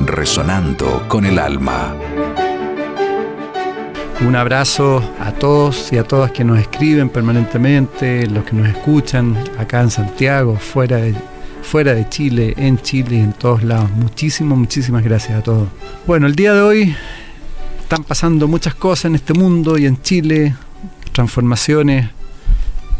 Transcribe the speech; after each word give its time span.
resonando 0.00 1.04
con 1.08 1.24
el 1.24 1.38
alma. 1.38 1.94
Un 4.26 4.34
abrazo 4.34 5.02
a 5.20 5.32
todos 5.32 5.92
y 5.92 5.98
a 5.98 6.04
todas 6.04 6.32
que 6.32 6.44
nos 6.44 6.58
escriben 6.58 7.08
permanentemente, 7.08 8.26
los 8.26 8.44
que 8.44 8.56
nos 8.56 8.68
escuchan 8.68 9.36
acá 9.58 9.80
en 9.80 9.90
Santiago, 9.90 10.56
fuera 10.56 10.96
de, 10.96 11.14
fuera 11.62 11.94
de 11.94 12.08
Chile, 12.08 12.54
en 12.56 12.78
Chile 12.78 13.16
y 13.16 13.20
en 13.20 13.32
todos 13.32 13.62
lados. 13.62 13.90
Muchísimas, 13.92 14.58
muchísimas 14.58 15.04
gracias 15.04 15.38
a 15.38 15.42
todos. 15.42 15.68
Bueno, 16.06 16.26
el 16.26 16.34
día 16.34 16.52
de 16.52 16.62
hoy 16.62 16.96
están 17.80 18.02
pasando 18.02 18.48
muchas 18.48 18.74
cosas 18.74 19.06
en 19.06 19.14
este 19.14 19.34
mundo 19.34 19.78
y 19.78 19.86
en 19.86 20.02
Chile, 20.02 20.54
transformaciones, 21.12 22.10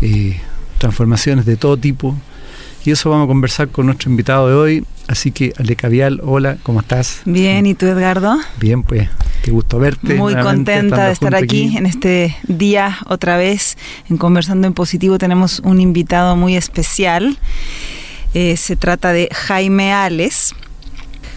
y 0.01 0.37
transformaciones 0.79 1.45
de 1.45 1.57
todo 1.57 1.77
tipo. 1.77 2.15
Y 2.85 2.91
eso 2.93 3.11
vamos 3.11 3.25
a 3.25 3.29
conversar 3.29 3.69
con 3.69 3.87
nuestro 3.87 4.11
invitado 4.11 4.49
de 4.49 4.55
hoy. 4.55 4.85
Así 5.09 5.31
que, 5.31 5.53
Ale 5.59 5.75
Cavial, 5.75 6.21
hola, 6.23 6.59
¿cómo 6.63 6.81
estás? 6.81 7.23
Bien, 7.25 7.65
¿y 7.67 7.75
tú, 7.75 7.87
Edgardo? 7.87 8.37
Bien, 8.61 8.83
pues, 8.83 9.09
qué 9.43 9.51
gusto 9.51 9.79
verte. 9.79 10.15
Muy 10.15 10.35
contenta 10.37 11.07
de 11.07 11.13
estar 11.13 11.35
aquí, 11.35 11.77
en 11.77 11.87
este 11.87 12.37
día 12.47 12.99
otra 13.07 13.39
vez, 13.39 13.79
en 14.11 14.19
Conversando 14.19 14.67
en 14.67 14.75
Positivo. 14.75 15.17
Tenemos 15.19 15.61
un 15.61 15.81
invitado 15.81 16.37
muy 16.37 16.57
especial. 16.57 17.39
Eh, 18.35 18.57
se 18.59 18.77
trata 18.77 19.13
de 19.13 19.29
Jaime 19.33 19.93
Ales. 19.93 20.55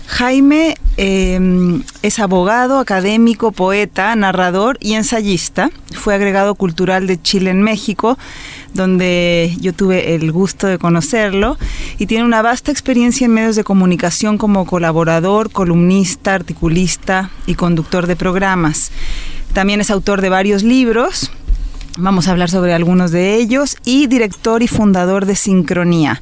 Jaime 0.08 0.76
eh, 0.98 1.39
es 2.02 2.20
abogado, 2.20 2.80
académico, 2.80 3.53
poeta, 3.53 4.14
narrador 4.17 4.78
y 4.81 4.95
ensayista. 4.95 5.70
Fue 5.94 6.14
agregado 6.14 6.55
cultural 6.55 7.08
de 7.08 7.22
Chile 7.22 7.52
en 7.52 7.61
México, 7.61 8.17
donde 8.73 9.55
yo 9.59 9.73
tuve 9.73 10.16
el 10.16 10.31
gusto 10.31 10.67
de 10.67 10.77
conocerlo, 10.77 11.58
y 11.97 12.05
tiene 12.05 12.25
una 12.25 12.41
vasta 12.41 12.72
experiencia 12.72 13.25
en 13.25 13.33
medios 13.33 13.55
de 13.55 13.64
comunicación 13.64 14.38
como 14.38 14.66
colaborador, 14.66 15.52
columnista, 15.52 16.33
articulista 16.33 17.31
y 17.45 17.55
conductor 17.55 18.08
de 18.08 18.16
programas. 18.16 18.92
También 19.53 19.81
es 19.81 19.92
autor 19.92 20.22
de 20.22 20.30
varios 20.30 20.64
libros, 20.64 21.31
Vamos 21.97 22.28
a 22.28 22.31
hablar 22.31 22.50
sobre 22.50 22.73
algunos 22.73 23.11
de 23.11 23.36
ellos 23.36 23.75
y 23.84 24.08
director 24.08 24.64
y 24.64 24.67
fundador 24.67 25.25
de 25.25 25.36
Sincronía, 25.36 26.22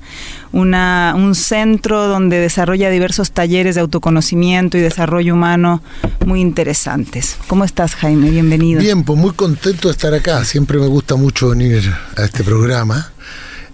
una, 0.51 1.13
un 1.15 1.35
centro 1.35 2.07
donde 2.07 2.39
desarrolla 2.39 2.89
diversos 2.89 3.31
talleres 3.31 3.75
de 3.75 3.81
autoconocimiento 3.81 4.77
y 4.77 4.81
desarrollo 4.81 5.35
humano 5.35 5.83
muy 6.25 6.41
interesantes. 6.41 7.37
¿Cómo 7.47 7.65
estás, 7.65 7.93
Jaime? 7.95 8.31
Bienvenido. 8.31 8.81
Bien, 8.81 9.03
pues 9.03 9.19
muy 9.19 9.31
contento 9.31 9.89
de 9.89 9.91
estar 9.91 10.13
acá. 10.13 10.43
Siempre 10.43 10.79
me 10.79 10.87
gusta 10.87 11.15
mucho 11.15 11.49
venir 11.49 11.93
a 12.17 12.23
este 12.23 12.43
programa 12.43 13.11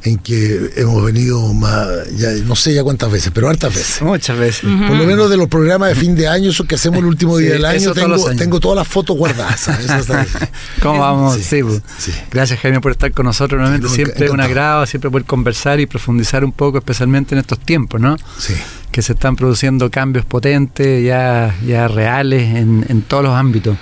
en 0.05 0.19
que 0.19 0.71
hemos 0.75 1.03
venido 1.03 1.51
más, 1.53 1.87
ya 2.15 2.29
no 2.45 2.55
sé 2.55 2.75
ya 2.75 2.83
cuántas 2.83 3.11
veces, 3.11 3.31
pero 3.33 3.49
hartas 3.49 3.73
veces. 3.73 4.01
Muchas 4.03 4.37
veces. 4.37 4.61
Por 4.61 4.95
lo 4.95 5.03
menos 5.03 5.31
de 5.31 5.37
los 5.37 5.47
programas 5.47 5.89
de 5.89 5.95
fin 5.95 6.15
de 6.15 6.27
año, 6.27 6.51
esos 6.51 6.67
que 6.67 6.75
hacemos 6.75 6.99
el 6.99 7.05
último 7.05 7.37
día 7.37 7.53
del 7.53 7.65
año, 7.65 7.91
tengo, 7.91 8.35
tengo, 8.35 8.59
todas 8.59 8.77
las 8.77 8.87
fotos 8.87 9.17
guardadas. 9.17 9.67
¿Cómo 10.81 10.99
vamos? 10.99 11.37
Sí, 11.37 11.63
pues. 11.63 11.81
sí, 11.97 12.11
Gracias 12.31 12.59
Jaime 12.59 12.81
por 12.81 12.91
estar 12.91 13.11
con 13.13 13.25
nosotros 13.25 13.59
nuevamente. 13.59 13.89
siempre 13.89 14.29
un 14.29 14.39
agrado, 14.39 14.85
siempre 14.85 15.09
poder 15.09 15.25
conversar 15.25 15.79
y 15.79 15.87
profundizar 15.87 16.45
un 16.45 16.51
poco, 16.51 16.77
especialmente 16.77 17.33
en 17.33 17.39
estos 17.39 17.59
tiempos, 17.59 17.99
¿no? 17.99 18.15
Sí. 18.37 18.53
Que 18.91 19.01
se 19.01 19.13
están 19.13 19.35
produciendo 19.35 19.89
cambios 19.89 20.23
potentes, 20.25 21.03
ya, 21.03 21.55
ya 21.65 21.87
reales 21.87 22.55
en, 22.55 22.85
en 22.87 23.01
todos 23.01 23.23
los 23.23 23.33
ámbitos. 23.33 23.75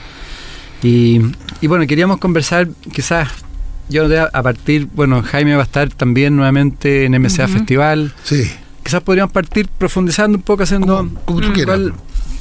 Y, 0.82 1.20
y 1.60 1.68
bueno, 1.68 1.86
queríamos 1.86 2.18
conversar 2.20 2.70
quizás 2.94 3.28
yo 3.90 4.08
a 4.32 4.44
partir, 4.44 4.88
bueno, 4.94 5.22
Jaime 5.24 5.56
va 5.56 5.62
a 5.62 5.66
estar 5.66 5.90
también 5.90 6.36
nuevamente 6.36 7.06
en 7.06 7.22
MCA 7.22 7.48
Festival. 7.48 8.14
Sí. 8.24 8.50
Quizás 8.84 9.02
podríamos 9.02 9.32
partir 9.32 9.68
profundizando 9.68 10.38
un 10.38 10.44
poco, 10.44 10.64
haciendo 10.64 11.10
como, 11.26 11.42
tú 11.42 11.54
quieras. 11.54 11.80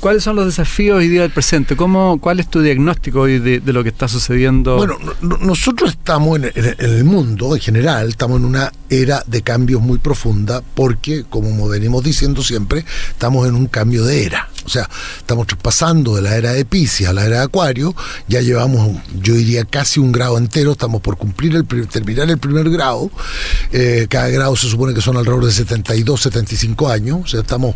¿Cuáles 0.01 0.25
son 0.25 0.35
los 0.35 0.47
desafíos 0.47 0.99
hoy 0.99 1.07
día 1.07 1.23
del 1.23 1.31
presente? 1.31 1.77
¿Cómo, 1.77 2.19
¿Cuál 2.19 2.41
es 2.41 2.49
tu 2.49 2.61
diagnóstico 2.61 3.21
hoy 3.21 3.39
de, 3.39 3.61
de 3.61 3.73
lo 3.73 3.85
que 3.85 3.91
está 3.91 4.09
sucediendo? 4.09 4.77
Bueno, 4.77 4.99
nosotros 5.21 5.91
estamos 5.91 6.39
en, 6.39 6.51
en, 6.57 6.75
el 6.81 7.05
mundo 7.05 7.55
en 7.55 7.61
general, 7.61 8.09
estamos 8.09 8.41
en 8.41 8.47
una 8.47 8.73
era 8.91 9.23
de 9.29 9.43
cambios 9.43 9.81
muy 9.81 9.99
profunda 9.99 10.61
porque, 10.75 11.23
como 11.31 11.69
venimos 11.69 12.03
diciendo 12.03 12.43
siempre, 12.43 12.85
estamos 13.11 13.47
en 13.47 13.55
un 13.55 13.67
cambio 13.67 14.05
de 14.05 14.25
era. 14.25 14.49
O 14.65 14.69
sea, 14.69 14.89
estamos 15.19 15.47
pasando 15.61 16.17
de 16.17 16.23
la 16.23 16.37
era 16.37 16.53
de 16.53 16.65
Pisces 16.65 17.09
a 17.09 17.13
la 17.13 17.25
era 17.27 17.39
de 17.39 17.45
Acuario, 17.45 17.95
ya 18.29 18.41
llevamos, 18.41 18.99
yo 19.21 19.35
diría, 19.35 19.65
casi 19.65 20.01
un 20.01 20.13
grado 20.13 20.39
entero, 20.39 20.73
estamos 20.73 21.01
por 21.01 21.17
cumplir 21.17 21.57
el 21.57 21.67
terminar 21.89 22.31
el 22.31 22.39
primer 22.39 22.71
grado, 22.71 23.11
eh, 23.73 24.07
cada 24.09 24.29
grado 24.29 24.55
se 24.57 24.69
supone 24.69 24.95
que 24.95 25.01
son 25.01 25.17
alrededor 25.17 25.47
de 25.47 25.53
72, 25.53 26.21
75 26.21 26.89
años, 26.89 27.21
o 27.25 27.27
sea, 27.27 27.41
estamos, 27.41 27.75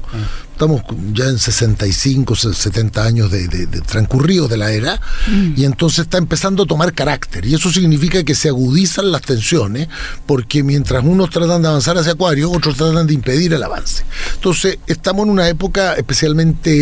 estamos 0.52 0.82
ya 1.12 1.24
en 1.26 1.38
65, 1.38 2.36
70 2.36 3.04
años 3.04 3.30
de, 3.30 3.48
de, 3.48 3.66
de 3.66 3.80
transcurridos 3.80 4.48
de 4.48 4.56
la 4.56 4.70
era, 4.72 5.00
mm. 5.28 5.54
y 5.56 5.64
entonces 5.64 6.00
está 6.00 6.18
empezando 6.18 6.62
a 6.62 6.66
tomar 6.66 6.92
carácter, 6.92 7.46
y 7.46 7.54
eso 7.54 7.70
significa 7.70 8.22
que 8.22 8.34
se 8.34 8.48
agudizan 8.48 9.10
las 9.10 9.22
tensiones, 9.22 9.88
porque 10.26 10.62
mientras 10.62 11.04
unos 11.04 11.30
tratan 11.30 11.62
de 11.62 11.68
avanzar 11.68 11.98
hacia 11.98 12.12
Acuario, 12.12 12.50
otros 12.50 12.76
tratan 12.76 13.06
de 13.06 13.14
impedir 13.14 13.52
el 13.52 13.62
avance. 13.62 14.04
Entonces, 14.34 14.78
estamos 14.86 15.24
en 15.24 15.30
una 15.30 15.48
época 15.48 15.94
especialmente 15.94 16.75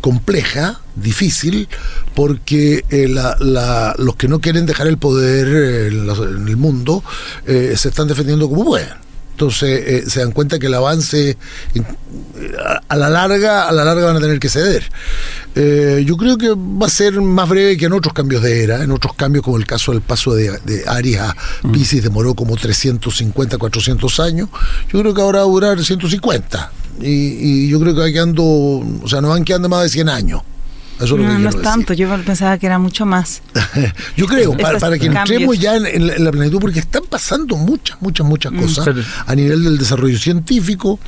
compleja, 0.00 0.80
difícil, 0.94 1.68
porque 2.14 2.84
eh, 2.90 3.08
la, 3.08 3.36
la, 3.40 3.94
los 3.98 4.16
que 4.16 4.28
no 4.28 4.40
quieren 4.40 4.66
dejar 4.66 4.86
el 4.86 4.98
poder 4.98 5.48
eh, 5.48 5.86
en, 5.88 6.08
en, 6.08 6.48
el 6.48 6.56
mundo 6.56 7.02
eh, 7.46 7.74
se 7.76 7.88
están 7.88 8.08
defendiendo 8.08 8.48
como 8.48 8.64
pueden. 8.64 9.04
Entonces 9.32 9.82
eh, 9.86 10.04
se 10.08 10.20
dan 10.20 10.30
cuenta 10.30 10.60
que 10.60 10.66
el 10.66 10.74
avance 10.74 11.36
a 12.88 12.96
la 12.96 13.08
larga, 13.08 13.68
a 13.68 13.72
la 13.72 13.84
larga 13.84 14.06
van 14.06 14.16
a 14.16 14.20
tener 14.20 14.38
que 14.38 14.48
ceder. 14.48 14.88
Yo 16.04 16.16
creo 16.16 16.38
que 16.38 16.50
va 16.50 16.86
a 16.86 16.90
ser 16.90 17.20
más 17.20 17.48
breve 17.48 17.76
que 17.76 17.86
en 17.86 17.94
otros 17.94 18.14
cambios 18.14 18.42
de 18.42 18.62
era, 18.62 18.84
en 18.84 18.92
otros 18.92 19.14
cambios 19.14 19.44
como 19.44 19.56
el 19.56 19.66
caso 19.66 19.90
del 19.90 20.02
paso 20.02 20.34
de, 20.34 20.56
de 20.64 20.84
Aries 20.86 21.18
a 21.18 21.36
Pisces 21.72 22.04
demoró 22.04 22.34
como 22.34 22.56
350, 22.56 23.58
400 23.58 24.20
años. 24.20 24.48
Yo 24.92 25.00
creo 25.00 25.12
que 25.12 25.20
ahora 25.20 25.40
va 25.40 25.46
a 25.46 25.48
durar 25.48 25.82
150. 25.82 26.70
Y, 27.00 27.06
y 27.06 27.68
yo 27.68 27.80
creo 27.80 27.94
que 27.94 28.00
va 28.00 28.10
quedando, 28.10 28.42
o 28.44 29.08
sea, 29.08 29.20
no 29.20 29.28
van 29.28 29.44
quedando 29.44 29.68
más 29.68 29.82
de 29.82 29.88
100 29.88 30.08
años. 30.08 30.42
Eso 31.00 31.16
no, 31.16 31.38
no 31.38 31.48
es 31.48 31.60
tanto, 31.60 31.92
yo 31.92 32.08
pensaba 32.24 32.56
que 32.56 32.66
era 32.66 32.78
mucho 32.78 33.04
más. 33.04 33.42
yo 34.16 34.26
creo, 34.26 34.56
para, 34.56 34.78
para, 34.78 34.98
que 34.98 35.06
entremos 35.06 35.58
ya 35.58 35.76
en, 35.76 35.86
en, 35.86 36.06
la, 36.06 36.14
en, 36.14 36.24
la, 36.24 36.30
plenitud, 36.30 36.60
porque 36.60 36.78
están 36.78 37.02
pasando 37.08 37.56
muchas, 37.56 38.00
muchas, 38.00 38.26
muchas 38.26 38.52
mm, 38.52 38.60
cosas 38.60 38.94
mm, 38.94 39.00
a 39.26 39.34
nivel 39.34 39.64
del 39.64 39.78
desarrollo 39.78 40.18
científico. 40.18 41.00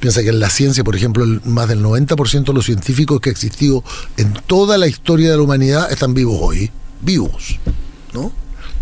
Piensa 0.00 0.22
que 0.22 0.30
en 0.30 0.40
la 0.40 0.48
ciencia, 0.48 0.84
por 0.84 0.96
ejemplo, 0.96 1.24
el, 1.24 1.42
más 1.44 1.68
del 1.68 1.82
90% 1.82 2.44
de 2.44 2.52
los 2.54 2.64
científicos 2.64 3.20
que 3.20 3.28
ha 3.28 3.32
existido 3.32 3.84
en 4.16 4.32
toda 4.46 4.78
la 4.78 4.86
historia 4.86 5.30
de 5.30 5.36
la 5.36 5.42
humanidad 5.42 5.92
están 5.92 6.14
vivos 6.14 6.38
hoy, 6.40 6.70
vivos, 7.02 7.58
¿no? 8.14 8.32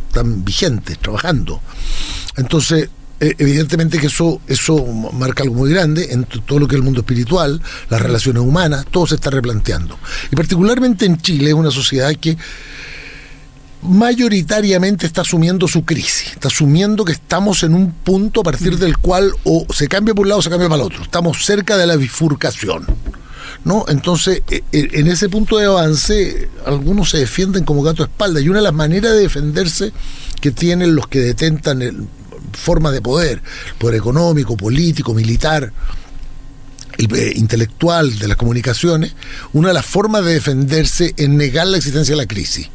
Están 0.07 0.45
vigentes, 0.45 0.99
trabajando. 0.99 1.61
Entonces, 2.37 2.91
evidentemente 3.39 3.99
que 3.99 4.09
eso, 4.09 4.41
eso 4.47 4.85
marca 5.13 5.43
algo 5.43 5.55
muy 5.55 5.71
grande 5.71 6.13
en 6.13 6.25
todo 6.25 6.59
lo 6.59 6.69
que 6.69 6.75
es 6.75 6.79
el 6.79 6.85
mundo 6.85 7.01
espiritual, 7.01 7.61
las 7.89 8.01
relaciones 8.01 8.43
humanas, 8.43 8.87
todo 8.91 9.07
se 9.07 9.15
está 9.15 9.31
replanteando. 9.31 9.99
Y 10.31 10.37
particularmente 10.37 11.07
en 11.07 11.19
Chile 11.19 11.49
es 11.49 11.55
una 11.55 11.71
sociedad 11.71 12.15
que 12.17 12.37
mayoritariamente 13.83 15.07
está 15.07 15.21
asumiendo 15.21 15.69
su 15.69 15.85
crisis, 15.85 16.33
está 16.33 16.49
asumiendo 16.49 17.05
que 17.05 17.13
estamos 17.13 17.63
en 17.63 17.75
un 17.75 17.93
punto 17.93 18.41
a 18.41 18.45
partir 18.45 18.79
del 18.79 18.97
cual 18.97 19.33
o 19.45 19.67
se 19.73 19.89
cambia 19.89 20.15
por 20.15 20.23
un 20.23 20.31
lado 20.31 20.39
o 20.39 20.43
se 20.43 20.51
cambia 20.51 20.69
para 20.69 20.83
el 20.83 20.87
otro, 20.87 21.03
estamos 21.03 21.45
cerca 21.45 21.77
de 21.77 21.87
la 21.87 21.97
bifurcación. 21.97 22.87
¿No? 23.65 23.87
Entonces, 23.89 24.43
en 24.73 25.07
ese 25.07 25.31
punto 25.31 25.57
de 25.57 25.65
avance, 25.65 26.51
algunos 26.67 27.09
se 27.09 27.19
defienden 27.19 27.65
como 27.65 27.83
gato 27.83 28.03
a 28.03 28.07
espalda, 28.07 28.39
y 28.39 28.51
una 28.51 28.59
de 28.59 28.65
las 28.65 28.75
maneras 28.75 29.13
de 29.13 29.21
defenderse 29.21 29.91
que 30.43 30.51
tienen 30.51 30.95
los 30.95 31.07
que 31.07 31.21
detentan 31.21 31.81
el, 31.81 32.07
formas 32.53 32.93
de 32.93 33.01
poder, 33.01 33.43
poder 33.79 33.97
económico, 33.97 34.57
político, 34.57 35.15
militar, 35.15 35.73
eh, 36.99 37.33
intelectual 37.35 38.19
de 38.19 38.29
las 38.29 38.37
comunicaciones, 38.37 39.15
una 39.53 39.69
de 39.69 39.75
las 39.75 39.87
formas 39.87 40.25
de 40.25 40.35
defenderse 40.35 41.13
es 41.17 41.29
negar 41.29 41.67
la 41.67 41.77
existencia 41.77 42.15
de 42.15 42.23
la 42.23 42.27
crisis. 42.27 42.71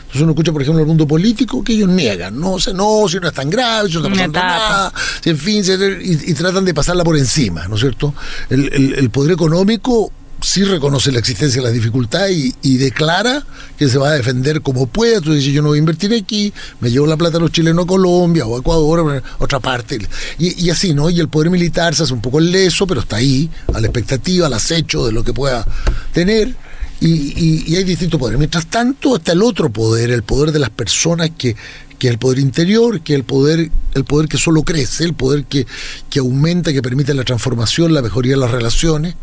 Entonces 0.00 0.22
uno 0.22 0.32
escucha, 0.32 0.52
por 0.52 0.60
ejemplo, 0.60 0.80
el 0.80 0.88
mundo 0.88 1.06
político 1.06 1.62
que 1.62 1.74
ellos 1.74 1.88
niegan, 1.88 2.38
no, 2.40 2.58
sea, 2.58 2.72
no, 2.72 3.06
si 3.08 3.20
no 3.20 3.28
es 3.28 3.34
tan 3.34 3.48
grave, 3.48 3.88
si 3.88 3.94
no 3.94 4.00
está 4.00 4.10
pasando 4.10 4.40
nada, 4.40 4.92
si 5.22 5.30
en 5.30 5.38
fin, 5.38 5.62
y, 6.02 6.30
y, 6.30 6.34
tratan 6.34 6.64
de 6.64 6.74
pasarla 6.74 7.04
por 7.04 7.16
encima, 7.16 7.68
¿no 7.68 7.76
es 7.76 7.80
cierto? 7.80 8.12
El, 8.48 8.72
el, 8.72 8.94
el 8.94 9.10
poder 9.10 9.30
económico 9.32 10.10
sí 10.42 10.64
reconoce 10.64 11.12
la 11.12 11.18
existencia 11.18 11.60
de 11.60 11.66
las 11.66 11.74
dificultades 11.74 12.54
y, 12.62 12.76
declara 12.76 13.44
que 13.76 13.88
se 13.88 13.98
va 13.98 14.10
a 14.10 14.14
defender 14.14 14.62
como 14.62 14.86
pueda. 14.86 15.18
Entonces 15.18 15.44
dice, 15.44 15.52
yo 15.54 15.62
no 15.62 15.68
voy 15.68 15.78
a 15.78 15.80
invertir 15.80 16.14
aquí, 16.14 16.52
me 16.80 16.90
llevo 16.90 17.06
la 17.06 17.16
plata 17.16 17.38
a 17.38 17.40
los 17.40 17.52
chilenos 17.52 17.84
a 17.84 17.86
Colombia 17.86 18.46
o 18.46 18.56
a 18.56 18.60
Ecuador, 18.60 19.22
a 19.38 19.42
otra 19.42 19.60
parte. 19.60 19.98
Y, 20.38 20.70
así, 20.70 20.94
¿no? 20.94 21.10
Y 21.10 21.20
el 21.20 21.28
poder 21.28 21.50
militar 21.50 21.94
se 21.94 22.04
hace 22.04 22.12
un 22.12 22.20
poco 22.20 22.40
leso, 22.40 22.86
pero 22.86 23.00
está 23.00 23.16
ahí, 23.16 23.50
a 23.72 23.80
la 23.80 23.86
expectativa, 23.86 24.46
al 24.46 24.54
acecho 24.54 25.06
de 25.06 25.12
lo 25.12 25.24
que 25.24 25.32
pueda 25.32 25.66
tener. 26.12 26.54
Y, 27.00 27.64
y 27.66 27.76
hay 27.76 27.84
distintos 27.84 28.20
poderes. 28.20 28.38
Mientras 28.38 28.66
tanto, 28.66 29.16
está 29.16 29.32
el 29.32 29.42
otro 29.42 29.70
poder, 29.70 30.10
el 30.10 30.22
poder 30.22 30.52
de 30.52 30.58
las 30.58 30.68
personas 30.68 31.30
que, 31.36 31.56
que 32.00 32.08
es 32.08 32.12
el 32.14 32.18
poder 32.18 32.38
interior, 32.38 33.02
que 33.02 33.12
es 33.12 33.18
el 33.18 33.24
poder, 33.24 33.70
el 33.94 34.04
poder 34.04 34.26
que 34.26 34.38
solo 34.38 34.62
crece, 34.62 35.04
el 35.04 35.12
poder 35.12 35.44
que, 35.44 35.66
que 36.08 36.18
aumenta, 36.18 36.72
que 36.72 36.82
permite 36.82 37.12
la 37.12 37.24
transformación, 37.24 37.92
la 37.92 38.00
mejoría 38.00 38.32
de 38.32 38.38
las 38.38 38.50
relaciones. 38.50 39.14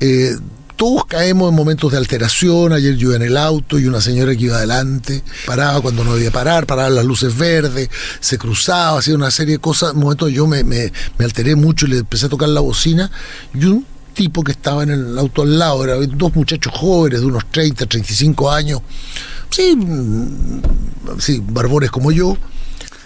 Eh, 0.00 0.36
todos 0.76 1.04
caemos 1.04 1.50
en 1.50 1.56
momentos 1.56 1.92
de 1.92 1.98
alteración. 1.98 2.72
Ayer 2.72 2.96
yo 2.96 3.08
iba 3.08 3.16
en 3.16 3.22
el 3.22 3.36
auto 3.36 3.78
y 3.78 3.86
una 3.86 4.00
señora 4.00 4.34
que 4.34 4.44
iba 4.44 4.56
adelante 4.56 5.22
paraba 5.46 5.80
cuando 5.82 6.04
no 6.04 6.14
debía 6.14 6.30
parar, 6.30 6.66
paraba 6.66 6.88
las 6.88 7.04
luces 7.04 7.36
verdes, 7.36 7.90
se 8.18 8.38
cruzaba, 8.38 8.98
hacía 8.98 9.14
una 9.14 9.30
serie 9.30 9.56
de 9.56 9.58
cosas. 9.60 9.90
En 9.90 9.98
un 9.98 10.04
momento 10.04 10.28
yo 10.28 10.46
me, 10.46 10.64
me, 10.64 10.90
me 11.18 11.24
alteré 11.26 11.54
mucho 11.54 11.86
y 11.86 11.90
le 11.90 11.98
empecé 11.98 12.26
a 12.26 12.28
tocar 12.30 12.48
la 12.48 12.60
bocina 12.60 13.10
y 13.52 13.64
un 13.66 13.84
tipo 14.14 14.42
que 14.42 14.52
estaba 14.52 14.82
en 14.82 14.90
el 14.90 15.18
auto 15.18 15.42
al 15.42 15.58
lado, 15.58 15.84
eran 15.84 16.18
dos 16.18 16.34
muchachos 16.34 16.72
jóvenes 16.74 17.20
de 17.20 17.26
unos 17.26 17.50
30, 17.50 17.86
35 17.86 18.50
años, 18.50 18.80
sí, 19.50 19.74
mm, 19.76 20.60
sí 21.18 21.42
barbones 21.46 21.90
como 21.90 22.12
yo, 22.12 22.36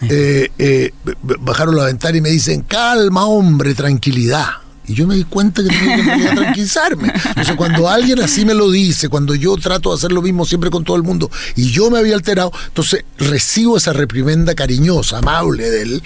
eh, 0.02 0.50
eh, 0.58 0.92
bajaron 1.40 1.76
la 1.76 1.84
ventana 1.84 2.18
y 2.18 2.20
me 2.20 2.30
dicen, 2.30 2.62
calma 2.62 3.26
hombre, 3.26 3.74
tranquilidad. 3.74 4.63
Y 4.86 4.94
yo 4.94 5.06
me 5.06 5.14
di 5.14 5.24
cuenta 5.24 5.62
que 5.62 5.68
tenía 5.68 5.96
que 6.30 6.36
tranquilizarme. 6.36 7.12
Entonces, 7.28 7.56
cuando 7.56 7.88
alguien 7.88 8.20
así 8.20 8.44
me 8.44 8.54
lo 8.54 8.70
dice, 8.70 9.08
cuando 9.08 9.34
yo 9.34 9.56
trato 9.56 9.90
de 9.90 9.96
hacer 9.96 10.12
lo 10.12 10.22
mismo 10.22 10.44
siempre 10.44 10.70
con 10.70 10.84
todo 10.84 10.96
el 10.96 11.02
mundo, 11.02 11.30
y 11.56 11.70
yo 11.70 11.90
me 11.90 11.98
había 11.98 12.14
alterado, 12.14 12.52
entonces 12.66 13.04
recibo 13.18 13.76
esa 13.76 13.92
reprimenda 13.92 14.54
cariñosa, 14.54 15.18
amable 15.18 15.70
de 15.70 15.82
él, 15.82 16.02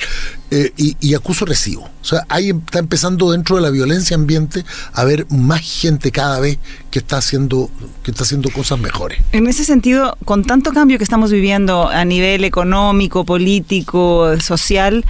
eh, 0.51 0.73
y, 0.77 1.15
acuso 1.15 1.45
recibo. 1.45 1.83
O 1.83 2.05
sea, 2.05 2.25
ahí 2.29 2.51
está 2.51 2.79
empezando 2.79 3.33
dentro 3.33 3.57
de 3.57 3.63
la 3.63 3.71
violencia 3.71 4.15
ambiente 4.15 4.65
a 4.93 5.03
haber 5.03 5.27
más 5.31 5.61
gente 5.61 6.11
cada 6.11 6.41
vez 6.41 6.59
que 6.91 7.01
está 7.01 7.19
haciendo 7.19 7.71
que 8.03 8.11
está 8.11 8.25
haciendo 8.25 8.51
cosas 8.51 8.79
mejores. 8.79 9.21
En 9.33 9.47
ese 9.47 9.65
sentido, 9.65 10.17
con 10.25 10.45
tanto 10.45 10.73
cambio 10.73 10.99
que 10.99 11.05
estamos 11.05 11.31
viviendo 11.31 11.89
a 11.89 12.05
nivel 12.05 12.45
económico, 12.45 13.25
político, 13.25 14.39
social, 14.41 15.05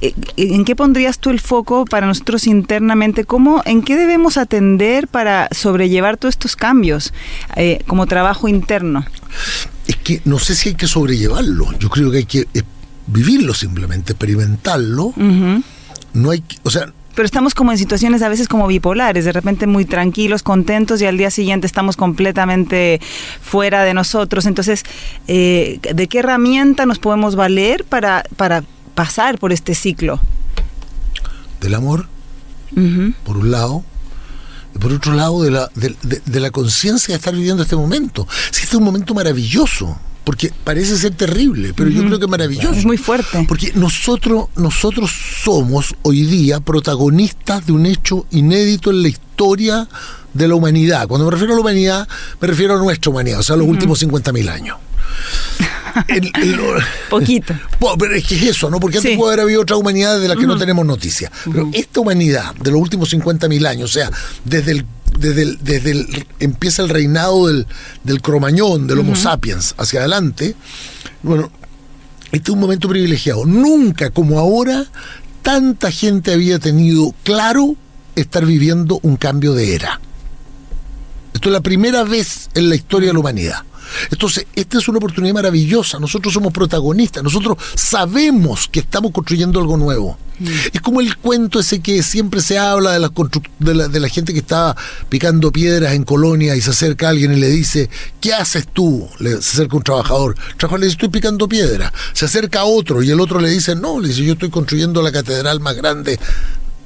eh, 0.00 0.14
¿en 0.36 0.64
qué 0.64 0.76
pondrías 0.76 1.18
tú 1.18 1.30
el 1.30 1.40
foco 1.40 1.84
para 1.84 2.06
nosotros 2.06 2.46
internamente? 2.46 3.24
¿Cómo, 3.24 3.62
en 3.64 3.82
qué 3.82 3.96
debemos 3.96 4.36
atender 4.36 5.08
para 5.08 5.48
sobrellevar 5.52 6.16
todos 6.16 6.34
estos 6.34 6.56
cambios 6.56 7.12
eh, 7.56 7.82
como 7.86 8.06
trabajo 8.06 8.48
interno? 8.48 9.04
Es 9.86 9.96
que 9.96 10.20
no 10.24 10.38
sé 10.38 10.54
si 10.54 10.70
hay 10.70 10.74
que 10.74 10.86
sobrellevarlo. 10.86 11.78
Yo 11.78 11.88
creo 11.88 12.10
que 12.10 12.18
hay 12.18 12.26
que 12.26 12.46
vivirlo 13.06 13.54
simplemente, 13.54 14.12
experimentarlo. 14.12 15.14
No 16.14 16.30
hay, 16.30 16.44
o 16.62 16.70
sea, 16.70 16.92
pero 17.14 17.26
estamos 17.26 17.54
como 17.54 17.72
en 17.72 17.78
situaciones 17.78 18.22
a 18.22 18.28
veces 18.28 18.48
como 18.48 18.66
bipolares, 18.66 19.24
de 19.24 19.32
repente 19.32 19.66
muy 19.66 19.84
tranquilos, 19.84 20.42
contentos 20.42 21.00
y 21.02 21.06
al 21.06 21.18
día 21.18 21.30
siguiente 21.30 21.66
estamos 21.66 21.96
completamente 21.96 23.00
fuera 23.40 23.84
de 23.84 23.94
nosotros. 23.94 24.46
Entonces, 24.46 24.84
eh, 25.28 25.78
¿de 25.82 26.08
qué 26.08 26.20
herramienta 26.20 26.86
nos 26.86 26.98
podemos 26.98 27.36
valer 27.36 27.84
para, 27.84 28.24
para 28.36 28.64
pasar 28.94 29.38
por 29.38 29.52
este 29.52 29.74
ciclo? 29.74 30.20
Del 31.60 31.74
amor, 31.74 32.06
por 33.24 33.36
un 33.36 33.50
lado, 33.50 33.84
y 34.74 34.78
por 34.78 34.92
otro 34.92 35.12
lado, 35.12 35.42
de 35.42 35.50
la, 35.50 35.70
de, 35.74 36.40
la 36.40 36.50
conciencia 36.50 37.12
de 37.12 37.16
estar 37.16 37.34
viviendo 37.34 37.62
este 37.62 37.76
momento. 37.76 38.26
Si 38.50 38.62
este 38.62 38.68
es 38.68 38.74
un 38.74 38.84
momento 38.84 39.14
maravilloso 39.14 39.98
porque 40.24 40.52
parece 40.64 40.96
ser 40.96 41.14
terrible, 41.14 41.72
pero 41.74 41.90
yo 41.90 42.04
creo 42.04 42.18
que 42.18 42.26
es 42.26 42.30
maravilloso. 42.30 42.72
Es 42.72 42.84
muy 42.84 42.96
fuerte. 42.96 43.44
Porque 43.48 43.72
nosotros, 43.74 44.46
nosotros 44.56 45.10
somos 45.42 45.94
hoy 46.02 46.22
día 46.22 46.60
protagonistas 46.60 47.66
de 47.66 47.72
un 47.72 47.86
hecho 47.86 48.26
inédito 48.30 48.90
en 48.90 49.02
la 49.02 49.08
historia 49.08 49.88
de 50.32 50.48
la 50.48 50.54
humanidad. 50.54 51.08
Cuando 51.08 51.24
me 51.26 51.32
refiero 51.32 51.54
a 51.54 51.56
la 51.56 51.60
humanidad, 51.60 52.08
me 52.40 52.48
refiero 52.48 52.74
a 52.74 52.78
nuestra 52.78 53.10
humanidad, 53.10 53.40
o 53.40 53.42
sea, 53.42 53.56
los 53.56 53.66
últimos 53.66 54.02
50.000 54.02 54.48
años. 54.48 54.76
Poquito. 57.10 57.54
Pero 57.98 58.14
es 58.14 58.24
que 58.24 58.36
es 58.36 58.42
eso, 58.42 58.70
¿no? 58.70 58.80
Porque 58.80 58.98
antes 58.98 59.16
puede 59.16 59.32
haber 59.32 59.44
habido 59.44 59.62
otra 59.62 59.76
humanidad 59.76 60.20
de 60.20 60.28
la 60.28 60.36
que 60.36 60.46
no 60.46 60.56
tenemos 60.56 60.86
noticia. 60.86 61.30
Pero 61.44 61.68
esta 61.72 62.00
humanidad 62.00 62.54
de 62.54 62.70
los 62.70 62.80
últimos 62.80 63.12
50.000 63.12 63.66
años, 63.66 63.90
o 63.90 63.92
sea, 63.92 64.10
desde 64.44 64.72
el 64.72 64.86
desde 65.18 65.42
el, 65.42 65.58
desde 65.62 65.90
el, 65.92 66.26
empieza 66.38 66.82
el 66.82 66.88
reinado 66.88 67.48
del, 67.48 67.66
del 68.04 68.20
cromañón, 68.20 68.86
del 68.86 69.00
Homo 69.00 69.16
sapiens, 69.16 69.74
hacia 69.78 70.00
adelante, 70.00 70.54
bueno, 71.22 71.50
este 72.32 72.50
es 72.50 72.54
un 72.54 72.60
momento 72.60 72.88
privilegiado. 72.88 73.44
Nunca 73.44 74.10
como 74.10 74.38
ahora 74.38 74.86
tanta 75.42 75.90
gente 75.90 76.32
había 76.32 76.58
tenido 76.58 77.14
claro 77.24 77.76
estar 78.16 78.46
viviendo 78.46 79.00
un 79.02 79.16
cambio 79.16 79.54
de 79.54 79.74
era. 79.74 80.00
Esto 81.34 81.48
es 81.48 81.52
la 81.52 81.60
primera 81.60 82.04
vez 82.04 82.48
en 82.54 82.68
la 82.68 82.74
historia 82.74 83.08
de 83.08 83.14
la 83.14 83.20
humanidad. 83.20 83.62
Entonces, 84.10 84.46
esta 84.54 84.78
es 84.78 84.88
una 84.88 84.98
oportunidad 84.98 85.34
maravillosa. 85.34 85.98
Nosotros 85.98 86.32
somos 86.34 86.52
protagonistas, 86.52 87.22
nosotros 87.22 87.58
sabemos 87.74 88.68
que 88.68 88.80
estamos 88.80 89.12
construyendo 89.12 89.60
algo 89.60 89.76
nuevo. 89.76 90.18
Mm. 90.38 90.46
Es 90.72 90.80
como 90.80 91.00
el 91.00 91.16
cuento 91.18 91.60
ese 91.60 91.80
que 91.80 92.02
siempre 92.02 92.40
se 92.40 92.58
habla 92.58 92.92
de 92.92 93.00
la, 93.00 93.12
de 93.58 93.74
la, 93.74 93.88
de 93.88 94.00
la 94.00 94.08
gente 94.08 94.32
que 94.32 94.40
está 94.40 94.76
picando 95.08 95.52
piedras 95.52 95.92
en 95.94 96.04
colonia 96.04 96.56
y 96.56 96.60
se 96.60 96.70
acerca 96.70 97.06
a 97.06 97.10
alguien 97.10 97.32
y 97.32 97.36
le 97.36 97.48
dice, 97.48 97.90
¿qué 98.20 98.34
haces 98.34 98.66
tú? 98.72 99.08
Le, 99.18 99.30
se 99.42 99.56
acerca 99.56 99.76
un 99.76 99.82
trabajador. 99.82 100.34
El 100.50 100.56
trabajador 100.56 100.80
le 100.80 100.86
dice, 100.86 100.94
estoy 100.94 101.08
picando 101.10 101.48
piedra. 101.48 101.92
Se 102.12 102.24
acerca 102.24 102.60
a 102.60 102.64
otro 102.64 103.02
y 103.02 103.10
el 103.10 103.20
otro 103.20 103.40
le 103.40 103.50
dice, 103.50 103.74
no, 103.74 104.00
le 104.00 104.08
dice, 104.08 104.24
yo 104.24 104.34
estoy 104.34 104.50
construyendo 104.50 105.02
la 105.02 105.12
catedral 105.12 105.60
más 105.60 105.76
grande 105.76 106.18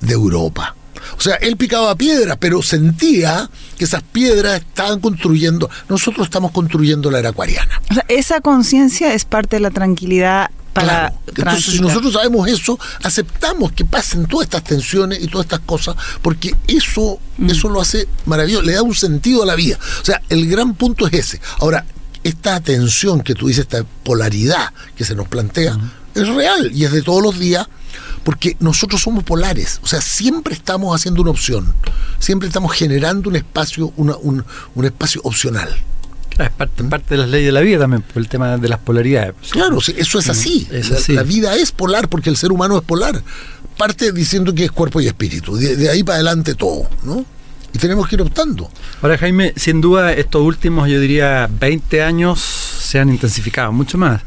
de 0.00 0.12
Europa. 0.12 0.74
O 1.16 1.20
sea, 1.20 1.34
él 1.36 1.56
picaba 1.56 1.94
piedras, 1.96 2.36
pero 2.40 2.62
sentía 2.62 3.48
que 3.76 3.84
esas 3.84 4.02
piedras 4.02 4.60
estaban 4.60 5.00
construyendo. 5.00 5.68
Nosotros 5.88 6.26
estamos 6.26 6.52
construyendo 6.52 7.10
la 7.10 7.18
era 7.18 7.30
acuariana. 7.30 7.80
O 7.90 7.94
sea, 7.94 8.04
esa 8.08 8.40
conciencia 8.40 9.14
es 9.14 9.24
parte 9.24 9.56
de 9.56 9.60
la 9.60 9.70
tranquilidad 9.70 10.50
para 10.76 11.12
Entonces, 11.26 11.74
si 11.74 11.80
nosotros 11.80 12.12
sabemos 12.12 12.46
eso, 12.48 12.78
aceptamos 13.02 13.72
que 13.72 13.86
pasen 13.86 14.26
todas 14.26 14.44
estas 14.44 14.62
tensiones 14.62 15.22
y 15.22 15.26
todas 15.26 15.46
estas 15.46 15.60
cosas, 15.60 15.96
porque 16.20 16.54
eso, 16.66 17.18
mm. 17.38 17.50
eso 17.50 17.70
lo 17.70 17.80
hace 17.80 18.06
maravilloso, 18.26 18.62
le 18.62 18.74
da 18.74 18.82
un 18.82 18.94
sentido 18.94 19.42
a 19.42 19.46
la 19.46 19.54
vida. 19.54 19.78
O 20.02 20.04
sea, 20.04 20.20
el 20.28 20.46
gran 20.48 20.74
punto 20.74 21.06
es 21.06 21.14
ese. 21.14 21.40
Ahora, 21.60 21.86
esta 22.22 22.60
tensión 22.60 23.22
que 23.22 23.34
tú 23.34 23.48
dices, 23.48 23.62
esta 23.62 23.84
polaridad 24.02 24.72
que 24.94 25.04
se 25.04 25.14
nos 25.14 25.28
plantea, 25.28 25.74
mm. 25.74 25.90
es 26.14 26.28
real 26.28 26.70
y 26.74 26.84
es 26.84 26.92
de 26.92 27.00
todos 27.00 27.22
los 27.22 27.38
días 27.38 27.66
porque 28.26 28.56
nosotros 28.58 29.00
somos 29.00 29.22
polares, 29.22 29.78
o 29.84 29.86
sea, 29.86 30.00
siempre 30.00 30.52
estamos 30.52 30.92
haciendo 30.94 31.22
una 31.22 31.30
opción, 31.30 31.72
siempre 32.18 32.48
estamos 32.48 32.72
generando 32.72 33.30
un 33.30 33.36
espacio, 33.36 33.92
un, 33.96 34.44
espacio 34.84 35.20
opcional. 35.22 35.68
es 36.36 36.50
parte, 36.50 36.82
parte, 36.82 37.14
de 37.14 37.18
las 37.18 37.28
leyes 37.28 37.46
de 37.46 37.52
la 37.52 37.60
vida 37.60 37.78
también, 37.78 38.02
por 38.02 38.20
el 38.20 38.28
tema 38.28 38.56
de 38.56 38.68
las 38.68 38.80
polaridades. 38.80 39.34
Claro, 39.50 39.78
eso 39.78 40.18
es 40.18 40.28
así. 40.28 40.66
La, 41.06 41.22
vida 41.22 41.54
es 41.54 41.70
polar 41.70 42.08
porque 42.08 42.28
el 42.28 42.36
ser 42.36 42.50
humano 42.50 42.76
es 42.76 42.82
polar. 42.82 43.22
Parte 43.78 44.10
diciendo 44.10 44.52
que 44.52 44.64
es 44.64 44.72
cuerpo 44.72 45.00
y 45.00 45.06
espíritu. 45.06 45.54
De, 45.56 45.88
ahí 45.88 46.02
para 46.02 46.16
adelante 46.16 46.56
todo, 46.56 46.88
¿no? 47.04 47.24
Y 47.72 47.78
tenemos 47.78 48.08
que 48.08 48.16
ir 48.16 48.22
optando. 48.22 48.68
Ahora, 49.02 49.18
Jaime, 49.18 49.52
sin 49.54 49.80
duda, 49.80 50.12
estos 50.12 50.42
últimos, 50.42 50.88
yo 50.88 50.98
diría, 50.98 51.48
20 51.60 52.02
años 52.02 52.40
se 52.40 52.98
han 52.98 53.08
intensificado 53.08 53.70
mucho 53.70 53.98
más. 53.98 54.22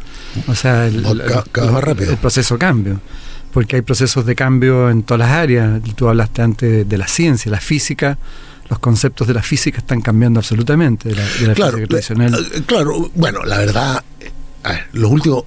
O 0.48 0.56
sea, 0.56 0.88
el, 0.88 1.04
cada, 1.52 1.72
más 1.72 1.84
rápido. 1.84 2.12
el 2.12 2.18
proceso 2.18 2.58
cambio 2.58 3.02
porque 3.52 3.78
hay 3.78 3.82
procesos 3.82 4.26
de 4.26 4.36
cambio 4.36 4.90
en 4.90 5.04
todas 5.04 5.20
las 5.20 5.32
áreas. 5.32 5.82
Tú 5.96 6.08
hablaste 6.08 6.42
antes 6.42 6.88
de 6.88 6.98
la 6.98 7.08
ciencia, 7.08 7.52
la 7.52 7.60
física. 7.60 8.18
Los 8.70 8.80
conceptos 8.80 9.28
de 9.28 9.34
la 9.34 9.42
física 9.42 9.80
están 9.80 10.02
cambiando 10.02 10.40
absolutamente 10.40 11.10
de 11.10 11.16
la, 11.16 11.54
claro, 11.56 11.78
física 11.78 11.88
tradicional. 11.88 12.48
Eh, 12.54 12.62
claro, 12.68 13.12
bueno, 13.16 13.44
la 13.44 13.58
verdad, 13.58 14.04
eh, 14.22 14.32
los 14.94 15.12
últimos. 15.12 15.44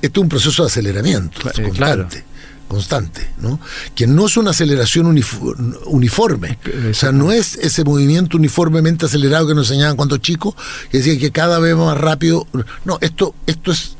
Esto 0.00 0.20
es 0.20 0.22
un 0.22 0.28
proceso 0.28 0.62
de 0.62 0.68
aceleramiento 0.68 1.40
constante. 1.62 2.24
Constante, 2.68 3.28
¿no? 3.38 3.60
Que 3.94 4.06
no 4.08 4.26
es 4.26 4.36
una 4.36 4.50
aceleración 4.50 5.06
uniforme. 5.06 6.58
O 6.90 6.94
sea, 6.94 7.12
no 7.12 7.30
es 7.30 7.54
ese 7.56 7.84
movimiento 7.84 8.36
uniformemente 8.36 9.06
acelerado 9.06 9.46
que 9.46 9.54
nos 9.54 9.70
enseñaban 9.70 9.96
cuando 9.96 10.16
chicos, 10.18 10.54
que 10.90 10.98
decían 10.98 11.18
que 11.18 11.30
cada 11.30 11.60
vez 11.60 11.76
más 11.76 11.96
rápido. 11.96 12.46
No, 12.84 12.98
esto, 13.00 13.34
esto 13.46 13.70
es 13.70 13.96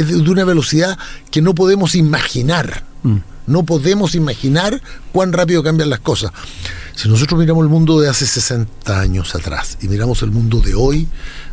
es 0.00 0.08
de 0.08 0.30
una 0.30 0.44
velocidad 0.44 0.98
que 1.30 1.42
no 1.42 1.54
podemos 1.54 1.94
imaginar. 1.94 2.84
Mm. 3.02 3.18
No 3.46 3.62
podemos 3.62 4.14
imaginar 4.14 4.82
cuán 5.10 5.32
rápido 5.32 5.62
cambian 5.62 5.88
las 5.88 6.00
cosas. 6.00 6.32
Si 6.94 7.08
nosotros 7.08 7.40
miramos 7.40 7.62
el 7.62 7.70
mundo 7.70 7.98
de 7.98 8.08
hace 8.08 8.26
60 8.26 9.00
años 9.00 9.34
atrás 9.34 9.78
y 9.80 9.88
miramos 9.88 10.22
el 10.22 10.30
mundo 10.30 10.60
de 10.60 10.74
hoy, 10.74 11.08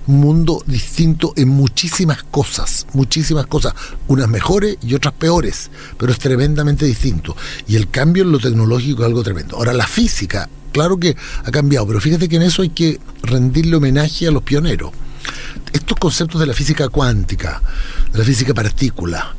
un 0.07 0.19
mundo 0.19 0.61
distinto 0.65 1.33
en 1.37 1.47
muchísimas 1.47 2.23
cosas, 2.23 2.87
muchísimas 2.93 3.45
cosas, 3.45 3.73
unas 4.07 4.27
mejores 4.27 4.77
y 4.81 4.93
otras 4.93 5.13
peores, 5.13 5.71
pero 5.97 6.11
es 6.11 6.19
tremendamente 6.19 6.85
distinto. 6.85 7.37
Y 7.67 7.75
el 7.77 7.89
cambio 7.89 8.23
en 8.23 8.31
lo 8.31 8.39
tecnológico 8.39 9.03
es 9.03 9.07
algo 9.07 9.23
tremendo. 9.23 9.55
Ahora, 9.55 9.71
la 9.71 9.87
física 9.87 10.49
claro 10.75 10.97
que 10.97 11.15
ha 11.45 11.51
cambiado, 11.51 11.87
pero 11.87 12.01
fíjate 12.01 12.27
que 12.27 12.35
en 12.35 12.41
eso 12.41 12.61
hay 12.61 12.69
que 12.69 12.99
rendirle 13.23 13.77
homenaje 13.77 14.27
a 14.27 14.31
los 14.31 14.43
pioneros. 14.43 14.91
Estos 15.75 15.99
conceptos 15.99 16.39
de 16.39 16.47
la 16.47 16.53
física 16.53 16.87
cuántica, 16.87 17.61
de 18.13 18.17
la 18.17 18.23
física 18.23 18.53
partícula, 18.53 19.35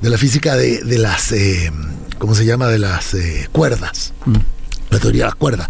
de 0.00 0.08
la 0.08 0.16
física 0.16 0.56
de, 0.56 0.98
las, 0.98 1.30
eh, 1.32 1.70
¿cómo 2.18 2.34
se 2.34 2.46
llama?, 2.46 2.68
de 2.68 2.78
las 2.78 3.12
eh, 3.12 3.50
cuerdas, 3.52 4.14
mm. 4.24 4.34
la 4.88 4.98
teoría 4.98 5.24
de 5.24 5.26
las 5.26 5.34
cuerdas, 5.34 5.68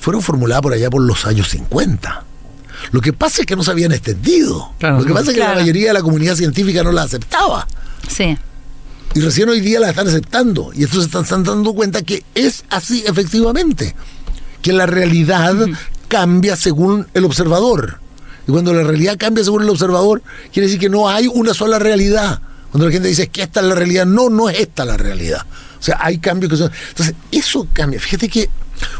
fueron 0.00 0.22
formuladas 0.22 0.62
por 0.62 0.72
allá 0.72 0.88
por 0.88 1.02
los 1.02 1.26
años 1.26 1.50
50. 1.50 2.24
Lo 2.92 3.02
que 3.02 3.12
pasa 3.12 3.42
es 3.42 3.46
que 3.46 3.56
no 3.56 3.62
se 3.62 3.70
habían 3.70 3.92
extendido. 3.92 4.72
Lo 4.80 5.04
que 5.04 5.12
pasa 5.12 5.32
es 5.32 5.36
que 5.36 5.44
la 5.44 5.54
mayoría 5.54 5.88
de 5.88 5.92
la 5.92 6.02
comunidad 6.02 6.34
científica 6.34 6.82
no 6.82 6.90
la 6.90 7.02
aceptaba. 7.02 7.68
Sí. 8.08 8.38
Y 9.14 9.20
recién 9.20 9.50
hoy 9.50 9.60
día 9.60 9.80
la 9.80 9.90
están 9.90 10.08
aceptando. 10.08 10.70
Y 10.74 10.84
estos 10.84 11.04
se 11.04 11.18
están, 11.18 11.44
dando 11.44 11.74
cuenta 11.74 12.00
que 12.00 12.24
es 12.34 12.64
así 12.70 13.04
efectivamente. 13.06 13.94
Que 14.62 14.72
la 14.72 14.86
realidad 14.86 15.56
cambia 16.08 16.56
según 16.56 17.06
el 17.12 17.26
observador. 17.26 17.99
Y 18.50 18.52
cuando 18.52 18.74
la 18.74 18.82
realidad 18.82 19.16
cambia 19.16 19.44
según 19.44 19.62
el 19.62 19.70
observador, 19.70 20.24
quiere 20.52 20.66
decir 20.66 20.80
que 20.80 20.88
no 20.88 21.08
hay 21.08 21.28
una 21.28 21.54
sola 21.54 21.78
realidad. 21.78 22.42
Cuando 22.72 22.88
la 22.88 22.92
gente 22.92 23.06
dice 23.06 23.28
que 23.28 23.42
esta 23.42 23.60
es 23.60 23.66
la 23.66 23.76
realidad, 23.76 24.06
no, 24.06 24.28
no 24.28 24.48
es 24.48 24.58
esta 24.58 24.84
la 24.84 24.96
realidad. 24.96 25.46
O 25.78 25.82
sea, 25.84 25.98
hay 26.00 26.18
cambios 26.18 26.50
que 26.50 26.56
son. 26.56 26.72
Entonces, 26.88 27.14
eso 27.30 27.68
cambia. 27.72 28.00
Fíjate 28.00 28.28
que 28.28 28.50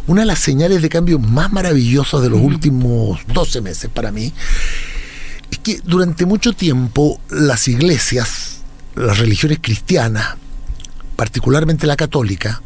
una 0.07 0.21
de 0.21 0.29
las 0.29 0.39
señales 0.39 0.83
de 0.83 0.89
cambio 0.89 1.19
más 1.19 1.51
maravillosas 1.51 2.23
de 2.23 2.31
los 2.31 2.41
últimos 2.41 3.19
12 3.35 3.61
meses 3.61 3.91
para 3.93 4.13
mí 4.13 4.33
es 5.51 5.59
que 5.59 5.81
durante 5.83 6.27
mucho 6.27 6.53
tiempo 6.53 7.21
las 7.29 7.67
iglesias 7.67 8.61
las 8.95 9.19
religiones 9.19 9.59
cristianas, 9.61 10.37
particularmente 11.17 11.89
la 11.89 11.97
católica, 11.97 12.63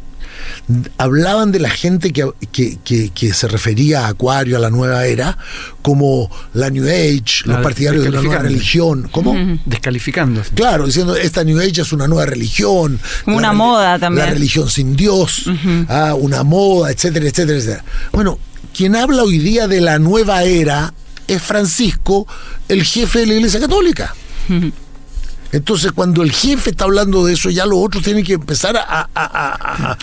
hablaban 0.97 1.51
de 1.51 1.59
la 1.59 1.69
gente 1.69 2.11
que, 2.11 3.33
se 3.33 3.47
refería 3.47 4.05
a 4.05 4.07
Acuario, 4.09 4.57
a 4.57 4.59
la 4.59 4.69
nueva 4.69 5.05
era, 5.05 5.37
como 5.81 6.29
la 6.53 6.69
New 6.69 6.85
Age, 6.85 7.43
los 7.45 7.61
partidarios 7.61 8.03
de 8.03 8.11
la 8.11 8.21
nueva 8.21 8.41
religión. 8.41 9.07
¿Cómo? 9.11 9.35
Descalificándose. 9.65 10.51
Claro, 10.53 10.85
diciendo, 10.85 11.15
esta 11.15 11.43
New 11.43 11.59
Age 11.59 11.81
es 11.81 11.93
una 11.93 12.07
nueva 12.07 12.25
religión. 12.25 12.99
Una 13.25 13.53
moda 13.53 13.99
también. 13.99 14.25
La 14.27 14.33
religión 14.33 14.69
sin 14.69 14.95
Dios, 14.95 15.49
ah, 15.89 16.15
una 16.15 16.43
moda, 16.43 16.91
etcétera, 16.91 17.27
etcétera, 17.27 17.57
etcétera. 17.57 17.83
Bueno, 18.11 18.39
quien 18.75 18.95
habla 18.95 19.23
hoy 19.23 19.39
día 19.39 19.67
de 19.67 19.81
la 19.81 19.99
nueva 19.99 20.43
era 20.43 20.93
es 21.27 21.41
Francisco, 21.41 22.27
el 22.67 22.83
jefe 22.83 23.19
de 23.19 23.25
la 23.27 23.33
Iglesia 23.35 23.59
Católica. 23.59 24.13
Entonces, 25.55 25.93
cuando 25.93 26.21
el 26.21 26.33
jefe 26.33 26.71
está 26.71 26.83
hablando 26.83 27.25
de 27.25 27.31
eso, 27.31 27.49
ya 27.49 27.65
los 27.65 27.79
otros 27.79 28.03
tienen 28.03 28.25
que 28.25 28.33
empezar 28.33 28.75
a, 28.75 29.09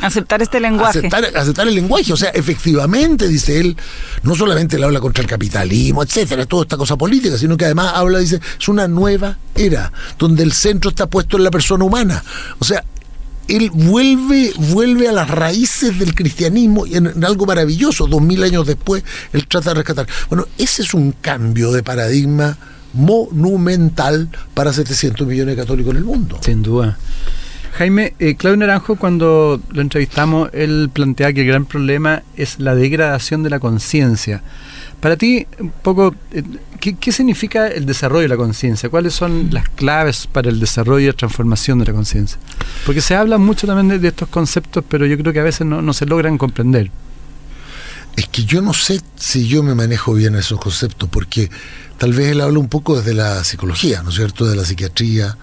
aceptar 0.00 0.40
este 0.40 0.58
lenguaje. 0.58 1.00
Aceptar, 1.00 1.26
aceptar, 1.36 1.68
el 1.68 1.74
lenguaje. 1.74 2.10
O 2.10 2.16
sea, 2.16 2.30
efectivamente, 2.30 3.28
dice 3.28 3.60
él, 3.60 3.76
no 4.22 4.34
solamente 4.34 4.78
le 4.78 4.86
habla 4.86 4.98
contra 4.98 5.20
el 5.20 5.28
capitalismo, 5.28 6.02
etcétera, 6.02 6.46
toda 6.46 6.62
esta 6.62 6.78
cosa 6.78 6.96
política, 6.96 7.36
sino 7.36 7.58
que 7.58 7.66
además 7.66 7.92
habla, 7.94 8.20
dice, 8.20 8.40
es 8.58 8.68
una 8.68 8.88
nueva 8.88 9.36
era, 9.54 9.92
donde 10.18 10.42
el 10.42 10.54
centro 10.54 10.88
está 10.88 11.06
puesto 11.06 11.36
en 11.36 11.44
la 11.44 11.50
persona 11.50 11.84
humana. 11.84 12.24
O 12.58 12.64
sea, 12.64 12.82
él 13.46 13.68
vuelve, 13.74 14.54
vuelve 14.56 15.06
a 15.06 15.12
las 15.12 15.28
raíces 15.28 15.98
del 15.98 16.14
cristianismo 16.14 16.86
y 16.86 16.96
en, 16.96 17.22
algo 17.22 17.44
maravilloso. 17.44 18.06
Dos 18.06 18.22
mil 18.22 18.42
años 18.42 18.66
después, 18.66 19.04
él 19.34 19.46
trata 19.46 19.70
de 19.70 19.74
rescatar. 19.74 20.06
Bueno, 20.30 20.46
ese 20.56 20.80
es 20.80 20.94
un 20.94 21.12
cambio 21.12 21.72
de 21.72 21.82
paradigma 21.82 22.56
monumental 22.92 24.28
para 24.54 24.72
700 24.72 25.26
millones 25.26 25.56
de 25.56 25.62
católicos 25.62 25.92
en 25.92 25.96
el 25.98 26.04
mundo. 26.04 26.38
Sin 26.40 26.62
duda. 26.62 26.98
Jaime, 27.74 28.12
eh, 28.18 28.34
Claudio 28.34 28.58
Naranjo, 28.58 28.96
cuando 28.96 29.60
lo 29.70 29.80
entrevistamos, 29.80 30.50
él 30.52 30.90
plantea 30.92 31.32
que 31.32 31.40
el 31.40 31.46
gran 31.46 31.64
problema 31.64 32.22
es 32.36 32.60
la 32.60 32.74
degradación 32.74 33.42
de 33.42 33.48
la 33.50 33.60
conciencia. 33.60 34.42
Para 35.00 35.16
ti, 35.16 35.46
un 35.58 35.70
poco, 35.70 36.14
eh, 36.32 36.42
¿qué, 36.78 37.12
significa 37.12 37.68
el 37.68 37.86
desarrollo 37.86 38.22
de 38.22 38.28
la 38.28 38.36
conciencia? 38.36 38.90
¿Cuáles 38.90 39.14
son 39.14 39.48
las 39.52 39.70
claves 39.70 40.28
para 40.30 40.50
el 40.50 40.60
desarrollo 40.60 41.00
y 41.00 41.06
la 41.06 41.12
transformación 41.14 41.78
de 41.78 41.86
la 41.86 41.92
conciencia? 41.94 42.38
Porque 42.84 43.00
se 43.00 43.14
habla 43.14 43.38
mucho 43.38 43.66
también 43.66 44.00
de, 44.00 44.06
estos 44.06 44.28
conceptos, 44.28 44.84
pero 44.86 45.06
yo 45.06 45.16
creo 45.16 45.32
que 45.32 45.40
a 45.40 45.44
veces 45.44 45.66
no, 45.66 45.80
no 45.80 45.94
se 45.94 46.04
logran 46.04 46.36
comprender. 46.36 46.90
Es 48.16 48.28
que 48.28 48.44
yo 48.44 48.60
no 48.60 48.74
sé 48.74 49.00
si 49.16 49.48
yo 49.48 49.62
me 49.62 49.74
manejo 49.74 50.14
bien 50.14 50.34
esos 50.34 50.60
conceptos, 50.60 51.08
porque 51.08 51.50
tal 51.98 52.12
vez 52.12 52.32
él 52.32 52.40
habla 52.40 52.58
un 52.58 52.68
poco 52.68 52.98
desde 52.98 53.14
la 53.14 53.42
psicología, 53.44 54.02
¿no 54.02 54.10
es 54.10 54.16
cierto? 54.16 54.46
De 54.46 54.56
la 54.56 54.64
psiquiatría 54.64 55.36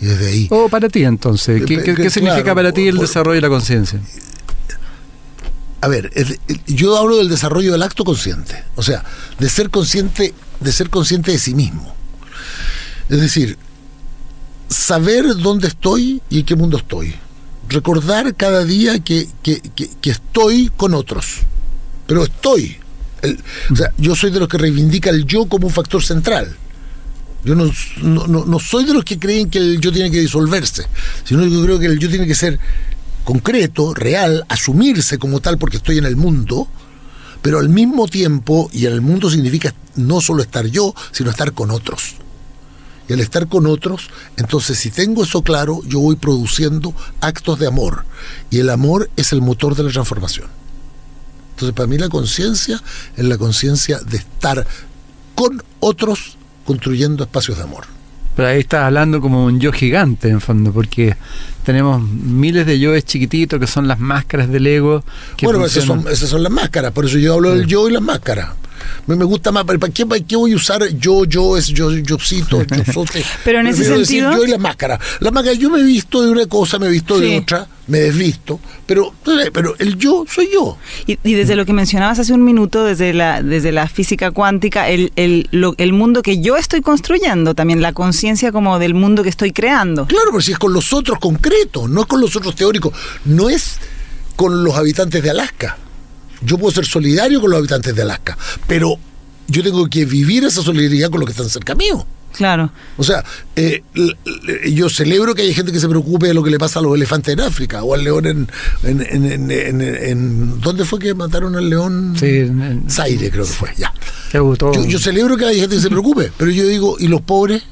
y 0.00 0.06
desde 0.06 0.28
ahí. 0.28 0.48
¿O 0.50 0.68
para 0.68 0.88
ti 0.88 1.04
entonces? 1.04 1.62
¿Qué, 1.64 2.10
significa 2.10 2.54
para 2.54 2.72
ti 2.72 2.88
el 2.88 2.98
desarrollo 2.98 3.36
de 3.36 3.40
la 3.40 3.48
conciencia? 3.48 4.00
A 5.82 5.88
ver, 5.88 6.10
yo 6.66 6.98
hablo 6.98 7.16
del 7.16 7.30
desarrollo 7.30 7.72
del 7.72 7.82
acto 7.82 8.04
consciente, 8.04 8.64
o 8.76 8.82
sea, 8.82 9.02
de 9.38 9.48
ser 9.48 9.70
consciente, 9.70 10.34
de 10.60 10.72
ser 10.72 10.90
consciente 10.90 11.32
de 11.32 11.38
sí 11.38 11.54
mismo. 11.54 11.94
Es 13.08 13.20
decir, 13.20 13.56
saber 14.68 15.36
dónde 15.36 15.68
estoy 15.68 16.20
y 16.28 16.40
en 16.40 16.44
qué 16.44 16.54
mundo 16.54 16.76
estoy. 16.76 17.14
Recordar 17.68 18.34
cada 18.34 18.64
día 18.64 18.98
que, 18.98 19.26
que, 19.42 19.60
que 19.60 20.10
estoy 20.10 20.70
con 20.76 20.92
otros, 20.92 21.40
pero 22.10 22.24
estoy, 22.24 22.76
o 23.70 23.76
sea, 23.76 23.92
yo 23.96 24.16
soy 24.16 24.32
de 24.32 24.40
los 24.40 24.48
que 24.48 24.58
reivindica 24.58 25.10
el 25.10 25.26
yo 25.26 25.46
como 25.46 25.68
un 25.68 25.72
factor 25.72 26.02
central. 26.02 26.56
Yo 27.44 27.54
no, 27.54 27.70
no, 28.02 28.58
soy 28.58 28.84
de 28.84 28.92
los 28.92 29.04
que 29.04 29.16
creen 29.16 29.48
que 29.48 29.58
el 29.58 29.80
yo 29.80 29.92
tiene 29.92 30.10
que 30.10 30.18
disolverse, 30.18 30.86
sino 31.22 31.44
que 31.44 31.62
creo 31.62 31.78
que 31.78 31.86
el 31.86 32.00
yo 32.00 32.08
tiene 32.10 32.26
que 32.26 32.34
ser 32.34 32.58
concreto, 33.22 33.94
real, 33.94 34.44
asumirse 34.48 35.18
como 35.18 35.38
tal 35.38 35.56
porque 35.56 35.76
estoy 35.76 35.98
en 35.98 36.04
el 36.04 36.16
mundo, 36.16 36.66
pero 37.42 37.60
al 37.60 37.68
mismo 37.68 38.08
tiempo, 38.08 38.68
y 38.72 38.86
en 38.86 38.92
el 38.94 39.02
mundo 39.02 39.30
significa 39.30 39.72
no 39.94 40.20
solo 40.20 40.42
estar 40.42 40.66
yo, 40.66 40.96
sino 41.12 41.30
estar 41.30 41.52
con 41.52 41.70
otros. 41.70 42.16
Y 43.08 43.12
al 43.12 43.20
estar 43.20 43.46
con 43.46 43.66
otros, 43.66 44.10
entonces 44.36 44.80
si 44.80 44.90
tengo 44.90 45.22
eso 45.22 45.42
claro, 45.42 45.80
yo 45.86 46.00
voy 46.00 46.16
produciendo 46.16 46.92
actos 47.20 47.60
de 47.60 47.68
amor. 47.68 48.04
Y 48.50 48.58
el 48.58 48.68
amor 48.68 49.08
es 49.14 49.30
el 49.30 49.42
motor 49.42 49.76
de 49.76 49.84
la 49.84 49.92
transformación. 49.92 50.59
Entonces, 51.60 51.76
para 51.76 51.86
mí 51.88 51.98
la 51.98 52.08
conciencia 52.08 52.82
es 53.18 53.24
la 53.24 53.36
conciencia 53.36 53.98
de 53.98 54.16
estar 54.16 54.66
con 55.34 55.62
otros 55.80 56.38
construyendo 56.64 57.24
espacios 57.24 57.58
de 57.58 57.64
amor. 57.64 57.84
Pero 58.34 58.48
ahí 58.48 58.60
estás 58.60 58.84
hablando 58.84 59.20
como 59.20 59.44
un 59.44 59.60
yo 59.60 59.70
gigante, 59.70 60.30
en 60.30 60.40
fondo, 60.40 60.72
porque 60.72 61.16
tenemos 61.62 62.02
miles 62.02 62.64
de 62.64 62.78
yoes 62.78 63.04
chiquititos 63.04 63.60
que 63.60 63.66
son 63.66 63.86
las 63.88 63.98
máscaras 63.98 64.48
del 64.48 64.66
ego. 64.66 65.04
bueno, 65.42 65.66
esas 65.66 65.84
son, 65.84 66.06
esas 66.08 66.30
son, 66.30 66.42
las 66.42 66.50
máscaras, 66.50 66.92
por 66.92 67.04
eso 67.04 67.18
yo 67.18 67.34
hablo 67.34 67.54
del 67.54 67.66
yo 67.66 67.90
y 67.90 67.92
las 67.92 68.02
máscaras. 68.02 68.52
Me, 69.06 69.16
me 69.16 69.24
gusta 69.24 69.52
más, 69.52 69.64
¿para 69.64 69.78
qué, 69.88 70.06
¿para 70.06 70.20
qué 70.20 70.36
voy 70.36 70.52
a 70.52 70.56
usar 70.56 70.86
yo, 70.96 71.24
yo, 71.24 71.56
es 71.56 71.68
yo, 71.68 71.90
yo 71.90 72.18
cito, 72.18 72.62
yo 72.62 73.04
Pero 73.44 73.60
en 73.60 73.66
ese 73.66 73.84
sentido. 73.84 74.32
yo 74.32 74.44
y 74.44 74.48
la 74.48 74.58
máscara. 74.58 74.98
La 75.20 75.30
máscara, 75.30 75.56
yo 75.56 75.70
me 75.70 75.80
he 75.80 75.84
visto 75.84 76.22
de 76.22 76.30
una 76.30 76.46
cosa, 76.46 76.78
me 76.78 76.86
he 76.86 76.90
visto 76.90 77.18
de 77.18 77.38
otra, 77.38 77.66
me 77.86 77.98
desvisto, 77.98 78.60
pero, 78.86 79.12
pero 79.52 79.74
el 79.78 79.96
yo 79.96 80.24
soy 80.28 80.48
yo. 80.52 80.78
Y, 81.06 81.16
desde 81.34 81.56
lo 81.56 81.66
que 81.66 81.72
mencionabas 81.72 82.18
hace 82.18 82.32
un 82.32 82.44
minuto, 82.44 82.84
desde 82.84 83.12
la, 83.12 83.42
desde 83.42 83.72
la 83.72 83.88
física 83.88 84.30
cuántica, 84.30 84.88
el, 84.88 85.12
el, 85.16 85.48
el 85.76 85.92
mundo 85.92 86.22
que 86.22 86.40
yo 86.40 86.56
estoy 86.56 86.80
construyendo, 86.80 87.54
también 87.54 87.82
la 87.82 87.92
conciencia 87.92 88.52
como 88.52 88.78
del 88.78 88.94
mundo 88.94 89.22
que 89.22 89.28
estoy 89.28 89.52
creando. 89.52 90.06
Claro, 90.06 90.26
pero 90.30 90.40
si 90.40 90.52
es 90.52 90.58
con 90.58 90.72
los 90.72 90.92
otros 90.92 91.18
concretos, 91.18 91.90
no 91.90 92.02
es 92.02 92.06
con 92.06 92.20
los 92.20 92.34
otros 92.36 92.54
teóricos, 92.54 92.94
no 93.24 93.50
es 93.50 93.78
con 94.36 94.64
los 94.64 94.76
habitantes 94.76 95.22
de 95.22 95.30
Alaska. 95.30 95.76
Yo 96.42 96.58
puedo 96.58 96.72
ser 96.72 96.86
solidario 96.86 97.40
con 97.40 97.50
los 97.50 97.58
habitantes 97.58 97.94
de 97.94 98.02
Alaska, 98.02 98.36
pero 98.66 98.98
yo 99.48 99.62
tengo 99.62 99.88
que 99.88 100.04
vivir 100.04 100.44
esa 100.44 100.62
solidaridad 100.62 101.10
con 101.10 101.20
los 101.20 101.26
que 101.26 101.32
están 101.32 101.48
cerca 101.48 101.74
mío. 101.74 102.06
Claro. 102.32 102.70
O 102.96 103.02
sea, 103.02 103.24
eh, 103.56 103.82
yo 104.70 104.88
celebro 104.88 105.34
que 105.34 105.42
haya 105.42 105.52
gente 105.52 105.72
que 105.72 105.80
se 105.80 105.88
preocupe 105.88 106.28
de 106.28 106.34
lo 106.34 106.42
que 106.42 106.50
le 106.50 106.58
pasa 106.58 106.78
a 106.78 106.82
los 106.82 106.94
elefantes 106.94 107.34
en 107.34 107.40
África 107.40 107.82
o 107.82 107.94
al 107.94 108.04
león 108.04 108.26
en. 108.26 108.48
en, 108.84 109.50
en, 109.50 110.60
¿Dónde 110.60 110.84
fue 110.84 110.98
que 110.98 111.12
mataron 111.14 111.56
al 111.56 111.68
león? 111.68 112.14
Sí, 112.18 112.26
en, 112.26 112.84
Zaire, 112.88 113.30
creo 113.30 113.44
que 113.44 113.50
fue, 113.50 113.70
ya. 113.76 113.92
Yo, 114.32 114.54
yo 114.86 114.98
celebro 114.98 115.36
que 115.36 115.46
haya 115.46 115.60
gente 115.60 115.76
que 115.76 115.82
se 115.82 115.90
preocupe, 115.90 116.30
pero 116.36 116.50
yo 116.50 116.64
digo, 116.66 116.96
¿y 116.98 117.08
los 117.08 117.20
pobres? 117.20 117.62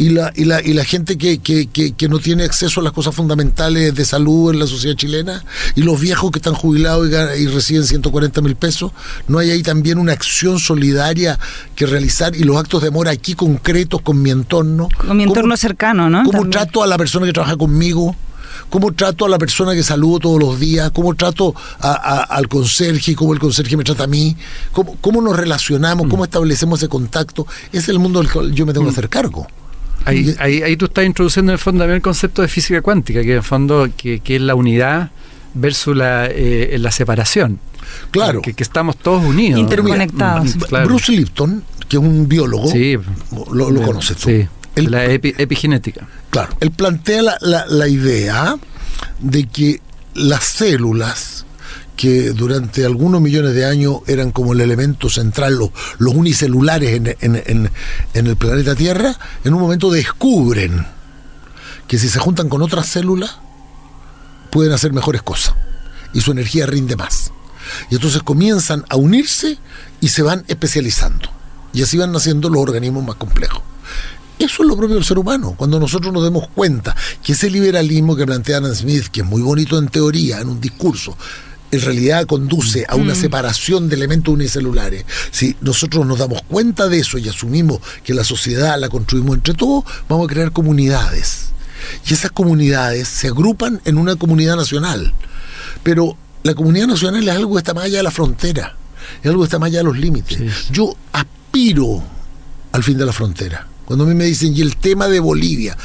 Y 0.00 0.08
la, 0.08 0.32
y 0.34 0.46
la, 0.46 0.62
y 0.62 0.72
la 0.72 0.82
gente 0.82 1.18
que, 1.18 1.40
que, 1.40 1.68
que, 1.68 2.08
no 2.08 2.20
tiene 2.20 2.44
acceso 2.44 2.80
a 2.80 2.82
las 2.82 2.94
cosas 2.94 3.14
fundamentales 3.14 3.94
de 3.94 4.04
salud 4.06 4.50
en 4.50 4.58
la 4.58 4.66
sociedad 4.66 4.96
chilena, 4.96 5.44
y 5.76 5.82
los 5.82 6.00
viejos 6.00 6.30
que 6.30 6.38
están 6.38 6.54
jubilados 6.54 7.10
y, 7.38 7.46
reciben 7.48 7.84
140 7.84 8.40
mil 8.40 8.56
pesos, 8.56 8.92
¿no 9.28 9.38
hay 9.38 9.50
ahí 9.50 9.62
también 9.62 9.98
una 9.98 10.14
acción 10.14 10.58
solidaria 10.58 11.38
que 11.76 11.84
realizar 11.84 12.34
y 12.34 12.44
los 12.44 12.56
actos 12.56 12.80
de 12.80 12.88
amor 12.88 13.08
aquí 13.08 13.34
concretos 13.34 14.00
con 14.00 14.22
mi 14.22 14.30
entorno? 14.30 14.88
Con 14.96 15.18
mi 15.18 15.24
entorno 15.24 15.54
cercano, 15.58 16.08
¿no? 16.08 16.24
¿Cómo 16.24 16.48
trato 16.48 16.82
a 16.82 16.86
la 16.86 16.96
persona 16.96 17.26
que 17.26 17.34
trabaja 17.34 17.58
conmigo? 17.58 18.16
cómo 18.70 18.92
trato 18.92 19.26
a 19.26 19.28
la 19.28 19.38
persona 19.38 19.74
que 19.74 19.82
saludo 19.82 20.20
todos 20.20 20.38
los 20.38 20.60
días, 20.60 20.92
cómo 20.92 21.14
trato 21.14 21.54
al 21.80 22.48
conserje, 22.48 23.14
cómo 23.16 23.34
el 23.34 23.38
conserje 23.38 23.76
me 23.76 23.84
trata 23.84 24.04
a 24.04 24.06
mí, 24.06 24.36
cómo, 24.72 24.96
cómo 25.00 25.20
nos 25.20 25.36
relacionamos, 25.36 26.06
cómo 26.08 26.22
mm. 26.22 26.26
establecemos 26.26 26.78
ese 26.78 26.88
contacto. 26.88 27.46
es 27.72 27.88
el 27.88 27.98
mundo 27.98 28.20
del 28.20 28.30
cual 28.30 28.52
yo 28.52 28.64
me 28.64 28.72
tengo 28.72 28.86
que 28.86 28.92
hacer 28.92 29.08
cargo. 29.08 29.46
Ahí, 30.04 30.34
ahí, 30.38 30.76
tú 30.76 30.86
estás 30.86 31.04
introduciendo 31.04 31.52
en 31.52 31.54
el 31.54 31.58
fondo 31.58 31.80
también 31.80 31.96
el 31.96 32.02
concepto 32.02 32.42
de 32.42 32.48
física 32.48 32.80
cuántica, 32.82 33.22
que 33.22 33.32
en 33.32 33.36
el 33.36 33.42
fondo 33.42 33.88
que, 33.96 34.20
es 34.24 34.40
la 34.40 34.54
unidad 34.54 35.10
versus 35.54 35.96
la, 35.96 36.26
eh, 36.26 36.76
la 36.78 36.90
separación. 36.90 37.58
Claro. 38.10 38.40
Que, 38.42 38.54
estamos 38.56 38.96
todos 38.96 39.22
unidos. 39.24 39.60
Interconectados. 39.60 40.56
Bruce 40.84 41.12
Lipton, 41.12 41.62
que 41.88 41.96
es 41.96 42.02
un 42.02 42.28
biólogo, 42.28 42.70
sí, 42.70 42.96
lo, 43.52 43.70
lo 43.70 43.82
conoces 43.82 44.16
tú. 44.16 44.30
Sí, 44.30 44.48
la 44.76 45.04
epigenética. 45.04 46.06
Claro, 46.30 46.56
él 46.60 46.70
plantea 46.70 47.22
la, 47.40 47.66
la 47.66 47.88
idea 47.88 48.56
de 49.18 49.46
que 49.46 49.80
las 50.14 50.44
células 50.44 51.44
que 52.00 52.30
durante 52.30 52.86
algunos 52.86 53.20
millones 53.20 53.54
de 53.54 53.66
años 53.66 53.98
eran 54.06 54.30
como 54.30 54.54
el 54.54 54.62
elemento 54.62 55.10
central, 55.10 55.56
los, 55.56 55.68
los 55.98 56.14
unicelulares 56.14 56.98
en, 57.20 57.70
el 58.14 58.36
planeta 58.36 58.74
Tierra, 58.74 59.18
en 59.44 59.52
un 59.52 59.60
momento 59.60 59.90
descubren 59.90 60.86
que 61.86 61.98
si 61.98 62.08
se 62.08 62.18
juntan 62.18 62.48
con 62.48 62.62
otras 62.62 62.86
células, 62.86 63.36
pueden 64.48 64.72
hacer 64.72 64.94
mejores 64.94 65.20
cosas 65.20 65.54
y 66.14 66.22
su 66.22 66.32
energía 66.32 66.64
rinde 66.64 66.96
más. 66.96 67.32
Y 67.90 67.96
entonces 67.96 68.22
comienzan 68.22 68.82
a 68.88 68.96
unirse 68.96 69.58
y 70.00 70.08
se 70.08 70.22
van 70.22 70.46
especializando. 70.48 71.28
Y 71.74 71.82
así 71.82 71.98
van 71.98 72.12
naciendo 72.12 72.48
los 72.48 72.62
organismos 72.62 73.04
más 73.04 73.16
complejos. 73.16 73.60
Eso 74.38 74.62
es 74.62 74.68
lo 74.70 74.74
propio 74.74 74.94
del 74.94 75.04
ser 75.04 75.18
humano. 75.18 75.52
Cuando 75.54 75.78
nosotros 75.78 76.14
nos 76.14 76.24
demos 76.24 76.48
cuenta 76.48 76.96
que 77.22 77.34
ese 77.34 77.50
liberalismo 77.50 78.16
que 78.16 78.24
plantea 78.24 78.56
Adam 78.56 78.74
Smith, 78.74 79.08
que 79.08 79.20
es 79.20 79.26
muy 79.26 79.42
bonito 79.42 79.78
en 79.78 79.88
teoría, 79.88 80.40
en 80.40 80.48
un 80.48 80.62
discurso, 80.62 81.14
en 81.70 81.80
realidad 81.80 82.26
conduce 82.26 82.84
a 82.88 82.96
una 82.96 83.14
mm. 83.14 83.16
separación 83.16 83.88
de 83.88 83.96
elementos 83.96 84.34
unicelulares, 84.34 85.04
si 85.30 85.56
nosotros 85.60 86.06
nos 86.06 86.18
damos 86.18 86.42
cuenta 86.42 86.88
de 86.88 86.98
eso 86.98 87.18
y 87.18 87.28
asumimos 87.28 87.80
que 88.04 88.14
la 88.14 88.24
sociedad 88.24 88.78
la 88.78 88.88
construimos 88.88 89.36
entre 89.36 89.54
todos, 89.54 89.84
vamos 90.08 90.28
a 90.28 90.32
crear 90.32 90.52
comunidades. 90.52 91.50
Y 92.08 92.14
esas 92.14 92.30
comunidades 92.30 93.08
se 93.08 93.28
agrupan 93.28 93.80
en 93.84 93.98
una 93.98 94.16
comunidad 94.16 94.56
nacional. 94.56 95.14
Pero 95.82 96.16
la 96.42 96.54
comunidad 96.54 96.88
nacional 96.88 97.26
es 97.26 97.34
algo 97.34 97.54
que 97.54 97.58
está 97.58 97.74
más 97.74 97.84
allá 97.84 97.98
de 97.98 98.02
la 98.02 98.10
frontera, 98.10 98.76
es 99.22 99.26
algo 99.26 99.42
que 99.42 99.46
está 99.46 99.58
más 99.58 99.68
allá 99.68 99.78
de 99.78 99.84
los 99.84 99.98
límites. 99.98 100.38
Yo 100.70 100.94
aspiro 101.12 102.02
al 102.72 102.82
fin 102.82 102.98
de 102.98 103.06
la 103.06 103.12
frontera. 103.12 103.66
Cuando 103.84 104.04
a 104.04 104.08
mí 104.08 104.14
me 104.14 104.24
dicen, 104.24 104.56
y 104.56 104.60
el 104.60 104.76
tema 104.76 105.08
de 105.08 105.18
Bolivia, 105.18 105.76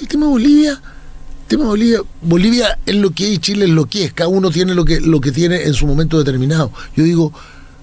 el 0.00 0.08
tema 0.08 0.26
de 0.26 0.32
Bolivia 0.32 0.82
tema 1.52 1.66
Bolivia, 1.66 2.00
Bolivia 2.22 2.78
es 2.86 2.94
lo 2.94 3.10
que 3.10 3.24
es 3.24 3.30
y 3.32 3.38
Chile 3.38 3.64
es 3.66 3.70
lo 3.70 3.84
que 3.84 4.04
es, 4.04 4.12
cada 4.14 4.28
uno 4.28 4.50
tiene 4.50 4.74
lo 4.74 4.86
que, 4.86 5.00
lo 5.00 5.20
que 5.20 5.32
tiene 5.32 5.64
en 5.64 5.74
su 5.74 5.86
momento 5.86 6.16
determinado. 6.16 6.72
Yo 6.96 7.04
digo, 7.04 7.30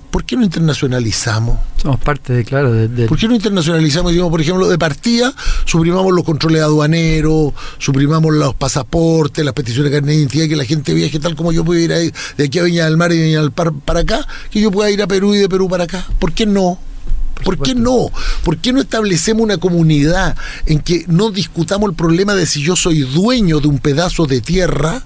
¿por 0.10 0.26
qué 0.26 0.36
no 0.36 0.44
internacionalizamos? 0.44 1.60
Somos 1.80 2.00
parte 2.00 2.34
de, 2.34 2.44
claro, 2.44 2.74
de, 2.74 3.08
¿Por 3.08 3.20
qué 3.20 3.28
no 3.28 3.36
internacionalizamos? 3.36 4.12
Digamos, 4.12 4.32
por 4.32 4.42
ejemplo, 4.42 4.68
de 4.68 4.80
partida, 4.80 5.34
suprimamos 5.66 6.12
los 6.14 6.24
controles 6.24 6.64
aduaneros, 6.64 7.54
suprimamos 7.78 8.34
los 8.34 8.56
pasaportes, 8.56 9.46
las 9.46 9.54
peticiones 9.54 9.92
de 9.92 9.98
carnet 10.00 10.16
de 10.16 10.22
identidad, 10.22 10.48
que 10.48 10.56
la 10.56 10.66
gente 10.66 10.94
viaje 10.96 11.20
tal 11.20 11.36
como 11.36 11.52
yo 11.52 11.64
puedo 11.64 11.80
ir 11.80 11.92
de 11.92 12.44
aquí 12.44 12.58
a 12.58 12.64
Viña 12.64 12.86
del 12.86 12.98
Mar 12.98 13.12
y 13.12 13.22
Viña 13.22 13.42
del 13.42 13.52
Par 13.52 13.72
para 13.72 14.00
acá, 14.00 14.28
que 14.50 14.62
yo 14.62 14.72
pueda 14.72 14.90
ir 14.90 15.04
a 15.04 15.08
Perú 15.08 15.36
y 15.36 15.38
de 15.38 15.48
Perú 15.48 15.70
para 15.70 15.84
acá. 15.84 16.08
¿Por 16.18 16.34
qué 16.34 16.48
no? 16.48 16.80
¿Por, 17.44 17.60
qué 17.60 17.76
no? 17.76 18.12
¿Por 18.44 18.58
qué 18.58 18.74
no 18.74 18.82
establecemos 18.82 19.44
una 19.44 19.58
comunidad 19.58 20.36
en 20.66 20.80
que 20.80 21.06
no 21.08 21.32
discutamos 21.32 21.90
el 21.90 21.96
problema 21.96 22.36
de 22.36 22.46
si 22.46 22.62
yo 22.62 22.76
soy 22.76 23.02
dueño 23.02 23.60
de 23.60 23.68
un 23.68 23.80
pedazo 23.80 24.26
de 24.26 24.42
tierra 24.42 25.04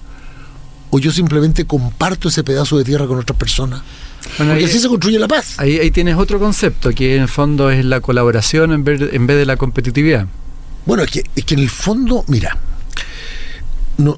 o 0.90 0.98
yo 0.98 1.10
simplemente 1.10 1.64
comparto 1.64 2.28
ese 2.28 2.44
pedazo 2.44 2.78
de 2.78 2.84
tierra 2.84 3.06
con 3.06 3.18
otras 3.18 3.38
personas? 3.38 3.82
Porque 4.36 4.64
así 4.64 4.78
se 4.78 4.88
construye 4.88 5.18
la 5.18 5.28
paz. 5.28 5.54
Ahí, 5.58 5.90
tienes 5.90 6.16
otro 6.16 6.38
concepto, 6.38 6.90
que 6.90 7.16
en 7.16 7.22
el 7.22 7.28
fondo 7.28 7.70
es 7.70 7.84
la 7.84 8.00
colaboración 8.00 8.72
en 8.72 8.84
vez, 8.84 9.00
en 9.12 9.26
vez 9.26 9.36
de 9.36 9.46
la 9.46 9.56
competitividad. 9.56 10.26
Bueno, 10.86 11.02
es 11.02 11.10
que, 11.10 11.24
es 11.36 11.44
que 11.44 11.54
en 11.54 11.60
el 11.60 11.70
fondo, 11.70 12.24
mira, 12.28 12.58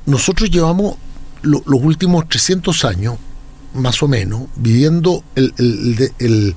nosotros 0.07 0.51
llevamos 0.51 0.97
los 1.43 1.63
últimos 1.69 2.29
300 2.29 2.85
años, 2.85 3.17
más 3.75 4.03
o 4.03 4.09
menos, 4.09 4.43
viviendo 4.57 5.23
el, 5.35 5.53
el 5.59 6.13
el 6.19 6.57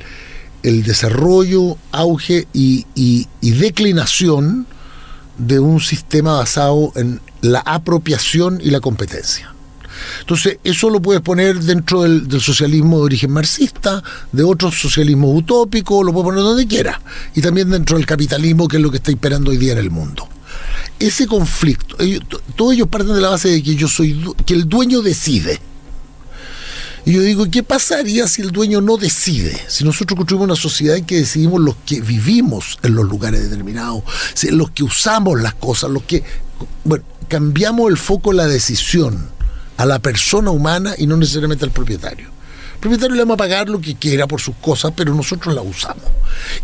desarrollo, 0.63 1.77
auge 1.91 2.47
y, 2.53 2.85
declinación 3.41 4.67
de 5.37 5.59
un 5.59 5.79
sistema 5.79 6.37
basado 6.37 6.91
en 6.95 7.21
la 7.41 7.59
apropiación 7.59 8.59
y 8.61 8.69
la 8.69 8.79
competencia. 8.79 9.53
Entonces, 10.21 10.59
eso 10.63 10.89
lo 10.89 11.01
puedes 11.01 11.21
poner 11.21 11.59
dentro 11.59 12.03
del, 12.03 12.41
socialismo 12.41 12.97
de 12.97 13.03
origen 13.03 13.31
marxista, 13.31 14.01
de 14.31 14.43
otros 14.43 14.79
socialismos 14.79 15.35
utópicos, 15.35 16.05
lo 16.05 16.13
puedes 16.13 16.25
poner 16.25 16.43
donde 16.43 16.67
quiera. 16.67 17.01
Y 17.35 17.41
también 17.41 17.69
dentro 17.69 17.97
del 17.97 18.05
capitalismo, 18.05 18.67
que 18.67 18.77
es 18.77 18.83
lo 18.83 18.91
que 18.91 18.97
está 18.97 19.11
imperando 19.11 19.51
hoy 19.51 19.57
día 19.57 19.73
en 19.73 19.79
el 19.79 19.91
mundo. 19.91 20.27
Ese 20.99 21.27
conflicto, 21.27 21.97
todos 22.55 22.73
ellos 22.73 22.87
parten 22.87 23.15
de 23.15 23.21
la 23.21 23.29
base 23.29 23.49
de 23.49 23.63
que 23.63 23.75
yo 23.75 23.87
soy, 23.87 24.21
que 24.45 24.53
el 24.53 24.67
dueño 24.67 25.01
decide. 25.01 25.59
Y 27.09 27.13
yo 27.13 27.23
digo, 27.23 27.49
¿qué 27.49 27.63
pasaría 27.63 28.27
si 28.27 28.43
el 28.43 28.51
dueño 28.51 28.81
no 28.81 28.95
decide? 28.95 29.59
Si 29.67 29.83
nosotros 29.83 30.15
construimos 30.15 30.45
una 30.45 30.55
sociedad 30.55 30.95
en 30.95 31.05
que 31.05 31.15
decidimos 31.15 31.59
los 31.59 31.75
que 31.83 32.01
vivimos 32.01 32.77
en 32.83 32.93
los 32.93 33.03
lugares 33.03 33.49
determinados, 33.49 34.03
los 34.51 34.69
que 34.69 34.83
usamos 34.83 35.41
las 35.41 35.55
cosas, 35.55 35.89
los 35.89 36.03
que... 36.03 36.23
Bueno, 36.83 37.03
cambiamos 37.27 37.89
el 37.89 37.97
foco 37.97 38.29
de 38.29 38.37
la 38.37 38.45
decisión 38.45 39.27
a 39.77 39.87
la 39.87 39.97
persona 39.97 40.51
humana 40.51 40.93
y 40.99 41.07
no 41.07 41.17
necesariamente 41.17 41.65
al 41.65 41.71
propietario. 41.71 42.29
El 42.79 42.83
propietario 42.83 43.15
le 43.17 43.23
vamos 43.23 43.33
a 43.33 43.37
pagar 43.39 43.67
lo 43.67 43.81
que 43.81 43.95
quiera 43.95 44.25
por 44.25 44.39
sus 44.39 44.55
cosas, 44.55 44.93
pero 44.95 45.13
nosotros 45.13 45.53
la 45.53 45.61
usamos. 45.61 46.05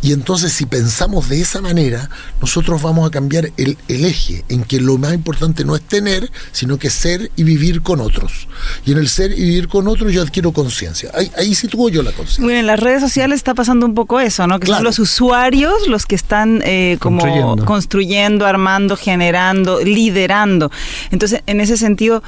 Y 0.01 0.13
entonces 0.13 0.53
si 0.53 0.65
pensamos 0.65 1.27
de 1.27 1.41
esa 1.41 1.59
manera, 1.59 2.09
nosotros 2.39 2.81
vamos 2.81 3.05
a 3.05 3.11
cambiar 3.11 3.51
el, 3.57 3.77
eje 3.89 4.45
en 4.47 4.63
que 4.63 4.79
lo 4.79 4.97
más 4.97 5.13
importante 5.13 5.65
no 5.65 5.75
es 5.75 5.81
tener, 5.81 6.31
sino 6.53 6.77
que 6.77 6.89
ser 6.89 7.31
y 7.35 7.43
vivir 7.43 7.81
con 7.81 7.99
otros. 7.99 8.47
Y 8.85 8.93
en 8.93 8.99
el 8.99 9.09
ser 9.09 9.33
y 9.33 9.43
vivir 9.43 9.67
con 9.67 9.89
otros 9.89 10.13
yo 10.13 10.21
adquiero 10.21 10.53
conciencia. 10.53 11.11
Ahí, 11.13 11.29
ahí 11.37 11.53
sitúo 11.53 11.89
yo 11.89 12.01
la 12.01 12.13
conciencia. 12.13 12.45
Bueno, 12.45 12.61
en 12.61 12.67
las 12.67 12.79
redes 12.79 13.01
sociales 13.01 13.35
está 13.35 13.53
pasando 13.53 13.85
un 13.85 13.93
poco 13.93 14.21
eso, 14.21 14.47
¿no? 14.47 14.57
Que 14.61 14.67
son 14.67 14.85
los 14.85 14.99
usuarios 14.99 15.85
los 15.89 16.05
que 16.05 16.15
están 16.15 16.61
eh, 16.63 16.95
como 17.01 17.57
construyendo, 17.65 18.45
armando, 18.45 18.95
generando, 18.95 19.81
liderando. 19.81 20.71
Entonces, 21.11 21.41
en 21.45 21.59
ese 21.59 21.75
sentido 21.75 22.23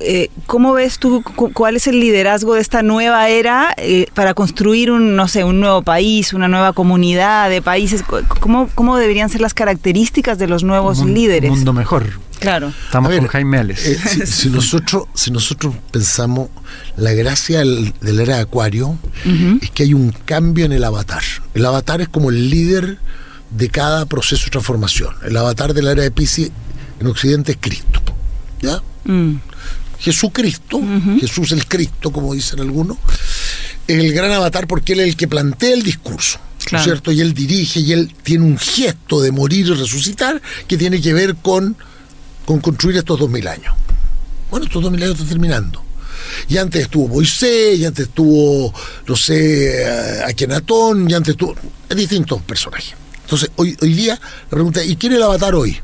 eh, 0.00 0.30
¿cómo 0.46 0.72
ves 0.72 0.98
tú 0.98 1.22
cuál 1.52 1.76
es 1.76 1.86
el 1.86 2.00
liderazgo 2.00 2.54
de 2.54 2.60
esta 2.60 2.82
nueva 2.82 3.28
era 3.28 3.74
eh, 3.76 4.06
para 4.14 4.34
construir 4.34 4.90
un, 4.90 5.16
no 5.16 5.28
sé, 5.28 5.44
un 5.44 5.60
nuevo 5.60 5.82
país, 5.82 6.32
una 6.32 6.48
nueva 6.48 6.72
comunidad 6.72 7.50
de 7.50 7.62
países? 7.62 8.02
¿Cómo, 8.40 8.68
cómo 8.74 8.96
deberían 8.96 9.28
ser 9.28 9.40
las 9.40 9.54
características 9.54 10.38
de 10.38 10.46
los 10.46 10.64
nuevos 10.64 11.04
líderes? 11.04 11.50
Un 11.50 11.56
mundo 11.56 11.72
mejor. 11.72 12.06
Claro. 12.40 12.72
Estamos 12.86 13.14
con 13.14 13.26
Jaime 13.28 13.58
Ales. 13.58 13.86
Eh, 13.86 14.26
si, 14.26 14.50
nosotros, 14.50 15.04
si 15.14 15.30
nosotros 15.30 15.74
pensamos, 15.92 16.48
la 16.96 17.12
gracia 17.12 17.60
del, 17.60 17.94
era 18.02 18.36
de 18.36 18.42
Acuario 18.42 18.98
es 19.60 19.70
que 19.70 19.84
hay 19.84 19.94
un 19.94 20.10
cambio 20.10 20.64
en 20.64 20.72
el 20.72 20.82
avatar. 20.82 21.22
El 21.54 21.64
avatar 21.64 22.00
es 22.00 22.08
como 22.08 22.30
el 22.30 22.50
líder 22.50 22.98
de 23.50 23.68
cada 23.68 24.06
proceso 24.06 24.46
de 24.46 24.50
transformación. 24.50 25.14
El 25.24 25.36
avatar 25.36 25.72
de 25.74 25.82
la 25.82 25.92
era 25.92 26.02
de 26.02 26.10
Pisces 26.10 26.50
en 27.00 27.06
Occidente 27.06 27.52
es 27.52 27.58
Cristo. 27.60 28.00
¿Ya? 28.60 28.82
Mm. 29.04 29.36
Jesucristo, 30.02 30.80
Jesús 31.20 31.52
el 31.52 31.66
Cristo, 31.68 32.10
como 32.10 32.34
dicen 32.34 32.58
algunos, 32.58 32.98
es 33.86 33.98
el 33.98 34.12
gran 34.12 34.32
avatar 34.32 34.66
porque 34.66 34.94
él 34.94 35.00
es 35.00 35.08
el 35.08 35.16
que 35.16 35.28
plantea 35.28 35.74
el 35.74 35.82
discurso. 35.82 36.40
cierto? 36.82 37.12
Y 37.12 37.20
él 37.20 37.34
dirige 37.34 37.80
y 37.80 37.92
él 37.92 38.12
tiene 38.22 38.44
un 38.44 38.58
gesto 38.58 39.20
de 39.20 39.30
morir 39.30 39.66
y 39.66 39.74
resucitar 39.74 40.42
que 40.66 40.76
tiene 40.76 41.00
que 41.00 41.12
ver 41.12 41.36
con, 41.36 41.76
con 42.44 42.60
construir 42.60 42.96
estos 42.96 43.18
dos 43.18 43.30
mil 43.30 43.46
años. 43.46 43.74
Bueno, 44.50 44.66
estos 44.66 44.82
dos 44.82 44.90
mil 44.90 45.02
años 45.02 45.14
están 45.14 45.28
terminando. 45.28 45.84
Y 46.48 46.56
antes 46.56 46.82
estuvo 46.82 47.08
Moisés, 47.08 47.78
y 47.78 47.84
antes 47.84 48.08
estuvo, 48.08 48.72
no 49.06 49.16
sé, 49.16 49.82
eh, 49.82 50.22
Akenatón, 50.26 51.08
y 51.08 51.14
antes 51.14 51.32
estuvo 51.32 51.54
distintos 51.94 52.42
personajes. 52.42 52.94
Entonces, 53.22 53.50
hoy, 53.56 53.76
hoy 53.80 53.92
día, 53.94 54.14
la 54.14 54.50
pregunta, 54.50 54.84
¿y 54.84 54.96
quién 54.96 55.12
es 55.12 55.18
el 55.18 55.24
avatar 55.24 55.54
hoy? 55.54 55.78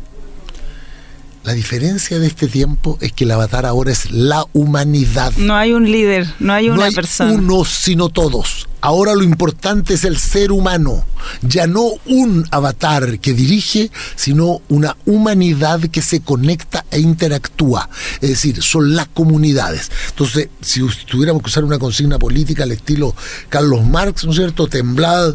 La 1.49 1.55
diferencia 1.55 2.19
de 2.19 2.27
este 2.27 2.47
tiempo 2.47 2.99
es 3.01 3.13
que 3.13 3.25
el 3.25 3.31
avatar 3.31 3.65
ahora 3.65 3.91
es 3.91 4.11
la 4.11 4.45
humanidad. 4.53 5.33
No 5.39 5.57
hay 5.57 5.73
un 5.73 5.91
líder, 5.91 6.29
no 6.41 6.53
hay 6.53 6.69
una 6.69 6.77
no 6.77 6.83
hay 6.83 6.93
persona. 6.93 7.33
Uno, 7.33 7.65
sino 7.65 8.11
todos. 8.11 8.69
Ahora 8.83 9.15
lo 9.15 9.23
importante 9.23 9.95
es 9.95 10.05
el 10.05 10.19
ser 10.19 10.53
humano, 10.53 11.05
ya 11.41 11.67
no 11.67 11.93
un 12.05 12.47
avatar 12.51 13.19
que 13.19 13.33
dirige, 13.33 13.91
sino 14.15 14.61
una 14.69 14.97
humanidad 15.07 15.81
que 15.81 16.03
se 16.03 16.21
conecta 16.21 16.85
e 16.91 17.01
interactúa. 17.01 17.89
Es 18.21 18.29
decir, 18.29 18.63
son 18.63 18.95
las 18.95 19.09
comunidades. 19.09 19.91
Entonces, 20.11 20.51
si 20.61 20.87
tuviéramos 21.07 21.43
que 21.43 21.49
usar 21.49 21.65
una 21.65 21.79
consigna 21.79 22.19
política 22.19 22.65
al 22.65 22.73
estilo 22.73 23.17
Carlos 23.49 23.85
Marx, 23.87 24.27
¿no 24.27 24.33
es 24.33 24.37
cierto? 24.37 24.69
Temblad 24.69 25.35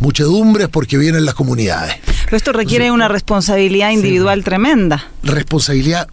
muchedumbres 0.00 0.68
porque 0.68 0.98
vienen 0.98 1.24
las 1.24 1.34
comunidades. 1.34 1.94
Pero 2.34 2.38
esto 2.38 2.52
requiere 2.52 2.90
una 2.90 3.06
responsabilidad 3.06 3.92
individual 3.92 4.42
tremenda. 4.42 5.06
Responsabilidad 5.22 6.08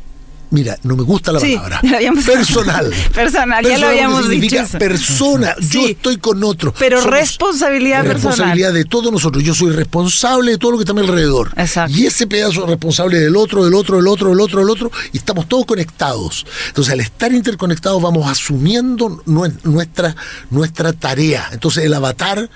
mira, 0.52 0.78
no 0.84 0.96
me 0.96 1.02
gusta 1.02 1.32
la 1.32 1.40
palabra. 1.40 1.82
Personal. 2.26 2.94
personal, 3.16 3.66
ya 3.66 3.80
lo 3.80 3.88
habíamos 3.88 4.30
dicho. 4.30 4.58
Persona, 4.78 5.56
yo 5.60 5.88
estoy 5.88 6.18
con 6.18 6.44
otro. 6.44 6.76
Pero 6.78 7.02
responsabilidad 7.02 8.04
personal. 8.04 8.38
Responsabilidad 8.38 8.74
de 8.74 8.86
todos 8.86 9.12
nosotros. 9.12 9.44
Yo 9.44 9.56
soy 9.56 9.72
responsable 9.72 10.52
de 10.52 10.58
todo 10.60 10.74
lo 10.74 10.78
que 10.78 10.84
está 10.84 10.92
a 10.92 10.96
mi 10.96 11.02
alrededor. 11.02 11.54
Exacto. 11.58 11.98
Y 11.98 12.06
ese 12.06 12.28
pedazo 12.28 12.66
es 12.66 12.70
responsable 12.70 13.18
del 13.18 13.36
otro, 13.36 13.66
del 13.66 13.74
otro, 13.74 13.96
del 13.96 14.08
otro, 14.08 14.30
del 14.30 14.42
otro, 14.42 14.60
del 14.60 14.70
otro, 14.70 14.92
y 15.14 15.18
estamos 15.18 15.48
todos 15.48 15.66
conectados. 15.66 16.46
Entonces, 16.68 16.94
al 16.94 17.00
estar 17.00 17.32
interconectados, 17.32 18.00
vamos 18.00 18.30
asumiendo 18.30 19.24
nuestra, 19.26 20.16
nuestra 20.52 20.94
tarea. 20.94 21.50
Entonces, 21.52 21.84
el 21.84 21.96
avatar 21.96 22.48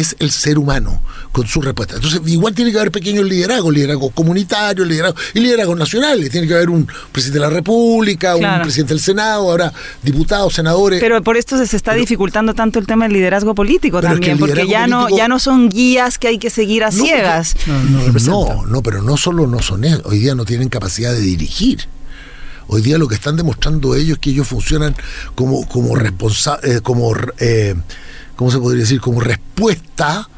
es 0.00 0.16
el 0.18 0.30
ser 0.30 0.58
humano 0.58 1.00
con 1.32 1.46
su 1.46 1.60
respuesta. 1.60 1.96
Entonces, 1.96 2.20
igual 2.26 2.54
tiene 2.54 2.72
que 2.72 2.78
haber 2.78 2.90
pequeños 2.90 3.24
liderazgos, 3.24 3.72
liderazgos 3.72 4.12
comunitarios, 4.12 4.86
liderazgos 4.86 5.22
y 5.34 5.40
liderazgos 5.40 5.78
nacionales. 5.78 6.30
Tiene 6.30 6.46
que 6.46 6.54
haber 6.54 6.70
un 6.70 6.88
presidente 7.12 7.38
de 7.38 7.46
la 7.46 7.50
República, 7.50 8.36
un 8.36 8.62
presidente 8.62 8.94
del 8.94 9.00
Senado, 9.00 9.50
ahora 9.50 9.72
diputados, 10.02 10.54
senadores. 10.54 11.00
Pero 11.00 11.22
por 11.22 11.36
esto 11.36 11.64
se 11.64 11.76
está 11.76 11.94
dificultando 11.94 12.54
tanto 12.54 12.78
el 12.78 12.86
tema 12.86 13.04
del 13.04 13.14
liderazgo 13.14 13.54
político 13.54 14.00
también, 14.00 14.38
porque 14.38 14.66
ya 14.66 14.86
no 14.86 15.08
ya 15.08 15.28
no 15.28 15.38
son 15.38 15.68
guías 15.68 16.18
que 16.18 16.28
hay 16.28 16.38
que 16.38 16.50
seguir 16.50 16.84
a 16.84 16.90
ciegas. 16.90 17.54
no, 18.24 18.64
no, 18.66 18.82
pero 18.82 19.02
no 19.02 19.16
solo 19.16 19.46
no 19.46 19.60
son 19.60 19.84
eso, 19.84 20.02
hoy 20.04 20.18
día 20.18 20.34
no 20.34 20.44
tienen 20.44 20.68
capacidad 20.68 21.12
de 21.12 21.20
dirigir. 21.20 21.88
Hoy 22.70 22.82
día 22.82 22.98
lo 22.98 23.08
que 23.08 23.14
están 23.14 23.36
demostrando 23.36 23.94
ellos 23.94 24.16
es 24.16 24.18
que 24.18 24.30
ellos 24.30 24.46
funcionan 24.46 24.94
como 25.34 25.66
como 25.68 25.96
responsables, 25.96 26.76
eh, 26.76 26.80
como 26.82 27.14
eh, 27.38 27.74
¿cómo 28.38 28.52
se 28.52 28.58
podría 28.58 28.82
decir? 28.82 29.00
Como 29.00 29.18
respuesta 29.18 30.28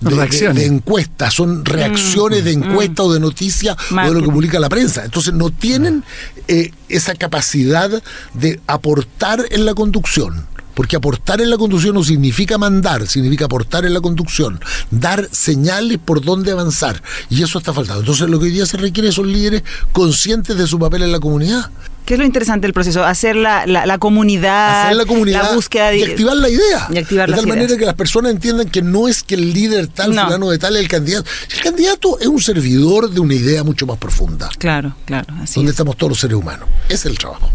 de, 0.00 0.64
encuestas, 0.64 1.34
son 1.34 1.66
reacciones 1.66 2.44
de 2.44 2.56
mm, 2.56 2.62
encuesta 2.64 3.02
o 3.02 3.12
de 3.12 3.20
noticia 3.20 3.76
o 3.90 4.08
de 4.08 4.14
lo 4.14 4.22
que 4.22 4.32
publica 4.32 4.58
la 4.58 4.70
prensa. 4.70 5.04
Entonces 5.04 5.34
no 5.34 5.50
tienen 5.50 6.02
eh, 6.48 6.72
esa 6.88 7.14
capacidad 7.14 8.02
de 8.32 8.58
aportar 8.66 9.44
en 9.50 9.66
la 9.66 9.74
conducción. 9.74 10.46
Porque 10.72 10.96
aportar 10.96 11.42
en 11.42 11.50
la 11.50 11.58
conducción 11.58 11.94
no 11.94 12.02
significa 12.02 12.56
mandar, 12.56 13.06
significa 13.06 13.44
aportar 13.44 13.84
en 13.84 13.92
la 13.92 14.00
conducción, 14.00 14.58
dar 14.90 15.28
señales 15.30 15.98
por 16.02 16.24
dónde 16.24 16.52
avanzar. 16.52 17.02
Y 17.28 17.42
eso 17.42 17.58
está 17.58 17.74
faltando. 17.74 18.00
Entonces 18.00 18.30
lo 18.30 18.38
que 18.38 18.46
hoy 18.46 18.52
día 18.52 18.64
se 18.64 18.78
requiere 18.78 19.12
son 19.12 19.30
líderes 19.30 19.62
conscientes 19.92 20.56
de 20.56 20.66
su 20.66 20.78
papel 20.78 21.02
en 21.02 21.12
la 21.12 21.20
comunidad. 21.20 21.70
¿Qué 22.04 22.14
es 22.14 22.18
lo 22.18 22.26
interesante 22.26 22.66
del 22.66 22.74
proceso? 22.74 23.04
Hacer 23.04 23.36
la, 23.36 23.64
la, 23.66 23.98
comunidad, 23.98 24.86
Hacer 24.86 24.96
la 24.96 25.06
comunidad, 25.06 25.54
búsqueda 25.54 25.90
de, 25.90 25.98
y 25.98 26.02
activar 26.02 26.36
la 26.36 26.48
idea. 26.48 26.88
Y 26.90 26.98
activar 26.98 27.30
de 27.30 27.36
tal 27.36 27.46
manera 27.46 27.76
que 27.76 27.84
las 27.84 27.94
personas 27.94 28.32
entiendan 28.32 28.68
que 28.68 28.82
no 28.82 29.06
es 29.06 29.22
que 29.22 29.36
el 29.36 29.52
líder 29.52 29.86
tal, 29.86 30.12
fulano 30.12 30.50
de 30.50 30.58
tal 30.58 30.74
es 30.76 30.82
el 30.82 30.88
candidato. 30.88 31.30
El 31.54 31.60
candidato 31.60 32.18
es 32.18 32.26
un 32.26 32.40
servidor 32.40 33.08
de 33.08 33.20
una 33.20 33.34
idea 33.34 33.62
mucho 33.62 33.86
más 33.86 33.98
profunda. 33.98 34.48
Claro, 34.58 34.96
claro. 35.04 35.32
Así 35.40 35.60
donde 35.60 35.70
estamos 35.70 35.96
todos 35.96 36.10
los 36.10 36.18
seres 36.18 36.36
humanos. 36.36 36.68
Ese 36.86 36.94
es 36.94 37.06
el 37.06 37.18
trabajo. 37.18 37.50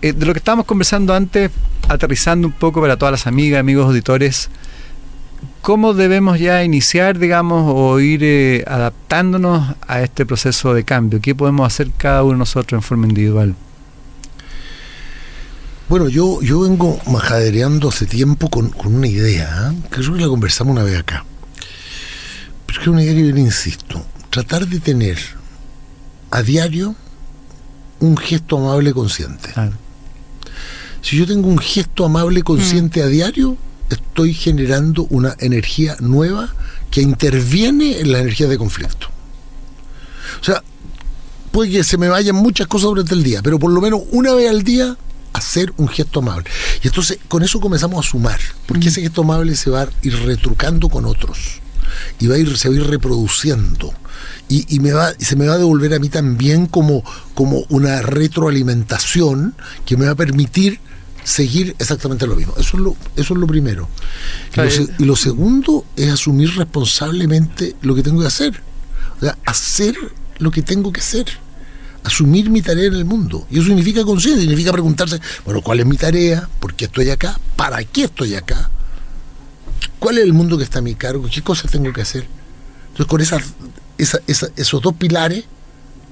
Eh, 0.00 0.14
de 0.14 0.24
lo 0.24 0.32
que 0.32 0.38
estábamos 0.38 0.64
conversando 0.64 1.14
antes, 1.14 1.50
aterrizando 1.88 2.48
un 2.48 2.54
poco 2.54 2.80
para 2.80 2.96
todas 2.96 3.12
las 3.12 3.26
amigas, 3.26 3.60
amigos 3.60 3.84
auditores, 3.84 4.48
¿cómo 5.60 5.92
debemos 5.92 6.38
ya 6.38 6.64
iniciar, 6.64 7.18
digamos, 7.18 7.70
o 7.74 8.00
ir 8.00 8.20
eh, 8.24 8.64
adaptándonos 8.66 9.74
a 9.86 10.00
este 10.00 10.24
proceso 10.24 10.72
de 10.72 10.84
cambio? 10.84 11.20
¿Qué 11.20 11.34
podemos 11.34 11.66
hacer 11.66 11.90
cada 11.98 12.22
uno 12.22 12.32
de 12.32 12.38
nosotros 12.38 12.78
en 12.78 12.82
forma 12.82 13.06
individual? 13.06 13.54
Bueno, 15.90 16.08
yo, 16.08 16.40
yo 16.40 16.60
vengo 16.60 17.00
majadereando 17.08 17.88
hace 17.88 18.06
tiempo 18.06 18.48
con, 18.48 18.72
una 18.84 19.08
idea, 19.08 19.72
¿eh? 19.72 19.76
que 19.90 20.00
creo 20.00 20.14
que 20.14 20.20
la 20.20 20.28
conversamos 20.28 20.70
una 20.70 20.84
vez 20.84 20.96
acá. 20.96 21.24
Pero 22.64 22.78
es 22.78 22.78
que 22.78 22.82
es 22.84 22.88
una 22.94 23.02
idea 23.02 23.14
que 23.16 23.26
yo 23.26 23.34
le 23.34 23.40
insisto. 23.40 24.06
Tratar 24.30 24.68
de 24.68 24.78
tener 24.78 25.18
a 26.30 26.42
diario 26.42 26.94
un 27.98 28.16
gesto 28.16 28.58
amable 28.58 28.92
consciente. 28.92 29.52
Si 31.02 31.16
yo 31.16 31.26
tengo 31.26 31.48
un 31.48 31.58
gesto 31.58 32.04
amable 32.04 32.44
consciente 32.44 33.02
a 33.02 33.08
diario, 33.08 33.56
estoy 33.88 34.32
generando 34.32 35.08
una 35.10 35.34
energía 35.40 35.96
nueva 35.98 36.54
que 36.92 37.02
interviene 37.02 37.98
en 37.98 38.12
la 38.12 38.20
energía 38.20 38.46
de 38.46 38.58
conflicto. 38.58 39.08
O 40.40 40.44
sea, 40.44 40.62
puede 41.50 41.72
que 41.72 41.82
se 41.82 41.98
me 41.98 42.08
vayan 42.08 42.36
muchas 42.36 42.68
cosas 42.68 42.90
durante 42.90 43.14
el 43.14 43.24
día, 43.24 43.42
pero 43.42 43.58
por 43.58 43.72
lo 43.72 43.80
menos 43.80 44.02
una 44.12 44.34
vez 44.34 44.48
al 44.48 44.62
día 44.62 44.96
hacer 45.32 45.72
un 45.76 45.88
gesto 45.88 46.20
amable. 46.20 46.50
Y 46.82 46.88
entonces 46.88 47.18
con 47.28 47.42
eso 47.42 47.60
comenzamos 47.60 48.06
a 48.06 48.10
sumar, 48.10 48.40
porque 48.66 48.88
ese 48.88 49.02
gesto 49.02 49.22
amable 49.22 49.56
se 49.56 49.70
va 49.70 49.82
a 49.82 49.88
ir 50.02 50.16
retrucando 50.24 50.88
con 50.88 51.04
otros 51.04 51.60
y 52.18 52.26
va 52.26 52.36
a 52.36 52.38
ir, 52.38 52.56
se 52.56 52.68
va 52.68 52.74
a 52.74 52.78
ir 52.78 52.86
reproduciendo. 52.86 53.92
Y, 54.48 54.80
me 54.80 54.92
va, 54.92 55.12
se 55.16 55.36
me 55.36 55.46
va 55.46 55.54
a 55.54 55.58
devolver 55.58 55.94
a 55.94 56.00
mí 56.00 56.08
también 56.08 56.66
como, 56.66 57.04
como 57.34 57.64
una 57.68 58.02
retroalimentación 58.02 59.54
que 59.86 59.96
me 59.96 60.06
va 60.06 60.12
a 60.12 60.16
permitir 60.16 60.80
seguir 61.22 61.76
exactamente 61.78 62.26
lo 62.26 62.34
mismo. 62.34 62.54
Eso 62.58 62.76
es 62.76 62.82
lo, 62.82 62.96
eso 63.14 63.34
es 63.34 63.40
lo 63.40 63.46
primero. 63.46 63.88
Y 64.98 65.04
lo, 65.04 65.14
segundo 65.14 65.84
es 65.96 66.10
asumir 66.10 66.56
responsablemente 66.56 67.76
lo 67.82 67.94
que 67.94 68.02
tengo 68.02 68.20
que 68.20 68.26
hacer. 68.26 68.60
O 69.18 69.20
sea, 69.20 69.38
hacer 69.46 69.94
lo 70.38 70.50
que 70.50 70.62
tengo 70.62 70.92
que 70.92 71.00
hacer 71.00 71.26
asumir 72.04 72.50
mi 72.50 72.62
tarea 72.62 72.86
en 72.86 72.94
el 72.94 73.04
mundo. 73.04 73.46
Y 73.50 73.58
eso 73.58 73.66
significa 73.66 74.04
conciencia, 74.04 74.40
significa 74.40 74.72
preguntarse, 74.72 75.20
bueno, 75.44 75.60
¿cuál 75.62 75.80
es 75.80 75.86
mi 75.86 75.96
tarea? 75.96 76.48
¿Por 76.58 76.74
qué 76.74 76.86
estoy 76.86 77.10
acá? 77.10 77.38
¿Para 77.56 77.82
qué 77.84 78.04
estoy 78.04 78.34
acá? 78.34 78.70
¿Cuál 79.98 80.18
es 80.18 80.24
el 80.24 80.32
mundo 80.32 80.56
que 80.56 80.64
está 80.64 80.78
a 80.78 80.82
mi 80.82 80.94
cargo? 80.94 81.28
¿Qué 81.32 81.42
cosas 81.42 81.70
tengo 81.70 81.92
que 81.92 82.00
hacer? 82.00 82.26
Entonces, 82.88 83.06
con 83.06 83.20
esos 84.56 84.82
dos 84.82 84.94
pilares, 84.94 85.44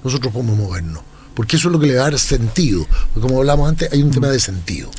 nosotros 0.05 0.33
podemos 0.33 0.57
movernos. 0.59 1.03
Porque 1.35 1.57
eso 1.57 1.68
es 1.68 1.72
lo 1.72 1.81
que 1.81 1.87
le 1.87 1.94
va 1.94 2.03
a 2.03 2.11
dar 2.11 2.18
sentido. 2.18 2.87
Porque 3.14 3.27
como 3.27 3.38
hablamos 3.38 3.68
antes, 3.68 3.90
hay 3.92 4.03
un 4.03 4.11
tema 4.11 4.29
de 4.29 4.40
sentido. 4.40 4.90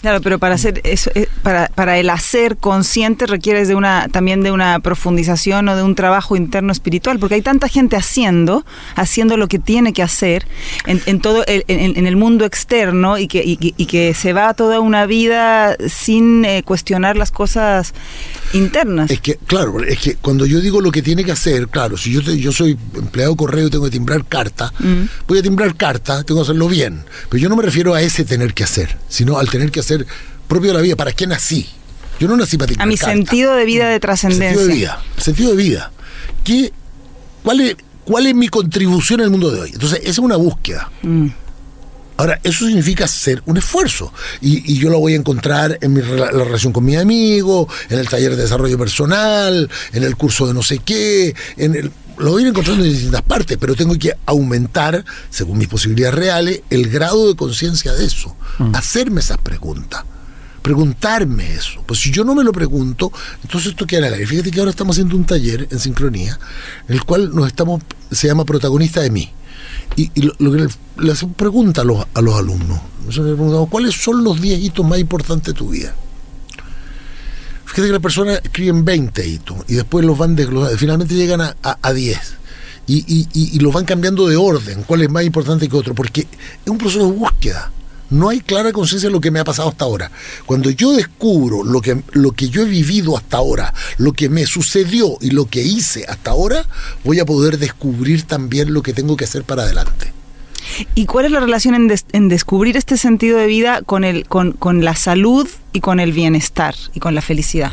Claro, 0.00 0.20
pero 0.20 0.38
para 0.38 0.54
hacer 0.54 0.80
eso, 0.84 1.10
eh, 1.14 1.26
para, 1.42 1.68
para 1.68 1.98
el 1.98 2.08
hacer 2.10 2.56
consciente 2.56 3.26
requieres 3.26 3.66
de 3.66 3.74
una 3.74 4.08
también 4.08 4.42
de 4.42 4.52
una 4.52 4.78
profundización 4.78 5.68
o 5.68 5.76
de 5.76 5.82
un 5.82 5.96
trabajo 5.96 6.36
interno 6.36 6.70
espiritual, 6.70 7.18
porque 7.18 7.34
hay 7.34 7.42
tanta 7.42 7.68
gente 7.68 7.96
haciendo, 7.96 8.64
haciendo 8.94 9.36
lo 9.36 9.48
que 9.48 9.58
tiene 9.58 9.92
que 9.92 10.02
hacer 10.02 10.46
en, 10.86 11.20
todo 11.20 11.44
el, 11.46 11.64
en, 11.66 12.06
el 12.06 12.16
mundo 12.16 12.44
externo 12.44 13.18
y 13.18 13.26
que, 13.26 13.42
y, 13.44 13.86
que 13.86 14.14
se 14.14 14.32
va 14.32 14.54
toda 14.54 14.80
una 14.80 15.06
vida 15.06 15.76
sin 15.88 16.44
eh, 16.44 16.62
cuestionar 16.64 17.16
las 17.16 17.32
cosas 17.32 17.92
internas. 18.52 19.10
Es 19.10 19.20
que, 19.20 19.36
claro, 19.46 19.82
es 19.82 19.98
que 19.98 20.14
cuando 20.16 20.46
yo 20.46 20.60
digo 20.60 20.80
lo 20.80 20.92
que 20.92 21.02
tiene 21.02 21.24
que 21.24 21.32
hacer, 21.32 21.68
claro, 21.68 21.96
si 21.96 22.12
yo 22.12 22.20
yo 22.20 22.52
soy 22.52 22.78
empleado 22.94 23.34
correo 23.36 23.66
y 23.66 23.70
tengo 23.70 23.84
que 23.84 23.90
timbrar 23.90 24.24
carta, 24.26 24.72
mm. 24.78 25.26
voy 25.26 25.38
a 25.38 25.42
timbrar 25.42 25.74
carta, 25.76 26.22
tengo 26.22 26.40
que 26.40 26.44
hacerlo 26.44 26.68
bien, 26.68 27.02
pero 27.28 27.40
yo 27.42 27.48
no 27.48 27.56
me 27.56 27.62
refiero 27.62 27.94
a 27.94 28.02
ese 28.02 28.24
tener 28.24 28.54
que 28.54 28.64
hacer, 28.64 28.96
sino 29.08 29.38
al 29.38 29.48
tener 29.50 29.70
que 29.70 29.80
hacer 29.80 29.87
ser 29.88 30.06
propio 30.46 30.70
de 30.70 30.76
la 30.76 30.82
vida. 30.82 30.96
¿Para 30.96 31.12
qué 31.12 31.26
nací? 31.26 31.68
Yo 32.20 32.28
no 32.28 32.36
nací 32.36 32.56
para 32.56 32.72
A 32.82 32.86
mi 32.86 32.96
sentido 32.96 33.54
de 33.54 33.64
vida 33.64 33.88
de 33.88 34.00
trascendencia. 34.00 34.48
Sentido 34.50 34.66
de 34.66 34.74
vida. 34.74 35.02
Sentido 35.18 35.50
de 35.50 35.56
vida. 35.56 35.92
¿Qué, 36.44 36.72
cuál, 37.42 37.60
es, 37.60 37.76
¿Cuál 38.04 38.26
es 38.26 38.34
mi 38.34 38.48
contribución 38.48 39.20
al 39.20 39.30
mundo 39.30 39.50
de 39.50 39.60
hoy? 39.60 39.70
Entonces, 39.72 40.00
esa 40.00 40.10
es 40.10 40.18
una 40.18 40.36
búsqueda. 40.36 40.90
Mm. 41.02 41.28
Ahora, 42.16 42.40
eso 42.42 42.66
significa 42.66 43.04
hacer 43.04 43.42
un 43.46 43.58
esfuerzo. 43.58 44.12
Y, 44.40 44.76
yo 44.78 44.90
lo 44.90 44.98
voy 44.98 45.12
a 45.12 45.16
encontrar 45.16 45.78
en 45.80 45.92
mi, 45.92 46.02
la 46.02 46.30
relación 46.30 46.72
con 46.72 46.84
mi 46.84 46.96
amigo, 46.96 47.68
en 47.88 48.00
el 48.00 48.08
taller 48.08 48.34
de 48.34 48.42
desarrollo 48.42 48.76
personal, 48.76 49.70
en 49.92 50.02
el 50.02 50.16
curso 50.16 50.48
de 50.48 50.54
no 50.54 50.64
sé 50.64 50.78
qué, 50.78 51.32
en 51.56 51.76
el, 51.76 51.92
lo 52.18 52.32
voy 52.32 52.42
a 52.42 52.46
ir 52.46 52.48
encontrando 52.48 52.84
en 52.84 52.90
distintas 52.90 53.22
partes, 53.22 53.56
pero 53.58 53.74
tengo 53.74 53.96
que 53.98 54.14
aumentar, 54.26 55.04
según 55.30 55.58
mis 55.58 55.68
posibilidades 55.68 56.14
reales, 56.14 56.62
el 56.70 56.88
grado 56.88 57.28
de 57.28 57.36
conciencia 57.36 57.92
de 57.92 58.04
eso. 58.04 58.36
Mm. 58.58 58.74
Hacerme 58.74 59.20
esas 59.20 59.38
preguntas. 59.38 60.04
Preguntarme 60.62 61.54
eso. 61.54 61.82
Pues 61.86 62.00
si 62.00 62.10
yo 62.10 62.24
no 62.24 62.34
me 62.34 62.44
lo 62.44 62.52
pregunto, 62.52 63.12
entonces 63.42 63.70
esto 63.70 63.86
queda 63.86 64.00
en 64.00 64.06
el 64.06 64.14
aire. 64.14 64.26
Fíjate 64.26 64.50
que 64.50 64.58
ahora 64.58 64.70
estamos 64.70 64.96
haciendo 64.96 65.16
un 65.16 65.24
taller 65.24 65.68
en 65.70 65.78
sincronía, 65.78 66.38
en 66.88 66.94
el 66.94 67.04
cual 67.04 67.34
nos 67.34 67.46
estamos, 67.46 67.82
se 68.10 68.26
llama 68.26 68.44
protagonista 68.44 69.00
de 69.00 69.10
mí. 69.10 69.30
Y, 69.96 70.10
lo, 70.22 70.52
que 70.52 70.68
le, 70.98 71.12
hacemos 71.12 71.34
pregunta 71.36 71.80
a 71.80 71.84
los, 71.84 72.04
a 72.14 72.20
los 72.20 72.34
alumnos. 72.34 72.80
Nosotros 73.04 73.30
le 73.30 73.34
preguntamos, 73.34 73.68
¿cuáles 73.68 73.94
son 73.94 74.22
los 74.22 74.40
10 74.40 74.60
hitos 74.60 74.86
más 74.86 74.98
importantes 74.98 75.54
de 75.54 75.58
tu 75.58 75.70
vida? 75.70 75.94
Fíjate 77.68 77.88
que 77.88 77.92
las 77.92 78.02
personas 78.02 78.40
escriben 78.42 78.82
20 78.82 79.26
hitos 79.26 79.58
y 79.68 79.74
después 79.74 80.04
los 80.04 80.16
van 80.16 80.34
desglosando, 80.34 80.76
finalmente 80.78 81.14
llegan 81.14 81.42
a, 81.42 81.54
a, 81.62 81.92
10. 81.92 82.18
Y, 82.86 83.04
y, 83.06 83.28
y, 83.34 83.58
los 83.58 83.74
van 83.74 83.84
cambiando 83.84 84.26
de 84.26 84.36
orden, 84.36 84.84
cuál 84.84 85.02
es 85.02 85.10
más 85.10 85.22
importante 85.22 85.68
que 85.68 85.76
otro, 85.76 85.94
porque 85.94 86.22
es 86.22 86.70
un 86.70 86.78
proceso 86.78 87.04
de 87.04 87.12
búsqueda. 87.12 87.70
No 88.08 88.30
hay 88.30 88.40
clara 88.40 88.72
conciencia 88.72 89.10
de 89.10 89.12
lo 89.12 89.20
que 89.20 89.30
me 89.30 89.38
ha 89.38 89.44
pasado 89.44 89.68
hasta 89.68 89.84
ahora. 89.84 90.10
Cuando 90.46 90.70
yo 90.70 90.92
descubro 90.92 91.62
lo 91.62 91.82
que, 91.82 92.02
lo 92.12 92.32
que 92.32 92.48
yo 92.48 92.62
he 92.62 92.64
vivido 92.64 93.18
hasta 93.18 93.36
ahora, 93.36 93.74
lo 93.98 94.14
que 94.14 94.30
me 94.30 94.46
sucedió 94.46 95.18
y 95.20 95.30
lo 95.30 95.44
que 95.44 95.62
hice 95.62 96.06
hasta 96.08 96.30
ahora, 96.30 96.66
voy 97.04 97.20
a 97.20 97.26
poder 97.26 97.58
descubrir 97.58 98.22
también 98.22 98.72
lo 98.72 98.82
que 98.82 98.94
tengo 98.94 99.14
que 99.14 99.24
hacer 99.24 99.44
para 99.44 99.64
adelante. 99.64 100.14
¿Y 100.94 101.06
cuál 101.06 101.26
es 101.26 101.32
la 101.32 101.40
relación 101.40 101.74
en, 102.12 102.28
descubrir 102.28 102.76
este 102.76 102.96
sentido 102.96 103.38
de 103.38 103.46
vida 103.46 103.82
con, 103.82 104.04
el, 104.04 104.26
con, 104.26 104.52
con, 104.52 104.84
la 104.84 104.94
salud 104.94 105.48
y 105.72 105.80
con 105.80 106.00
el 106.00 106.12
bienestar 106.12 106.74
y 106.94 107.00
con 107.00 107.14
la 107.14 107.22
felicidad? 107.22 107.72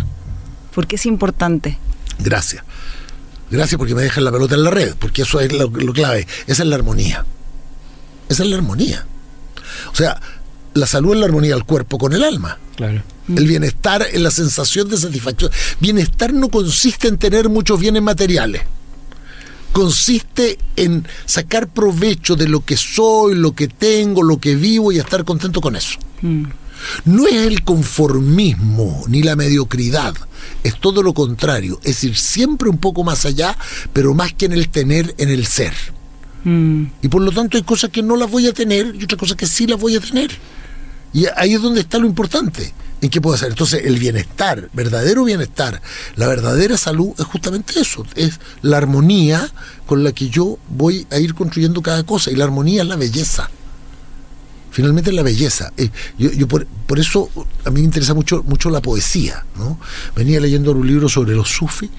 ¿Por 0.73 0.87
qué 0.87 0.95
es 0.95 1.05
importante? 1.05 1.77
Gracias. 2.19 2.63
Gracias 3.49 3.77
porque 3.77 3.95
me 3.95 4.01
dejan 4.01 4.23
la 4.23 4.31
pelota 4.31 4.55
en 4.55 4.63
la 4.63 4.71
red, 4.71 4.95
porque 4.97 5.21
eso 5.21 5.39
es 5.39 5.53
lo, 5.53 5.71
clave, 5.71 6.27
esa 6.47 6.63
es 6.63 6.69
la 6.69 6.75
armonía. 6.75 7.25
Esa 8.27 8.43
es 8.43 8.49
la 8.49 8.57
armonía. 8.57 9.05
O 9.91 9.95
sea, 9.95 10.19
la 10.73 10.87
salud 10.87 11.13
es 11.13 11.19
la 11.19 11.27
armonía 11.27 11.53
del 11.53 11.63
cuerpo 11.63 11.97
con 11.97 12.13
el 12.13 12.23
alma. 12.23 12.57
Claro. 12.75 13.03
El 13.29 13.47
bienestar 13.47 14.05
es 14.11 14.19
la 14.19 14.31
sensación 14.31 14.89
de 14.89 14.97
satisfacción. 14.97 15.51
Bienestar 15.79 16.33
no 16.33 16.49
consiste 16.49 17.07
en 17.07 17.17
tener 17.17 17.49
muchos 17.49 17.79
bienes 17.79 18.01
materiales. 18.01 18.63
Consiste 19.75 20.57
en 20.77 21.05
sacar 21.25 21.67
provecho 21.67 22.37
de 22.37 22.47
lo 22.47 22.63
que 22.63 22.77
soy, 22.77 23.35
lo 23.35 23.53
que 23.53 23.67
tengo, 23.67 24.23
lo 24.23 24.39
que 24.39 24.55
vivo 24.55 24.93
y 24.93 24.99
estar 24.99 25.25
contento 25.25 25.59
con 25.59 25.75
eso. 25.75 25.99
Mm. 26.21 26.45
No 27.03 27.27
es 27.27 27.33
el 27.33 27.61
conformismo 27.65 29.03
ni 29.09 29.21
la 29.21 29.35
mediocridad, 29.35 30.15
es 30.63 30.79
todo 30.79 31.03
lo 31.03 31.13
contrario, 31.13 31.77
es 31.83 32.05
ir 32.05 32.15
siempre 32.15 32.69
un 32.69 32.77
poco 32.77 33.03
más 33.03 33.25
allá, 33.25 33.57
pero 33.91 34.13
más 34.13 34.31
que 34.33 34.45
en 34.45 34.53
el 34.53 34.69
tener, 34.69 35.13
en 35.17 35.27
el 35.27 35.45
ser. 35.45 35.73
Mm. 36.45 36.85
Y 37.01 37.07
por 37.09 37.21
lo 37.21 37.33
tanto 37.33 37.57
hay 37.57 37.63
cosas 37.63 37.89
que 37.89 38.01
no 38.01 38.15
las 38.15 38.31
voy 38.31 38.47
a 38.47 38.53
tener 38.53 38.95
y 38.95 39.03
otras 39.03 39.19
cosas 39.19 39.35
que 39.35 39.45
sí 39.45 39.67
las 39.67 39.77
voy 39.77 39.97
a 39.97 39.99
tener. 39.99 40.31
Y 41.11 41.25
ahí 41.35 41.53
es 41.53 41.61
donde 41.61 41.81
está 41.81 41.97
lo 41.97 42.07
importante, 42.07 42.73
en 43.05 43.11
qué 43.11 43.21
puedo 43.21 43.35
hacer. 43.35 43.49
Entonces 43.49 43.85
el 43.85 43.97
bienestar, 43.97 44.69
verdadero 44.73 45.23
bienestar, 45.23 45.81
la 46.15 46.27
verdadera 46.27 46.77
salud 46.77 47.13
es 47.17 47.25
justamente 47.25 47.79
eso, 47.79 48.05
es 48.15 48.39
la 48.61 48.77
armonía 48.77 49.49
con 49.85 50.03
la 50.03 50.11
que 50.11 50.29
yo 50.29 50.57
voy 50.69 51.07
a 51.11 51.19
ir 51.19 51.33
construyendo 51.33 51.81
cada 51.81 52.03
cosa 52.03 52.31
y 52.31 52.35
la 52.35 52.43
armonía 52.43 52.81
es 52.81 52.87
la 52.87 52.95
belleza. 52.95 53.49
Finalmente 54.71 55.09
es 55.09 55.15
la 55.15 55.23
belleza. 55.23 55.71
Eh, 55.77 55.89
yo, 56.17 56.49
por, 56.49 56.65
por 56.65 56.99
eso 56.99 57.29
a 57.63 57.69
mí 57.69 57.79
me 57.79 57.85
interesa 57.85 58.13
mucho, 58.13 58.43
mucho 58.43 58.69
la 58.69 58.81
poesía. 58.81 59.45
¿no? 59.55 59.79
Venía 60.17 60.41
leyendo 60.41 60.73
un 60.73 60.85
libro 60.85 61.07
sobre 61.07 61.33
los 61.33 61.47
sufis. 61.47 61.89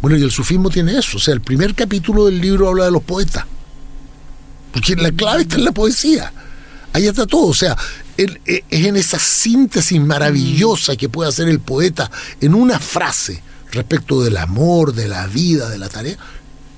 Bueno, 0.00 0.16
y 0.16 0.22
el 0.22 0.32
sufismo 0.32 0.70
tiene 0.70 0.98
eso. 0.98 1.18
O 1.18 1.20
sea, 1.20 1.34
el 1.34 1.40
primer 1.40 1.72
capítulo 1.76 2.26
del 2.26 2.40
libro 2.40 2.68
habla 2.68 2.86
de 2.86 2.90
los 2.90 3.04
poetas. 3.04 3.44
Porque 4.72 4.96
la 4.96 5.12
clave 5.12 5.42
está 5.42 5.54
en 5.54 5.64
la 5.64 5.70
poesía. 5.70 6.32
Ahí 6.92 7.06
está 7.06 7.26
todo. 7.26 7.46
O 7.46 7.54
sea, 7.54 7.76
es 8.44 8.62
en 8.70 8.96
esa 8.96 9.18
síntesis 9.18 10.00
maravillosa 10.00 10.96
que 10.96 11.08
puede 11.08 11.28
hacer 11.28 11.48
el 11.48 11.60
poeta 11.60 12.10
en 12.40 12.54
una 12.54 12.78
frase 12.78 13.42
respecto 13.72 14.22
del 14.22 14.36
amor, 14.36 14.94
de 14.94 15.08
la 15.08 15.26
vida, 15.26 15.68
de 15.68 15.78
la 15.78 15.88
tarea. 15.88 16.16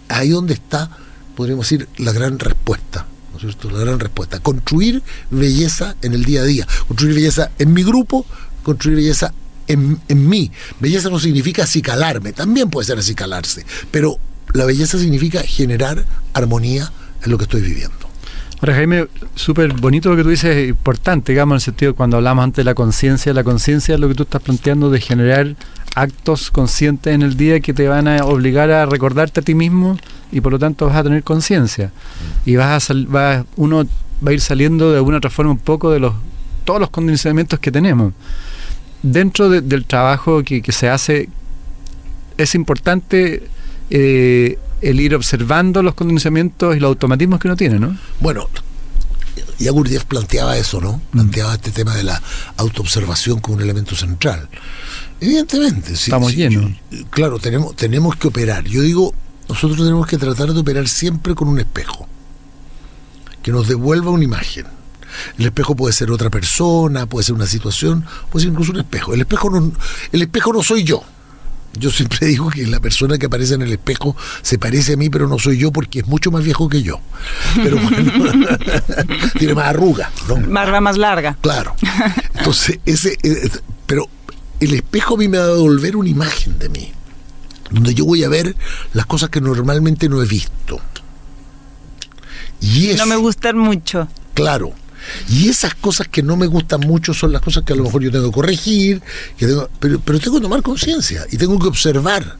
Ahí 0.09 0.31
donde 0.31 0.55
está, 0.55 0.90
podríamos 1.37 1.68
decir, 1.68 1.88
la 1.98 2.12
gran 2.12 2.38
respuesta. 2.38 3.07
¿no 3.31 3.37
es 3.38 3.42
cierto? 3.42 3.70
La 3.70 3.81
gran 3.81 3.98
respuesta. 3.98 4.40
Construir 4.40 5.02
belleza 5.31 5.96
en 6.02 6.12
el 6.12 6.24
día 6.24 6.42
a 6.42 6.44
día. 6.44 6.66
Construir 6.87 7.14
belleza 7.14 7.50
en 7.59 7.72
mi 7.72 7.83
grupo, 7.83 8.26
construir 8.62 8.96
belleza 8.96 9.33
en, 9.66 10.00
en 10.09 10.28
mí. 10.28 10.50
Belleza 10.81 11.09
no 11.09 11.18
significa 11.18 11.64
acicalarme, 11.64 12.33
también 12.33 12.70
puede 12.70 12.87
ser 12.87 12.98
acicalarse, 12.98 13.64
pero 13.90 14.18
la 14.52 14.64
belleza 14.64 14.98
significa 14.98 15.40
generar 15.42 16.05
armonía 16.35 16.92
en 17.22 17.31
lo 17.31 17.38
que 17.38 17.44
estoy 17.44 17.62
viviendo. 17.62 18.02
Ahora, 18.62 18.75
Jaime, 18.77 19.09
súper 19.35 19.72
bonito 19.72 20.09
lo 20.09 20.16
que 20.16 20.22
tú 20.22 20.29
dices, 20.29 20.68
importante, 20.68 21.33
digamos, 21.33 21.55
en 21.55 21.57
el 21.57 21.61
sentido 21.62 21.94
cuando 21.96 22.16
hablamos 22.18 22.44
antes 22.44 22.59
de 22.59 22.64
la 22.64 22.75
conciencia, 22.75 23.33
la 23.35 23.42
conciencia 23.42 23.94
es 23.94 24.01
lo 24.01 24.07
que 24.07 24.14
tú 24.14 24.22
estás 24.22 24.40
planteando 24.40 24.88
de 24.88 25.01
generar 25.01 25.57
actos 25.96 26.53
conscientes 26.53 27.12
en 27.12 27.22
el 27.22 27.37
día 27.37 27.59
que 27.59 27.75
te 27.75 27.88
van 27.88 28.07
a 28.07 28.25
obligar 28.25 28.70
a 28.70 28.87
recordarte 28.87 29.40
a 29.40 29.42
ti 29.42 29.55
mismo 29.57 29.98
y 30.31 30.40
por 30.40 30.53
lo 30.53 30.61
tanto 30.61 30.87
vas 30.87 30.94
a 30.96 31.03
tener 31.03 31.25
conciencia. 31.25 31.90
Y 32.46 32.55
vas 32.55 32.68
a 32.70 32.79
sal- 32.81 33.07
vas- 33.09 33.44
uno 33.57 33.85
va 34.25 34.31
a 34.31 34.33
ir 34.33 34.40
saliendo 34.40 34.92
de 34.92 34.98
alguna 34.98 35.16
otra 35.16 35.29
forma 35.31 35.51
un 35.51 35.59
poco 35.59 35.90
de 35.90 35.98
los 35.98 36.14
todos 36.64 36.79
los 36.79 36.90
condicionamientos 36.90 37.59
que 37.59 37.72
tenemos. 37.72 38.12
Dentro 39.03 39.48
de- 39.51 39.61
del 39.61 39.85
trabajo 39.87 40.44
que, 40.44 40.62
que 40.62 40.70
se 40.70 40.88
hace, 40.88 41.29
es 42.38 42.55
importante 42.55 43.42
eh, 43.90 44.57
el 44.83 45.01
ir 45.01 45.14
observando 45.14 45.83
los 45.83 45.95
condicionamientos 45.95 46.77
y 46.77 46.81
los 46.81 46.88
automatismos 46.88 47.40
que 47.40 47.49
uno 47.49 47.57
tiene, 47.57 47.79
¿no? 47.79 47.97
Bueno, 48.21 48.49
ya 49.59 49.71
Gurdjieff 49.71 50.05
planteaba 50.05 50.57
eso, 50.57 50.81
¿no? 50.81 51.01
Planteaba 51.12 51.55
este 51.55 51.71
tema 51.71 51.95
de 51.95 52.03
la 52.03 52.21
autoobservación 52.57 53.40
como 53.40 53.57
un 53.57 53.62
elemento 53.62 53.95
central. 53.95 54.49
Evidentemente, 55.21 55.97
sí. 55.97 56.11
Estamos 56.11 56.33
sí, 56.33 56.38
llenos. 56.38 56.73
claro, 57.11 57.38
tenemos, 57.38 57.77
tenemos 57.77 58.16
que 58.16 58.29
operar. 58.29 58.64
Yo 58.64 58.83
digo, 58.83 59.14
nosotros 59.49 59.79
tenemos 59.79 60.07
que 60.07 60.18
tratar 60.18 60.53
de 60.53 60.61
operar 60.61 60.88
siempre 60.88 61.35
con 61.35 61.49
un 61.49 61.61
espejo, 61.61 62.09
que 63.42 63.53
nos 63.53 63.68
devuelva 63.68 64.11
una 64.11 64.25
imagen. 64.25 64.66
El 65.38 65.47
espejo 65.47 65.77
puede 65.77 65.92
ser 65.92 66.11
otra 66.11 66.31
persona, 66.31 67.07
puede 67.07 67.25
ser 67.25 67.35
una 67.35 67.47
situación, 67.47 68.05
puede 68.31 68.45
ser 68.45 68.53
incluso 68.53 68.73
un 68.73 68.81
espejo. 68.81 69.14
El 69.14 69.21
espejo 69.21 69.51
no, 69.51 69.73
el 70.11 70.23
espejo 70.23 70.53
no 70.53 70.62
soy 70.62 70.85
yo. 70.85 71.05
Yo 71.79 71.91
siempre 71.91 72.27
digo 72.27 72.51
que 72.51 72.67
la 72.67 72.81
persona 72.81 73.19
que 73.19 73.27
aparece 73.27 73.55
en 73.55 73.63
el 73.63 73.73
espejo 73.73 74.17
se 74.43 74.59
parece 74.59 74.95
a 74.95 74.97
mí, 74.97 75.09
pero 75.11 75.27
no 75.29 75.39
soy 75.39 75.59
yo 75.59 75.73
porque 75.73 76.01
es 76.01 76.07
mucho 76.07 76.31
más 76.31 76.45
viejo 76.45 76.69
que 76.69 76.83
yo. 76.83 77.01
Pero 77.57 77.79
bueno, 77.79 78.13
tiene 79.39 79.55
más 79.55 79.67
arrugas, 79.67 80.11
¿no? 80.29 80.37
Barba 80.53 80.81
más 80.81 80.97
larga. 80.99 81.37
Claro. 81.41 81.75
Entonces, 82.35 82.79
ese, 82.85 83.17
eh, 83.23 83.49
pero 83.87 84.07
el 84.61 84.75
espejo 84.75 85.15
a 85.15 85.19
mí 85.19 85.29
me 85.29 85.39
va 85.39 85.45
a 85.45 85.49
devolver 85.49 85.97
una 85.97 86.09
imagen 86.09 86.59
de 86.59 86.69
mí, 86.69 86.93
donde 87.71 87.95
yo 87.95 88.05
voy 88.05 88.23
a 88.25 88.29
ver 88.29 88.55
las 88.93 89.07
cosas 89.07 89.31
que 89.31 89.41
normalmente 89.41 90.09
no 90.09 90.23
he 90.23 90.27
visto. 90.27 90.81
Y 92.61 92.93
No 92.97 93.07
me 93.07 93.17
gustan 93.17 93.59
mucho. 93.59 94.09
claro. 94.35 94.73
Y 95.29 95.49
esas 95.49 95.75
cosas 95.75 96.09
que 96.09 96.23
no 96.23 96.37
me 96.37 96.47
gustan 96.47 96.81
mucho 96.81 97.12
son 97.15 97.33
las 97.33 97.43
cosas 97.43 97.65
que 97.65 97.73
a 97.73 97.77
lo 97.77 97.85
mejor 97.85 98.03
yo 98.03 98.11
tengo 98.11 98.27
que 98.31 98.35
corregir, 98.35 99.03
que 99.37 99.47
tengo- 99.47 99.69
pero, 99.81 100.01
pero 100.01 100.21
tengo 100.21 100.37
que 100.37 100.43
tomar 100.43 100.62
conciencia 100.62 101.25
y 101.31 101.37
tengo 101.37 101.59
que 101.59 101.69
observar. 101.69 102.37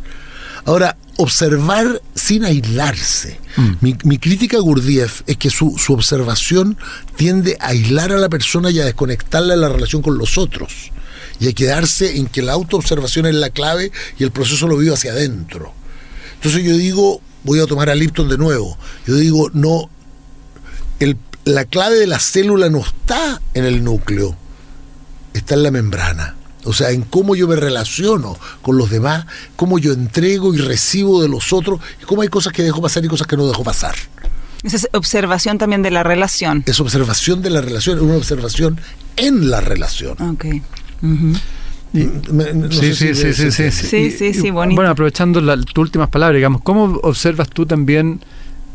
Ahora, 0.65 0.97
observar 1.17 2.01
sin 2.15 2.45
aislarse. 2.45 3.41
Mi, 3.81 3.97
mi 4.05 4.19
crítica 4.19 4.57
a 4.59 4.61
Gurdjieff 4.61 5.23
es 5.27 5.37
que 5.37 5.51
su, 5.51 5.77
su 5.77 5.93
observación 5.93 6.79
tiende 7.17 7.57
a 7.61 7.69
aislar 7.69 8.13
a 8.13 8.17
la 8.19 8.29
persona 8.29 8.71
y 8.71 8.79
a 8.79 8.85
desconectarla 8.85 9.55
de 9.55 9.61
la 9.61 9.69
relación 9.69 10.03
con 10.03 10.19
los 10.19 10.39
otros. 10.39 10.93
Y 11.41 11.49
a 11.49 11.53
quedarse 11.53 12.17
en 12.17 12.27
que 12.27 12.43
la 12.43 12.53
autoobservación 12.53 13.27
es 13.27 13.35
la 13.35 13.51
clave 13.51 13.91
y 14.19 14.23
el 14.23 14.31
proceso 14.31 14.69
lo 14.69 14.77
vivo 14.77 14.95
hacia 14.95 15.11
adentro. 15.11 15.75
Entonces 16.35 16.63
yo 16.63 16.77
digo, 16.77 17.21
voy 17.43 17.59
a 17.59 17.67
tomar 17.67 17.91
a 17.91 17.97
Lipton 17.97 18.29
de 18.29 18.39
nuevo. 18.39 18.79
Yo 19.07 19.17
digo, 19.17 19.51
no, 19.53 19.91
el- 21.01 21.17
la 21.45 21.65
clave 21.65 21.97
de 21.97 22.07
la 22.07 22.19
célula 22.19 22.69
no 22.71 22.81
está 22.81 23.41
en 23.55 23.65
el 23.65 23.83
núcleo, 23.83 24.37
está 25.35 25.55
en 25.55 25.63
la 25.63 25.71
membrana. 25.71 26.37
O 26.65 26.73
sea, 26.73 26.91
en 26.91 27.03
cómo 27.03 27.35
yo 27.35 27.49
me 27.49 27.57
relaciono 27.57 28.39
con 28.63 28.77
los 28.79 28.89
demás, 28.91 29.27
cómo 29.57 29.81
yo 29.81 29.93
entrego 29.93 30.55
y 30.55 30.59
recibo 30.59 31.21
de 31.21 31.29
los 31.29 31.53
otros, 31.53 31.81
y 32.01 32.05
cómo 32.05 32.23
hay 32.23 32.29
cosas 32.29 32.53
que 32.53 32.63
dejo 32.63 32.81
pasar 32.81 33.05
y 33.05 33.09
cosas 33.09 33.27
que 33.27 33.37
no 33.37 33.47
dejo 33.49 33.65
pasar. 33.65 33.95
Esa 34.63 34.77
es 34.77 34.89
observación 34.93 35.59
también 35.59 35.83
de 35.83 35.91
la 35.91 36.05
relación. 36.05 36.63
Es 36.67 36.79
observación 36.79 37.43
de 37.43 37.51
la 37.51 37.61
relación, 37.61 37.97
es 37.99 38.03
una 38.05 38.15
observación 38.17 38.81
en 39.17 39.51
la 39.51 39.61
relación. 39.61 40.13
Ok. 40.23 40.45
No 41.03 42.71
Sí, 42.71 42.95
sí, 42.95 43.15
si 43.15 43.35
sí, 43.35 43.35
sí, 43.35 43.51
sí, 43.51 43.71
Sí, 43.71 44.11
sí, 44.13 44.33
sí, 44.33 44.51
bonito. 44.51 44.77
Bueno, 44.77 44.93
aprovechando 44.93 45.41
la- 45.41 45.57
tus 45.61 45.77
últimas 45.77 46.09
palabras, 46.09 46.37
digamos, 46.39 46.63
¿cómo 46.63 46.85
observas 47.03 47.51
tú 47.51 47.67
también 47.67 48.21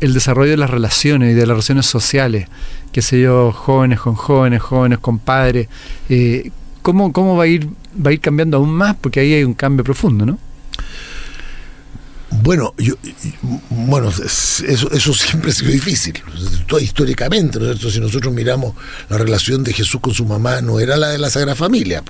el 0.00 0.14
desarrollo 0.14 0.50
de 0.52 0.56
las 0.56 0.70
relaciones 0.70 1.32
y 1.32 1.34
de 1.34 1.40
las 1.42 1.48
relaciones 1.50 1.86
sociales? 1.86 2.48
Qué 2.92 3.02
sé 3.02 3.20
yo, 3.20 3.52
jóvenes 3.52 4.00
con 4.00 4.14
jóvenes, 4.14 4.62
jóvenes 4.62 4.98
con 4.98 5.18
padres. 5.18 5.68
eh, 6.08 6.50
¿cómo, 6.82 7.12
¿Cómo 7.12 7.36
va 7.36 7.44
a 7.44 7.46
ir 7.46 7.68
va 8.04 8.10
a 8.10 8.12
ir 8.12 8.20
cambiando 8.20 8.56
aún 8.56 8.70
más? 8.70 8.96
Porque 9.00 9.20
ahí 9.20 9.34
hay 9.34 9.44
un 9.44 9.54
cambio 9.54 9.84
profundo, 9.84 10.24
¿no? 10.24 10.38
Bueno, 12.30 12.74
yo, 12.76 12.94
bueno, 13.70 14.10
es- 14.10 14.60
eso, 14.60 14.90
eso 14.92 15.14
siempre 15.14 15.50
ha 15.50 15.54
sido 15.54 15.70
difícil, 15.72 16.14
históricamente, 16.80 17.58
¿no 17.58 17.64
es 17.66 17.72
cierto? 17.78 17.90
Si 17.90 18.00
nosotros 18.00 18.32
miramos 18.34 18.74
la 19.08 19.16
relación 19.18 19.64
de 19.64 19.72
Jesús 19.72 20.00
con 20.00 20.12
su 20.14 20.24
mamá, 20.26 20.60
no 20.60 20.78
era 20.78 20.96
la 20.96 21.08
de 21.08 21.18
la 21.18 21.30
Sagrada 21.30 21.56
Familia. 21.56 22.02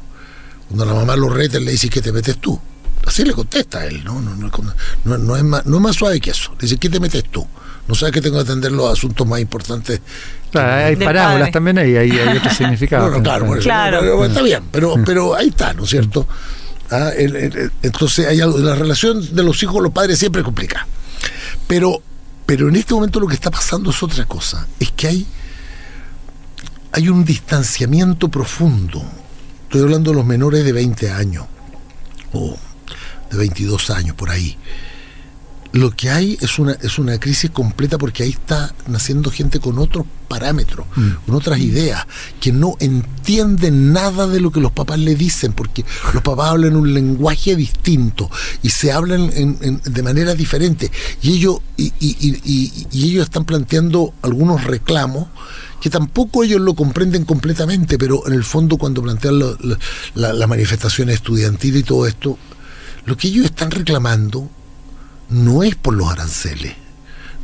Cuando 0.69 0.85
la 0.85 0.93
mamá 0.95 1.17
lo 1.17 1.29
reta, 1.31 1.59
le 1.61 1.71
dice, 1.71 1.89
¿qué 1.89 2.03
te 2.03 2.13
metes 2.13 2.37
tú? 2.39 2.59
Así 3.07 3.25
le 3.25 3.33
contesta 3.33 3.79
a 3.79 3.87
él, 3.87 4.03
¿no? 4.05 4.21
No, 4.21 4.35
no, 4.35 4.51
no- 5.05 5.19
no 5.19 5.37
es, 5.37 5.45
más, 5.45 5.65
no 5.67 5.77
es 5.77 5.83
más 5.83 5.97
suave 5.97 6.21
que 6.21 6.31
eso. 6.31 6.53
Le 6.53 6.63
dice, 6.63 6.77
¿qué 6.77 6.91
te 6.91 7.01
metes 7.01 7.25
tú? 7.31 7.47
No 7.89 7.95
sabes 7.95 8.13
que 8.13 8.21
tengo 8.21 8.37
que 8.37 8.43
atender 8.43 8.71
los 8.71 8.93
asuntos 8.93 9.27
más 9.27 9.41
importantes. 9.41 10.01
Claro, 10.53 10.85
hay 10.87 10.95
Del 10.95 11.05
parábolas 11.07 11.39
padre. 11.41 11.53
también 11.53 11.79
ahí, 11.79 11.97
hay, 11.97 12.11
hay 12.13 12.37
otro 12.37 12.51
significado. 12.51 13.11
No, 13.11 13.17
no, 13.17 13.23
claro, 13.23 13.47
por 13.47 13.59
eso, 13.59 13.65
Claro. 13.65 14.01
pero 14.01 14.25
está 14.27 14.43
bien, 14.43 14.63
pero, 14.71 14.95
pero 15.05 15.35
ahí 15.35 15.49
está, 15.49 15.73
¿no 15.73 15.85
es 15.85 15.91
cierto? 15.91 16.29
Ah, 16.91 17.11
el- 17.17 17.37
el- 17.37 17.57
el- 17.57 17.73
entonces, 17.83 18.27
hay 18.27 18.41
algo- 18.41 18.59
la 18.59 18.75
relación 18.75 19.35
de 19.35 19.43
los 19.43 19.63
hijos 19.63 19.75
con 19.75 19.83
los 19.85 19.93
padres 19.93 20.19
siempre 20.19 20.41
es 20.41 20.45
complicada. 20.45 20.87
Pero, 21.67 22.01
pero 22.47 22.69
en 22.69 22.77
este 22.77 22.95
momento 22.95 23.21
lo 23.21 23.27
que 23.27 23.35
está 23.35 23.51
pasando 23.51 23.91
es 23.91 24.03
otra 24.03 24.25
cosa, 24.27 24.67
es 24.81 24.91
que 24.93 25.09
hay, 25.09 25.27
hay 26.93 27.09
un 27.09 27.25
distanciamiento 27.25 28.29
profundo. 28.29 29.03
Estoy 29.65 29.83
hablando 29.83 30.11
de 30.11 30.17
los 30.17 30.25
menores 30.27 30.65
de 30.65 30.73
20 30.73 31.11
años, 31.11 31.45
o 32.33 32.57
de 33.31 33.37
22 33.37 33.91
años, 33.91 34.15
por 34.17 34.31
ahí. 34.31 34.57
Lo 35.73 35.91
que 35.91 36.11
hay 36.11 36.39
es 36.41 36.59
una, 36.59 36.73
es 36.73 36.99
una 36.99 37.19
crisis 37.21 37.51
completa 37.51 37.99
porque 37.99 38.23
ahí 38.23 38.31
está 38.31 38.75
naciendo 38.87 39.31
gente 39.31 39.61
con 39.61 39.79
otros 39.79 40.07
parámetros, 40.27 40.87
mm. 40.97 41.11
con 41.27 41.35
otras 41.35 41.59
ideas, 41.59 42.07
que 42.41 42.53
no 42.53 42.77
entienden 42.81 43.93
nada 43.93 44.27
de 44.27 44.41
lo 44.41 44.51
que 44.51 44.61
los 44.61 44.73
papás 44.73 44.99
le 44.99 45.15
dicen, 45.15 45.53
porque 45.53 45.85
los 46.15 46.23
papás 46.23 46.51
hablan 46.51 46.77
un 46.77 46.93
lenguaje 46.95 47.55
distinto 47.55 48.31
y 48.63 48.71
se 48.71 48.93
hablan 48.93 49.31
de 49.85 50.03
manera 50.03 50.35
diferente. 50.35 50.91
Y 51.23 51.35
ellos, 51.35 51.59
y, 51.77 52.87
ellos 52.93 53.25
están 53.25 53.45
planteando 53.45 54.15
algunos 54.23 54.65
reclamos 54.65 55.29
que 55.81 55.91
tampoco 55.91 56.45
ellos 56.45 56.61
lo 56.61 56.75
comprenden 56.75 57.25
completamente, 57.25 57.99
pero 57.99 58.27
en 58.27 58.33
el 58.33 58.43
fondo 58.43 58.79
cuando 58.79 59.03
plantean 59.03 59.39
la 60.15 60.47
manifestación 60.47 61.09
estudiantil 61.11 61.77
y 61.77 61.83
todo 61.83 62.07
esto, 62.07 62.39
lo 63.05 63.17
que 63.17 63.29
ellos 63.29 63.47
están 63.47 63.71
reclamando 63.71 64.51
no 65.29 65.63
es 65.63 65.75
por 65.75 65.95
los 65.95 66.11
aranceles, 66.11 66.75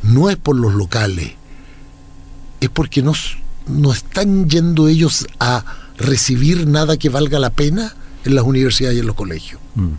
no 0.03 0.29
es 0.29 0.37
por 0.37 0.55
los 0.55 0.73
locales, 0.73 1.33
es 2.61 2.69
porque 2.69 3.01
no, 3.01 3.13
no 3.67 3.93
están 3.93 4.49
yendo 4.49 4.87
ellos 4.87 5.27
a 5.39 5.63
recibir 5.97 6.67
nada 6.67 6.97
que 6.97 7.09
valga 7.09 7.39
la 7.39 7.51
pena 7.51 7.93
en 8.23 8.35
las 8.35 8.43
universidades 8.43 8.97
y 8.97 8.99
en 8.99 9.07
los 9.07 9.15
colegios. 9.15 9.61
Mm. 9.75 9.89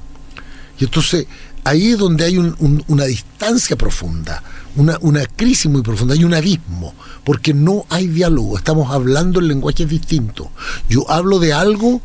Y 0.78 0.84
entonces 0.84 1.26
ahí 1.64 1.92
es 1.92 1.98
donde 1.98 2.24
hay 2.24 2.38
una 2.38 3.04
distancia 3.04 3.76
profunda, 3.76 4.42
una, 4.76 4.98
una, 5.00 5.26
crisis 5.26 5.70
muy 5.70 5.82
profunda, 5.82 6.14
hay 6.14 6.22
un 6.22 6.34
abismo, 6.34 6.94
porque 7.24 7.54
no 7.54 7.86
hay 7.88 8.06
diálogo, 8.06 8.56
estamos 8.56 8.92
hablando 8.92 9.40
en 9.40 9.48
lenguajes 9.48 9.88
distintos. 9.88 10.48
Yo 10.88 11.10
hablo 11.10 11.38
de 11.38 11.52
algo 11.52 12.00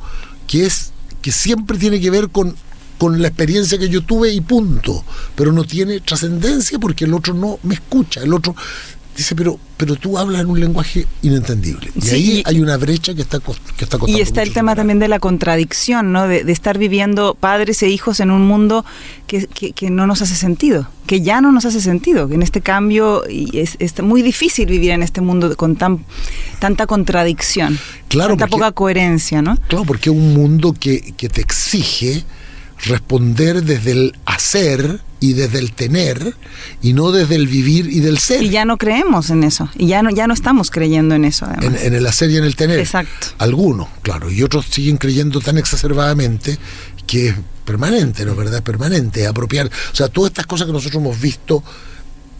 que 0.47 0.65
es 0.65 0.91
que 1.21 1.31
siempre 1.31 1.77
tiene 1.77 1.99
que 1.99 2.09
ver 2.09 2.29
con 2.29 2.55
con 3.01 3.19
la 3.19 3.29
experiencia 3.29 3.79
que 3.79 3.89
yo 3.89 4.03
tuve 4.03 4.31
y 4.31 4.41
punto. 4.41 5.03
Pero 5.33 5.51
no 5.51 5.63
tiene 5.63 6.01
trascendencia 6.01 6.77
porque 6.77 7.05
el 7.05 7.15
otro 7.15 7.33
no 7.33 7.57
me 7.63 7.73
escucha. 7.73 8.21
El 8.21 8.31
otro 8.31 8.55
dice, 9.17 9.33
pero, 9.35 9.57
pero 9.75 9.95
tú 9.95 10.19
hablas 10.19 10.41
en 10.41 10.51
un 10.51 10.59
lenguaje 10.59 11.07
inentendible. 11.23 11.89
Y 11.99 12.09
ahí 12.11 12.43
hay 12.45 12.61
una 12.61 12.77
brecha 12.77 13.15
que 13.15 13.23
está, 13.23 13.39
que 13.39 13.85
está 13.85 13.97
Y 14.05 14.21
está 14.21 14.43
el 14.43 14.53
tema 14.53 14.75
también 14.75 14.99
de 14.99 15.07
la 15.07 15.17
contradicción, 15.17 16.11
¿no? 16.11 16.27
De, 16.27 16.43
estar 16.51 16.77
viviendo 16.77 17.33
padres 17.33 17.81
e 17.81 17.89
hijos 17.89 18.19
en 18.19 18.29
un 18.29 18.45
mundo 18.45 18.85
que, 19.25 19.47
que, 19.47 19.89
no 19.89 20.05
nos 20.05 20.21
hace 20.21 20.35
sentido, 20.35 20.87
que 21.07 21.21
ya 21.21 21.41
no 21.41 21.51
nos 21.51 21.65
hace 21.65 21.81
sentido. 21.81 22.29
En 22.31 22.43
este 22.43 22.61
cambio 22.61 23.23
y 23.27 23.57
es, 23.57 23.77
es 23.79 23.99
muy 24.03 24.21
difícil 24.21 24.67
vivir 24.67 24.91
en 24.91 25.01
este 25.01 25.21
mundo 25.21 25.57
con 25.57 25.75
tan, 25.75 26.05
tanta 26.59 26.85
contradicción, 26.85 27.79
claro, 28.09 28.37
tanta 28.37 28.45
poca 28.45 28.71
coherencia, 28.73 29.41
¿no? 29.41 29.57
Claro, 29.67 29.85
porque 29.85 30.11
es 30.11 30.15
un 30.15 30.35
mundo 30.35 30.75
que, 30.79 31.15
que 31.17 31.29
te 31.29 31.41
exige 31.41 32.23
responder 32.85 33.63
desde 33.63 33.91
el 33.91 34.17
hacer 34.25 34.99
y 35.19 35.33
desde 35.33 35.59
el 35.59 35.71
tener 35.71 36.35
y 36.81 36.93
no 36.93 37.11
desde 37.11 37.35
el 37.35 37.47
vivir 37.47 37.87
y 37.87 37.99
del 37.99 38.17
ser. 38.17 38.43
Y 38.43 38.49
ya 38.49 38.65
no 38.65 38.77
creemos 38.77 39.29
en 39.29 39.43
eso, 39.43 39.69
y 39.75 39.87
ya 39.87 40.01
no, 40.01 40.09
ya 40.09 40.27
no 40.27 40.33
estamos 40.33 40.71
creyendo 40.71 41.15
en 41.15 41.25
eso. 41.25 41.47
En, 41.61 41.93
el 41.93 42.05
hacer 42.07 42.31
y 42.31 42.37
en 42.37 42.43
el 42.43 42.55
tener. 42.55 42.79
Exacto. 42.79 43.27
Algunos, 43.37 43.87
claro, 44.01 44.31
y 44.31 44.41
otros 44.43 44.65
siguen 44.65 44.97
creyendo 44.97 45.39
tan 45.39 45.57
exacerbadamente 45.57 46.57
que 47.05 47.29
es 47.29 47.35
permanente, 47.65 48.25
¿no 48.25 48.31
es 48.31 48.37
verdad? 48.37 48.63
Permanente, 48.63 49.27
apropiar. 49.27 49.67
O 49.67 49.95
sea, 49.95 50.07
todas 50.07 50.31
estas 50.31 50.47
cosas 50.47 50.67
que 50.67 50.73
nosotros 50.73 51.01
hemos 51.01 51.19
visto 51.19 51.63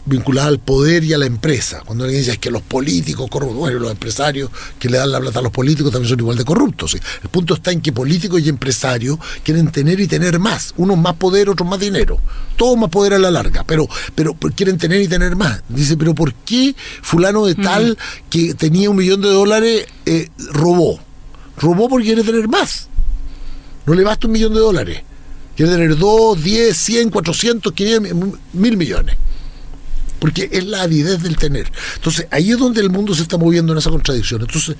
vinculada 0.04 0.48
al 0.48 0.58
poder 0.58 1.04
y 1.04 1.12
a 1.12 1.18
la 1.18 1.26
empresa. 1.26 1.82
Cuando 1.84 2.04
alguien 2.04 2.22
dice 2.22 2.36
que 2.38 2.50
los 2.50 2.62
políticos 2.62 3.28
corruptos, 3.30 3.58
bueno, 3.58 3.78
los 3.78 3.90
empresarios 3.90 4.50
que 4.78 4.88
le 4.88 4.98
dan 4.98 5.12
la 5.12 5.20
plata 5.20 5.38
a 5.38 5.42
los 5.42 5.52
políticos 5.52 5.92
también 5.92 6.10
son 6.10 6.18
igual 6.18 6.36
de 6.36 6.44
corruptos. 6.44 6.94
El 6.94 7.28
punto 7.28 7.54
está 7.54 7.70
en 7.70 7.80
que 7.80 7.92
políticos 7.92 8.40
y 8.40 8.48
empresarios 8.48 9.18
quieren 9.44 9.70
tener 9.70 10.00
y 10.00 10.08
tener 10.08 10.38
más. 10.38 10.74
Unos 10.76 10.98
más 10.98 11.14
poder, 11.14 11.48
otros 11.48 11.68
más 11.68 11.78
dinero. 11.78 12.18
Todo 12.56 12.76
más 12.76 12.90
poder 12.90 13.14
a 13.14 13.18
la 13.18 13.30
larga, 13.30 13.64
pero, 13.64 13.88
pero, 14.14 14.34
quieren 14.56 14.78
tener 14.78 15.00
y 15.00 15.08
tener 15.08 15.36
más. 15.36 15.62
Dice, 15.68 15.96
pero 15.96 16.14
¿por 16.14 16.34
qué 16.34 16.74
fulano 17.02 17.46
de 17.46 17.54
tal 17.54 17.92
mm. 17.92 18.30
que 18.30 18.54
tenía 18.54 18.90
un 18.90 18.96
millón 18.96 19.20
de 19.20 19.28
dólares 19.28 19.86
eh, 20.06 20.28
robó? 20.50 20.98
Robó 21.56 21.88
porque 21.88 22.06
quiere 22.06 22.24
tener 22.24 22.48
más. 22.48 22.88
No 23.86 23.94
le 23.94 24.02
basta 24.04 24.26
un 24.26 24.32
millón 24.32 24.54
de 24.54 24.60
dólares. 24.60 25.02
Quiere 25.56 25.72
tener 25.72 25.96
dos, 25.96 26.42
diez, 26.42 26.76
cien, 26.76 27.10
cuatrocientos, 27.10 27.72
quinientos, 27.72 28.38
mil 28.52 28.76
millones 28.76 29.16
porque 30.22 30.48
es 30.52 30.64
la 30.64 30.82
avidez 30.82 31.20
del 31.20 31.36
tener. 31.36 31.68
Entonces, 31.96 32.28
ahí 32.30 32.52
es 32.52 32.58
donde 32.58 32.80
el 32.80 32.90
mundo 32.90 33.12
se 33.12 33.22
está 33.22 33.38
moviendo 33.38 33.72
en 33.72 33.78
esa 33.78 33.90
contradicción. 33.90 34.40
Entonces, 34.40 34.76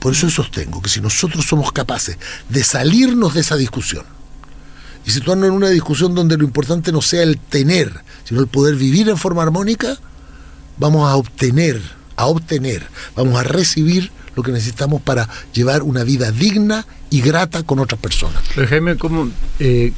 por 0.00 0.12
eso 0.12 0.28
sostengo 0.28 0.82
que 0.82 0.88
si 0.88 1.00
nosotros 1.00 1.44
somos 1.44 1.70
capaces 1.70 2.18
de 2.48 2.64
salirnos 2.64 3.34
de 3.34 3.42
esa 3.42 3.54
discusión 3.54 4.04
y 5.06 5.12
situarnos 5.12 5.46
en 5.46 5.54
una 5.54 5.68
discusión 5.68 6.12
donde 6.12 6.36
lo 6.36 6.42
importante 6.42 6.90
no 6.90 7.00
sea 7.02 7.22
el 7.22 7.38
tener, 7.38 8.00
sino 8.24 8.40
el 8.40 8.48
poder 8.48 8.74
vivir 8.74 9.08
en 9.08 9.16
forma 9.16 9.44
armónica, 9.44 9.96
vamos 10.76 11.08
a 11.08 11.14
obtener, 11.14 11.80
a 12.16 12.26
obtener, 12.26 12.84
vamos 13.14 13.38
a 13.38 13.44
recibir 13.44 14.10
lo 14.34 14.42
que 14.42 14.50
necesitamos 14.50 15.00
para 15.00 15.28
llevar 15.52 15.84
una 15.84 16.02
vida 16.02 16.32
digna 16.32 16.84
y 17.10 17.20
grata 17.20 17.62
con 17.62 17.78
otras 17.78 18.00
personas. 18.00 18.42
Pero 18.56 18.66
Jaime, 18.66 18.96
¿cómo, 18.96 19.30
eh, 19.60 19.92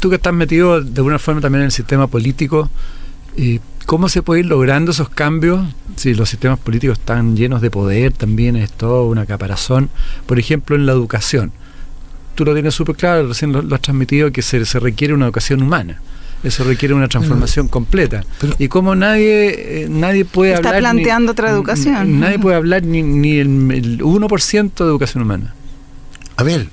tú 0.00 0.10
que 0.10 0.16
estás 0.16 0.34
metido 0.34 0.80
de 0.80 0.96
alguna 0.96 1.20
forma 1.20 1.40
también 1.40 1.60
en 1.60 1.66
el 1.66 1.72
sistema 1.72 2.08
político, 2.08 2.68
eh, 3.36 3.60
¿Cómo 3.86 4.08
se 4.08 4.22
puede 4.22 4.40
ir 4.40 4.46
logrando 4.46 4.92
esos 4.92 5.08
cambios 5.08 5.66
si 5.96 6.14
los 6.14 6.28
sistemas 6.28 6.58
políticos 6.58 6.98
están 6.98 7.36
llenos 7.36 7.60
de 7.60 7.70
poder? 7.70 8.12
También 8.12 8.56
es 8.56 8.72
todo 8.72 9.06
una 9.06 9.26
caparazón. 9.26 9.90
Por 10.26 10.38
ejemplo, 10.38 10.76
en 10.76 10.86
la 10.86 10.92
educación. 10.92 11.52
Tú 12.34 12.44
lo 12.44 12.54
tienes 12.54 12.74
súper 12.74 12.96
claro, 12.96 13.28
recién 13.28 13.52
lo, 13.52 13.74
has 13.74 13.80
transmitido, 13.80 14.32
que 14.32 14.40
se, 14.42 14.62
requiere 14.80 15.12
una 15.12 15.26
educación 15.26 15.62
humana. 15.62 16.00
Eso 16.42 16.64
requiere 16.64 16.94
una 16.94 17.06
transformación 17.08 17.68
completa. 17.68 18.24
y 18.58 18.68
como 18.68 18.94
nadie 18.94 19.84
eh, 19.84 19.88
nadie 19.88 20.24
puede 20.24 20.54
Está 20.54 20.70
hablar... 20.70 20.82
Está 20.82 20.92
planteando 20.92 21.32
otra 21.32 21.50
educación. 21.50 22.18
Nadie 22.18 22.38
puede 22.38 22.56
hablar 22.56 22.82
ni, 22.82 23.02
ni 23.02 23.38
el, 23.38 23.70
el 23.70 23.98
1% 24.00 24.74
de 24.74 24.84
educación 24.84 25.22
humana. 25.22 25.54
A 26.36 26.42
ver, 26.42 26.68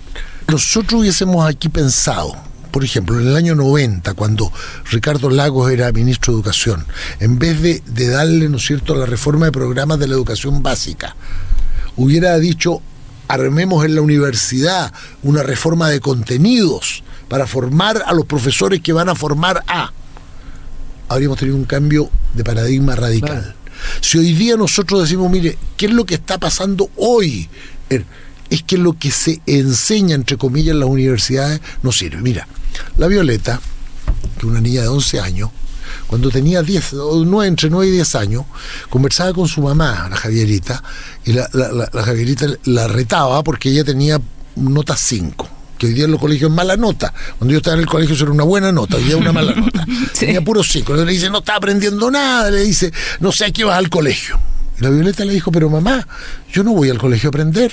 nosotros 0.47 1.01
hubiésemos 1.01 1.45
aquí 1.45 1.69
pensado 1.69 2.48
por 2.71 2.83
ejemplo, 2.83 3.19
en 3.19 3.27
el 3.27 3.35
año 3.35 3.55
90, 3.55 4.13
cuando 4.13 4.51
Ricardo 4.91 5.29
Lagos 5.29 5.71
era 5.71 5.91
ministro 5.91 6.33
de 6.33 6.37
Educación, 6.37 6.85
en 7.19 7.39
vez 7.39 7.61
de, 7.61 8.07
darle, 8.07 8.49
¿no 8.49 8.57
es 8.57 8.65
cierto?, 8.65 8.95
la 8.95 9.05
reforma 9.05 9.47
de 9.47 9.51
programas 9.51 9.99
de 9.99 10.07
la 10.07 10.15
educación 10.15 10.61
básica, 10.63 11.15
hubiera 11.95 12.37
dicho, 12.39 12.81
armemos 13.27 13.85
en 13.85 13.95
la 13.95 14.01
universidad 14.01 14.93
una 15.23 15.43
reforma 15.43 15.89
de 15.89 15.99
contenidos 15.99 17.03
para 17.27 17.45
formar 17.45 18.03
a 18.05 18.13
los 18.13 18.25
profesores 18.25 18.81
que 18.81 18.93
van 18.93 19.09
a 19.09 19.15
formar 19.15 19.63
a, 19.67 19.91
habríamos 21.07 21.37
tenido 21.37 21.57
un 21.57 21.65
cambio 21.65 22.09
de 22.33 22.43
paradigma 22.43 22.95
radical. 22.95 23.55
Si 24.01 24.17
hoy 24.17 24.33
día 24.33 24.55
nosotros 24.57 25.01
decimos, 25.01 25.31
mire, 25.31 25.57
¿qué 25.77 25.87
es 25.87 25.91
lo 25.91 26.05
que 26.05 26.15
está 26.15 26.37
pasando 26.37 26.89
hoy? 26.97 27.49
Es 28.49 28.63
que 28.63 28.77
lo 28.77 28.93
que 28.93 29.11
se 29.11 29.41
enseña, 29.45 30.15
entre 30.15 30.37
comillas, 30.37 30.73
en 30.73 30.79
las 30.79 30.89
universidades 30.89 31.61
no 31.83 31.91
sirve. 31.91 32.21
Mira, 32.21 32.47
la 32.97 33.07
Violeta, 33.07 33.59
que 34.39 34.45
una 34.45 34.61
niña 34.61 34.81
de 34.81 34.87
11 34.87 35.19
años, 35.19 35.49
cuando 36.07 36.29
tenía 36.29 36.61
10, 36.63 36.93
entre 37.45 37.69
9 37.69 37.87
y 37.87 37.91
10 37.91 38.15
años, 38.15 38.45
conversaba 38.89 39.33
con 39.33 39.47
su 39.47 39.61
mamá, 39.61 40.07
la 40.09 40.15
Javierita, 40.15 40.83
y 41.25 41.33
la, 41.33 41.49
Javierita 41.93 42.47
la 42.65 42.87
retaba 42.87 43.43
porque 43.43 43.69
ella 43.69 43.83
tenía 43.83 44.19
nota 44.55 44.95
5 44.95 45.49
que 45.77 45.87
hoy 45.87 45.93
día 45.93 46.05
en 46.05 46.11
los 46.11 46.19
colegios 46.19 46.51
es 46.51 46.55
mala 46.55 46.75
nota. 46.75 47.13
Cuando 47.37 47.53
yo 47.53 47.59
estaba 47.59 47.75
en 47.75 47.83
el 47.83 47.87
colegio 47.87 48.13
eso 48.13 48.25
era 48.25 48.33
una 48.33 48.43
buena 48.43 48.69
nota, 48.69 48.97
hoy 48.97 49.03
día 49.03 49.15
una 49.15 49.31
mala 49.31 49.53
nota. 49.55 49.85
Tenía 50.19 50.43
puro 50.43 50.61
5. 50.61 50.93
Le 50.93 51.05
dice, 51.05 51.29
no 51.29 51.37
está 51.37 51.55
aprendiendo 51.55 52.11
nada, 52.11 52.51
le 52.51 52.63
dice, 52.63 52.91
no 53.21 53.31
sé 53.31 53.45
a 53.45 53.51
qué 53.51 53.63
vas 53.63 53.77
al 53.77 53.89
colegio. 53.89 54.37
Y 54.77 54.83
la 54.83 54.89
Violeta 54.89 55.23
le 55.23 55.31
dijo, 55.31 55.53
pero 55.53 55.69
mamá, 55.69 56.05
yo 56.51 56.65
no 56.65 56.73
voy 56.73 56.89
al 56.89 56.97
colegio 56.97 57.29
a 57.29 57.31
aprender. 57.31 57.71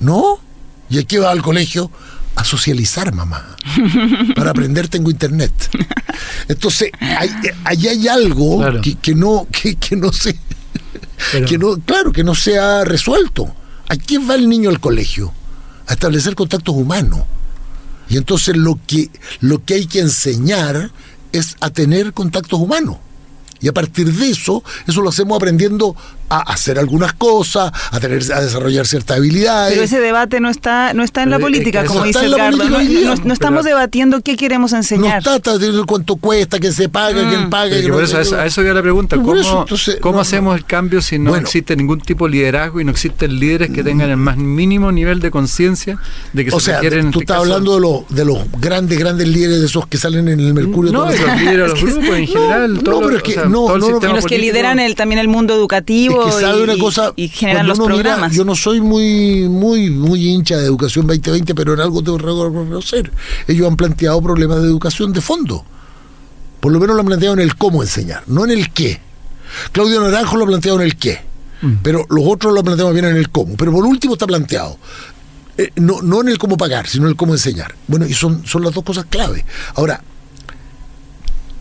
¿No? 0.00 0.40
¿Y 0.90 0.98
a 0.98 1.04
qué 1.04 1.20
vas 1.20 1.30
al 1.30 1.42
colegio? 1.42 1.88
A 2.36 2.44
socializar, 2.44 3.12
mamá. 3.14 3.56
Para 4.36 4.50
aprender 4.50 4.88
tengo 4.88 5.10
internet. 5.10 5.52
Entonces, 6.48 6.90
ahí 7.64 7.88
hay, 7.88 8.08
algo 8.08 8.62
que, 9.02 9.14
no, 9.14 9.46
que, 9.50 9.96
no 9.96 10.12
se, 10.12 10.38
que 11.48 11.58
no, 11.58 11.78
claro, 11.80 12.12
que 12.12 12.22
no 12.22 12.34
se 12.34 12.58
ha 12.58 12.84
resuelto. 12.84 13.52
¿A 13.88 13.96
quién 13.96 14.28
va 14.28 14.34
el 14.34 14.48
niño 14.48 14.68
al 14.68 14.80
colegio? 14.80 15.32
A 15.88 15.94
establecer 15.94 16.34
contactos 16.34 16.74
humanos. 16.74 17.20
Y 18.08 18.18
entonces 18.18 18.56
lo 18.56 18.78
que, 18.86 19.10
lo 19.40 19.64
que 19.64 19.74
hay 19.74 19.86
que 19.86 20.00
enseñar 20.00 20.90
es 21.32 21.56
a 21.60 21.70
tener 21.70 22.12
contactos 22.12 22.60
humanos. 22.60 22.98
Y 23.60 23.68
a 23.68 23.72
partir 23.72 24.12
de 24.12 24.30
eso, 24.30 24.62
eso 24.86 25.00
lo 25.00 25.08
hacemos 25.08 25.36
aprendiendo 25.36 25.96
a 26.28 26.38
hacer 26.52 26.78
algunas 26.78 27.12
cosas, 27.12 27.72
a 27.90 28.00
tener 28.00 28.22
a 28.32 28.40
desarrollar 28.40 28.86
ciertas 28.86 29.18
habilidades. 29.18 29.74
Pero 29.74 29.84
ese 29.84 30.00
debate 30.00 30.40
no 30.40 30.50
está 30.50 30.92
no 30.94 31.02
está 31.02 31.22
en 31.22 31.30
la 31.30 31.38
política, 31.38 31.84
como 31.84 32.02
dice 32.02 32.26
Edgardo. 32.26 32.64
No, 33.24 33.32
estamos 33.32 33.64
debatiendo 33.64 34.20
qué 34.20 34.36
queremos 34.36 34.72
enseñar. 34.72 35.24
No 35.24 35.34
está 35.36 35.52
cuánto 35.86 36.16
cuesta, 36.16 36.58
que 36.58 36.72
se 36.72 36.88
paga, 36.88 37.22
mm. 37.22 37.28
quién 37.28 37.50
paga. 37.50 37.76
por 37.90 38.02
eso, 38.02 38.18
a 38.36 38.46
eso, 38.46 38.62
la 38.62 38.82
pregunta. 38.82 39.16
¿Cómo, 39.16 39.66
¿cómo 40.00 40.20
hacemos 40.20 40.56
el 40.56 40.64
cambio 40.64 41.00
si 41.00 41.18
no 41.18 41.36
existe 41.36 41.76
ningún 41.76 42.00
tipo 42.00 42.26
de 42.26 42.32
liderazgo 42.32 42.80
y 42.80 42.84
no 42.84 42.90
existen 42.90 43.38
líderes 43.38 43.70
que 43.70 43.82
tengan 43.82 44.10
el 44.10 44.16
más 44.16 44.36
mínimo 44.36 44.92
nivel 44.92 45.20
de 45.20 45.30
conciencia 45.30 45.98
de 46.32 46.44
que 46.44 46.54
o 46.54 46.60
sea, 46.60 46.80
Tú 46.80 46.86
este 46.86 47.18
estás 47.20 47.38
hablando 47.38 47.74
de 47.74 47.80
los, 47.80 48.08
de 48.08 48.24
los 48.24 48.38
grandes, 48.60 48.98
grandes 48.98 49.28
líderes 49.28 49.60
de 49.60 49.66
esos 49.66 49.86
que 49.86 49.98
salen 49.98 50.28
en 50.28 50.40
el 50.40 50.54
Mercurio. 50.54 50.92
No, 50.92 51.04
de 51.04 51.18
los 51.18 51.40
líderes 51.40 51.50
de 51.50 51.68
los 51.68 51.82
grupos 51.82 52.16
en 52.16 52.26
general. 52.26 52.74
No, 52.74 53.00
pero 53.00 53.16
es 53.16 53.22
que 53.22 53.36
no, 53.46 53.76
los 53.76 54.26
que 54.26 54.38
lideran 54.38 54.78
el, 54.78 54.94
también 54.94 55.18
el 55.18 55.28
mundo 55.28 55.54
educativo 55.54 56.15
y, 57.16 57.28
generan 57.28 57.66
los 57.66 57.78
programas. 57.78 58.32
yo 58.32 58.44
no 58.44 58.54
soy 58.54 58.80
muy, 58.80 59.48
muy, 59.48 59.90
muy 59.90 60.28
hincha 60.28 60.56
de 60.56 60.64
Educación 60.64 61.06
2020, 61.06 61.54
pero 61.54 61.74
en 61.74 61.80
algo 61.80 62.02
tengo 62.02 62.18
que 62.18 62.24
reconocer. 62.24 63.12
Ellos 63.46 63.68
han 63.68 63.76
planteado 63.76 64.20
problemas 64.22 64.60
de 64.62 64.68
educación 64.68 65.12
de 65.12 65.20
fondo. 65.20 65.64
Por 66.60 66.72
lo 66.72 66.80
menos 66.80 66.96
lo 66.96 67.00
han 67.00 67.06
planteado 67.06 67.34
en 67.34 67.40
el 67.40 67.56
cómo 67.56 67.82
enseñar, 67.82 68.22
no 68.26 68.44
en 68.44 68.50
el 68.50 68.72
qué. 68.72 69.00
Claudio 69.72 70.00
Naranjo 70.00 70.36
lo 70.36 70.44
ha 70.44 70.48
planteado 70.48 70.80
en 70.80 70.86
el 70.86 70.96
qué. 70.96 71.20
Mm. 71.62 71.74
Pero 71.82 72.04
los 72.10 72.24
otros 72.26 72.52
lo 72.52 72.60
han 72.60 72.64
planteado 72.64 72.92
bien 72.92 73.06
en 73.06 73.16
el 73.16 73.30
cómo. 73.30 73.56
Pero 73.56 73.72
por 73.72 73.84
último 73.84 74.14
está 74.14 74.26
planteado. 74.26 74.78
Eh, 75.58 75.70
no, 75.76 76.02
no 76.02 76.20
en 76.20 76.28
el 76.28 76.38
cómo 76.38 76.56
pagar, 76.56 76.86
sino 76.86 77.04
en 77.04 77.10
el 77.10 77.16
cómo 77.16 77.32
enseñar. 77.32 77.74
Bueno, 77.86 78.06
y 78.06 78.14
son, 78.14 78.46
son 78.46 78.62
las 78.62 78.74
dos 78.74 78.84
cosas 78.84 79.06
clave. 79.08 79.44
Ahora, 79.74 80.02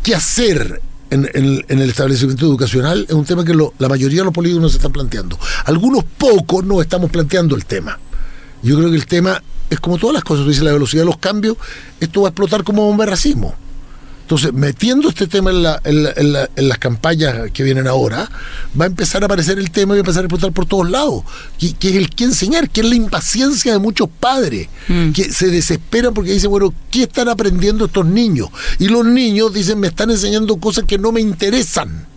¿qué 0.04 0.16
hacer 0.16 0.82
en, 1.10 1.30
el 1.68 1.90
establecimiento 1.90 2.46
educacional 2.46 3.06
es 3.08 3.14
un 3.14 3.26
tema 3.26 3.44
que 3.46 3.54
la 3.54 3.90
mayoría 3.90 4.22
de 4.22 4.26
los 4.26 4.34
políticos 4.34 4.72
se 4.72 4.78
están 4.78 4.92
planteando. 4.92 5.38
Algunos 5.66 6.04
pocos 6.04 6.64
no 6.66 6.82
estamos 6.82 7.12
planteando 7.12 7.56
el 7.56 7.66
tema. 7.66 8.00
Yo 8.64 8.78
creo 8.78 8.90
que 8.90 8.96
el 8.96 9.06
tema 9.06 9.42
es 9.70 9.80
como 9.80 9.98
todas 9.98 10.14
las 10.14 10.24
cosas, 10.24 10.48
dice 10.48 10.64
la 10.64 10.74
velocidad 10.74 11.04
de 11.04 11.08
los 11.08 11.18
cambios, 11.18 11.58
esto 12.00 12.22
va 12.22 12.30
a 12.30 12.32
explotar 12.32 12.64
como 12.64 12.90
un 12.90 13.00
racismo. 13.00 13.56
Entonces, 14.26 14.54
metiendo 14.54 15.10
este 15.10 15.28
tema 15.28 15.52
en, 15.84 16.34
las 16.34 16.78
campañas 16.80 17.52
que 17.54 17.62
vienen 17.62 17.88
ahora, 17.88 18.28
va 18.80 18.86
a 18.86 18.88
empezar 18.88 19.22
a 19.22 19.28
aparecer 19.28 19.60
el 19.60 19.70
tema 19.70 19.94
y 19.94 19.98
va 19.98 20.00
a 20.00 20.00
empezar 20.00 20.24
a 20.24 20.26
explotar 20.26 20.52
por 20.52 20.66
todos 20.66 20.90
lados. 20.90 21.24
Que, 21.60 21.90
es 21.90 21.96
el 21.96 22.10
que 22.10 22.24
enseñar, 22.24 22.72
que 22.72 22.82
es 22.82 22.90
la 22.90 22.96
impaciencia 22.96 23.74
de 23.74 23.78
muchos 23.78 24.10
padres, 24.10 24.68
mm. 24.88 25.12
que 25.12 25.32
se 25.32 25.50
desesperan 25.50 26.16
porque 26.16 26.32
dicen, 26.32 26.50
bueno, 26.50 26.74
¿qué 26.90 27.04
están 27.04 27.30
aprendiendo 27.30 27.86
estos 27.86 28.08
niños? 28.08 28.50
Y 28.80 28.88
los 28.88 29.06
niños 29.06 29.54
dicen, 29.54 29.80
me 29.80 29.90
están 29.90 30.10
enseñando 30.10 30.58
cosas 30.58 30.86
que 30.86 30.98
no 30.98 31.12
me 31.12 31.22
interesan, 31.22 32.08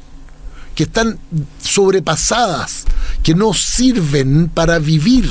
que 0.74 0.84
están 0.84 1.18
sobrepasadas, 1.62 2.86
que 3.22 3.34
no 3.34 3.52
sirven 3.52 4.48
para 4.48 4.78
vivir 4.78 5.28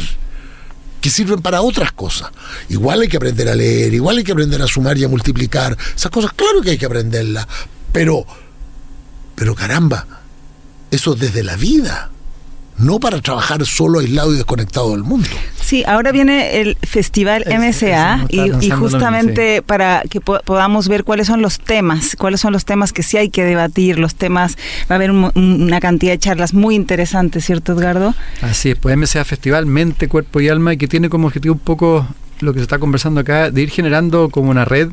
que 1.01 1.09
sirven 1.09 1.41
para 1.41 1.61
otras 1.61 1.91
cosas. 1.91 2.31
Igual 2.69 3.01
hay 3.01 3.07
que 3.07 3.17
aprender 3.17 3.49
a 3.49 3.55
leer, 3.55 3.93
igual 3.93 4.17
hay 4.17 4.23
que 4.23 4.31
aprender 4.31 4.61
a 4.61 4.67
sumar 4.67 4.97
y 4.97 5.03
a 5.03 5.09
multiplicar. 5.09 5.77
Esas 5.95 6.11
cosas, 6.11 6.31
claro 6.33 6.61
que 6.61 6.71
hay 6.71 6.77
que 6.77 6.85
aprenderlas. 6.85 7.47
Pero, 7.91 8.25
pero 9.35 9.55
caramba, 9.55 10.07
eso 10.91 11.15
desde 11.15 11.43
la 11.43 11.55
vida 11.55 12.11
no 12.77 12.99
para 12.99 13.21
trabajar 13.21 13.65
solo 13.65 13.99
aislado 13.99 14.33
y 14.33 14.37
desconectado 14.37 14.91
del 14.91 15.03
mundo. 15.03 15.27
Sí, 15.61 15.83
ahora 15.85 16.11
viene 16.11 16.61
el 16.61 16.77
Festival 16.81 17.43
MSA 17.45 18.27
y, 18.29 18.69
justamente 18.71 19.61
para 19.61 20.03
que 20.09 20.21
podamos 20.21 20.87
ver 20.87 21.03
cuáles 21.03 21.27
son 21.27 21.41
los 21.41 21.59
temas, 21.59 22.15
cuáles 22.15 22.39
son 22.39 22.53
los 22.53 22.65
temas 22.65 22.93
que 22.93 23.03
sí 23.03 23.17
hay 23.17 23.29
que 23.29 23.43
debatir, 23.43 23.99
los 23.99 24.15
temas, 24.15 24.57
va 24.89 24.95
a 24.95 24.95
haber 24.95 25.11
una 25.11 25.79
cantidad 25.79 26.13
de 26.13 26.19
charlas 26.19 26.53
muy 26.53 26.75
interesantes, 26.75 27.45
¿cierto 27.45 27.73
Edgardo? 27.73 28.13
Así 28.41 28.71
es, 28.71 28.77
pues 28.77 28.95
MSA 28.95 29.25
Festival 29.25 29.65
Mente, 29.65 30.07
Cuerpo 30.07 30.39
y 30.39 30.47
Alma 30.47 30.73
y 30.73 30.77
que 30.77 30.87
tiene 30.87 31.09
como 31.09 31.27
objetivo 31.27 31.55
un 31.55 31.59
poco 31.59 32.07
lo 32.39 32.53
que 32.53 32.59
se 32.59 32.63
está 32.63 32.79
conversando 32.79 33.19
acá, 33.19 33.51
de 33.51 33.61
ir 33.61 33.69
generando 33.69 34.29
como 34.29 34.51
una 34.51 34.63
red 34.63 34.89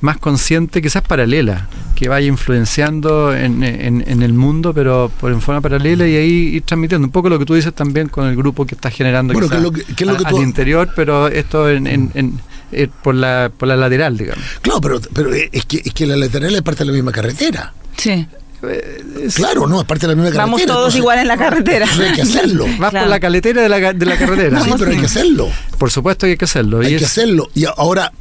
más 0.00 0.18
consciente, 0.18 0.80
quizás 0.80 1.02
paralela, 1.02 1.68
que 1.94 2.08
vaya 2.08 2.26
influenciando 2.26 3.34
en, 3.34 3.62
el 3.62 4.32
mundo, 4.32 4.72
pero 4.72 5.10
por 5.20 5.32
en 5.32 5.40
forma 5.40 5.60
paralela 5.60 6.06
y 6.06 6.16
ahí 6.16 6.32
ir 6.56 6.62
transmitiendo. 6.62 7.06
Un 7.06 7.12
poco 7.12 7.28
lo 7.28 7.38
que 7.38 7.44
tú 7.44 7.54
dices 7.54 7.74
también 7.74 8.08
con 8.08 8.26
el 8.26 8.36
grupo 8.36 8.66
que 8.66 8.74
está 8.74 8.90
generando 8.90 9.32
bueno, 9.32 9.48
lo 9.60 9.70
que, 9.70 10.04
lo 10.04 10.16
que 10.16 10.24
al 10.24 10.36
interior, 10.36 10.90
pero 10.96 11.28
esto 11.28 11.68
en, 11.68 12.40
eh, 12.72 12.88
por, 13.02 13.14
la, 13.14 13.50
por 13.56 13.68
la 13.68 13.76
lateral, 13.76 14.16
digamos. 14.16 14.44
Claro, 14.62 14.80
pero, 14.80 15.00
pero 15.12 15.30
es, 15.34 15.64
que, 15.66 15.82
es 15.84 15.92
que 15.92 16.06
la 16.06 16.16
lateral 16.16 16.54
es 16.54 16.62
parte 16.62 16.80
de 16.80 16.86
la 16.86 16.92
misma 16.92 17.12
carretera. 17.12 17.72
Sí. 17.96 18.26
Eh, 18.62 19.28
claro, 19.34 19.66
no, 19.66 19.80
es 19.80 19.86
parte 19.86 20.06
de 20.06 20.12
la 20.12 20.14
misma 20.14 20.30
carretera. 20.30 20.44
Vamos 20.44 20.66
todos 20.66 20.94
igual 20.94 21.18
en 21.18 21.28
la 21.28 21.36
carretera. 21.36 21.86
Hay 21.98 22.12
que 22.12 22.22
hacerlo. 22.22 22.66
Vas 22.78 22.92
por 22.92 23.06
la 23.06 23.20
caletera 23.20 23.62
de 23.62 23.68
la, 23.68 23.92
de 23.92 24.06
la 24.06 24.16
carretera. 24.16 24.62
sí, 24.62 24.70
pero 24.78 24.90
hay 24.90 24.98
que 24.98 25.06
hacerlo. 25.06 25.48
Por 25.78 25.90
supuesto 25.90 26.26
hay 26.26 26.36
que 26.36 26.44
hacerlo. 26.44 26.80
Hay 26.80 26.96
que 26.96 27.04
hacerlo. 27.04 27.50
Y 27.54 27.64
ahora, 27.64 28.12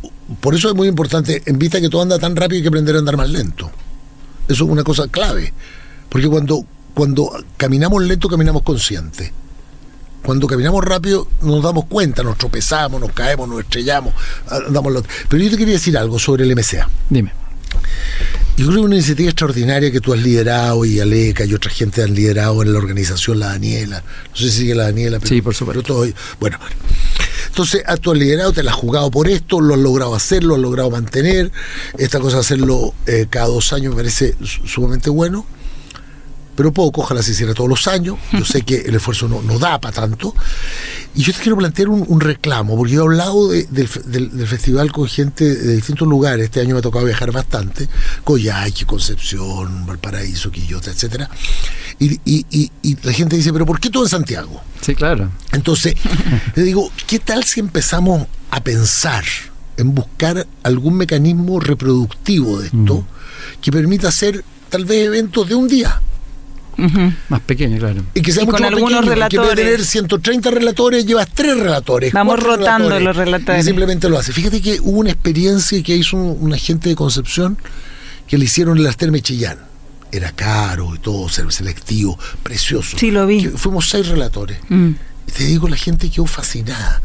por 0.42 0.56
eso 0.56 0.70
es 0.70 0.76
muy 0.76 0.88
importante, 0.88 1.42
en 1.46 1.58
vista 1.58 1.82
que 1.82 1.90
todo 1.90 2.02
anda 2.02 2.20
tan 2.20 2.36
rápido, 2.36 2.58
hay 2.58 2.62
que 2.62 2.68
aprender 2.68 2.96
a 2.96 3.00
andar 3.00 3.18
más 3.18 3.30
lento. 3.30 3.72
Eso 4.48 4.66
es 4.66 4.70
una 4.70 4.84
cosa 4.84 5.08
clave. 5.08 5.54
Porque 6.10 6.28
cuando, 6.28 6.66
cuando 6.94 7.32
caminamos 7.58 8.04
lento, 8.04 8.28
caminamos 8.28 8.64
consciente. 8.64 9.32
Cuando 10.24 10.48
caminamos 10.48 10.84
rápido, 10.84 11.28
nos 11.42 11.64
damos 11.64 11.86
cuenta, 11.86 12.24
nos 12.24 12.38
tropezamos, 12.38 13.00
nos 13.00 13.12
caemos, 13.14 13.48
nos 13.48 13.62
estrellamos. 13.62 14.14
Andamos 14.50 15.04
Pero 15.30 15.44
yo 15.44 15.50
te 15.50 15.58
quería 15.58 15.76
decir 15.76 15.98
algo 15.98 16.20
sobre 16.20 16.44
el 16.44 16.56
MCA. 16.56 16.90
Dime. 17.10 17.32
Yo 18.58 18.66
creo 18.68 18.82
que 18.82 18.86
una 18.88 18.96
iniciativa 18.96 19.30
extraordinaria 19.30 19.90
que 19.90 20.02
tú 20.02 20.14
has 20.14 20.20
liderado 20.20 20.84
y 20.84 21.00
Aleca 21.00 21.46
y 21.46 21.54
otra 21.54 21.72
gente 21.72 22.04
han 22.04 22.14
liderado 22.14 22.62
en 22.62 22.74
la 22.74 22.80
organización, 22.80 23.40
la 23.40 23.48
Daniela. 23.48 24.04
No 24.32 24.36
sé 24.36 24.52
si 24.52 24.58
sigue 24.58 24.76
la 24.76 24.84
Daniela, 24.84 25.20
pero, 25.20 25.30
sí, 25.30 25.42
por 25.42 25.56
supuesto. 25.56 25.82
todo, 25.82 26.06
bueno, 26.42 26.58
entonces, 27.48 27.84
a 27.86 27.98
tu 27.98 28.14
liderado, 28.14 28.54
te 28.54 28.64
la 28.64 28.72
has 28.72 28.78
jugado 28.78 29.12
por 29.12 29.28
esto, 29.28 29.62
lo 29.62 29.74
has 29.74 29.80
logrado 29.80 30.16
hacer, 30.16 30.44
lo 30.44 30.56
has 30.56 30.62
logrado 30.62 30.90
mantener. 30.90 31.52
Esta 31.98 32.20
cosa 32.20 32.38
de 32.38 32.42
hacerlo 32.42 32.94
eh, 33.06 33.28
cada 33.30 33.48
dos 33.48 33.74
años 33.74 33.92
me 33.92 34.02
parece 34.02 34.36
sumamente 34.66 35.10
bueno 35.10 35.46
pero 36.60 36.74
poco, 36.74 37.00
ojalá 37.00 37.24
se 37.24 37.32
hiciera 37.32 37.54
todos 37.54 37.70
los 37.70 37.88
años. 37.88 38.18
Yo 38.34 38.44
sé 38.44 38.64
que 38.64 38.82
el 38.82 38.94
esfuerzo 38.94 39.30
no, 39.30 39.60
da 39.60 39.80
para 39.80 39.96
tanto. 39.96 40.36
Y 41.16 41.24
yo 41.24 41.32
te 41.32 41.40
quiero 41.40 41.56
plantear 41.56 41.88
un, 41.88 42.20
reclamo, 42.20 42.76
porque 42.76 42.92
yo 42.92 43.04
he 43.04 43.06
hablado 43.06 43.48
del, 43.48 43.88
festival 43.88 44.92
con 44.92 45.08
gente 45.08 45.56
de 45.56 45.76
distintos 45.78 46.06
lugares. 46.06 46.44
Este 46.44 46.60
año 46.60 46.74
me 46.74 46.80
ha 46.80 46.82
tocado 46.82 47.06
viajar 47.06 47.32
bastante: 47.32 47.88
Coyhaique, 48.26 48.86
Concepción, 48.86 49.86
Valparaíso, 49.86 50.52
Quillota, 50.52 50.92
etcétera. 50.92 51.30
Y, 51.98 52.20
y, 52.26 52.98
la 53.04 53.14
gente 53.14 53.38
dice, 53.38 53.54
¿pero 53.54 53.66
por 53.66 53.80
qué 53.80 53.90
todo 53.90 54.04
en 54.04 54.10
Santiago? 54.10 54.62
Sí, 54.82 54.96
claro. 54.96 55.32
Entonces, 55.54 55.96
le 56.56 56.64
digo, 56.64 56.92
¿qué 57.08 57.20
tal 57.20 57.46
si 57.46 57.62
empezamos 57.62 58.28
a 58.52 58.62
pensar 58.62 59.24
en 59.78 59.96
buscar 59.96 60.46
algún 60.64 60.96
mecanismo 60.96 61.62
reproductivo 61.62 62.60
de 62.60 62.66
esto 62.68 63.08
que 63.62 63.72
permita 63.72 64.10
hacer 64.10 64.44
tal 64.68 64.84
vez 64.84 65.06
eventos 65.06 65.48
de 65.48 65.56
un 65.56 65.70
día? 65.70 66.02
Más 67.30 67.42
pequeño, 67.42 67.78
claro. 67.78 68.04
Y 68.14 68.22
que 68.22 68.32
sea 68.32 68.46
mucho 68.46 68.58
con 68.58 68.66
algunos 68.66 69.06
relatores. 69.06 69.50
Que 69.50 69.56
tener 69.56 69.84
130 69.84 70.52
relatores, 70.52 71.06
llevas 71.06 71.28
tres 71.34 71.58
relatores. 71.58 72.14
Vamos 72.14 72.42
rotando 72.42 73.00
los 73.00 73.16
relatores. 73.16 73.64
Y 73.64 73.66
simplemente 73.66 74.10
lo 74.10 74.18
hace. 74.18 74.34
Fíjate 74.34 74.62
que 74.62 74.80
hubo 74.82 75.00
una 75.00 75.12
experiencia 75.12 75.82
que 75.84 75.96
hizo 75.96 76.18
un, 76.18 76.54
agente 76.54 76.90
de 76.90 76.96
Concepción 76.96 77.58
que 78.28 78.38
le 78.38 78.46
hicieron 78.46 78.78
en 78.78 78.84
las 78.84 78.98
Termes 78.98 79.24
Chillán. 79.24 79.58
Era 80.12 80.32
caro 80.32 80.96
y 80.96 81.00
todo, 81.00 81.30
selectivo, 81.30 82.18
precioso. 82.42 82.98
Sí, 82.98 83.12
lo 83.12 83.28
vi. 83.28 83.46
fuimos 83.46 83.90
seis 83.90 84.08
relatores. 84.08 84.58
Mm 84.70 84.94
te 85.30 85.44
digo, 85.44 85.68
la 85.68 85.76
gente 85.76 86.10
quedó 86.10 86.26
fascinada. 86.26 87.02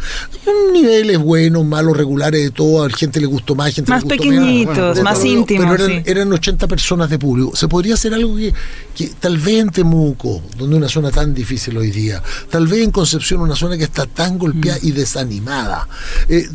Niveles 0.73 1.19
buenos, 1.19 1.65
malos, 1.65 1.97
regulares 1.97 2.43
de 2.43 2.51
todo. 2.51 2.85
A 2.85 2.89
la 2.89 2.97
gente 2.97 3.21
le 3.21 3.27
gustó 3.27 3.55
más, 3.55 3.75
gente 3.75 3.91
más 3.91 4.03
le 4.03 4.09
gustó 4.09 4.23
pequeñitos, 4.23 5.03
más 5.03 5.25
íntimos. 5.25 5.67
Pero 5.77 6.03
eran, 6.05 6.33
80 6.33 6.67
personas 6.69 7.11
de 7.11 7.19
público. 7.19 7.55
Se 7.57 7.69
podría 7.69 7.95
hacer 7.95 8.15
algo 8.15 8.37
que, 8.37 8.53
tal 9.21 9.39
vez 9.39 9.61
en 9.61 9.71
Temuco, 9.71 10.43
donde 10.57 10.77
una 10.77 10.89
zona 10.89 11.11
tan 11.11 11.35
difícil 11.35 11.77
hoy 11.77 11.91
día, 11.91 12.23
tal 12.51 12.67
vez 12.67 12.83
en 12.83 12.91
Concepción, 12.91 13.41
una 13.41 13.57
zona 13.57 13.77
que 13.77 13.85
está 13.85 14.07
tan 14.07 14.39
golpeada 14.39 14.79
mm. 14.83 14.87
y 14.87 14.93
desanimada, 14.93 15.89
eh, 16.29 16.49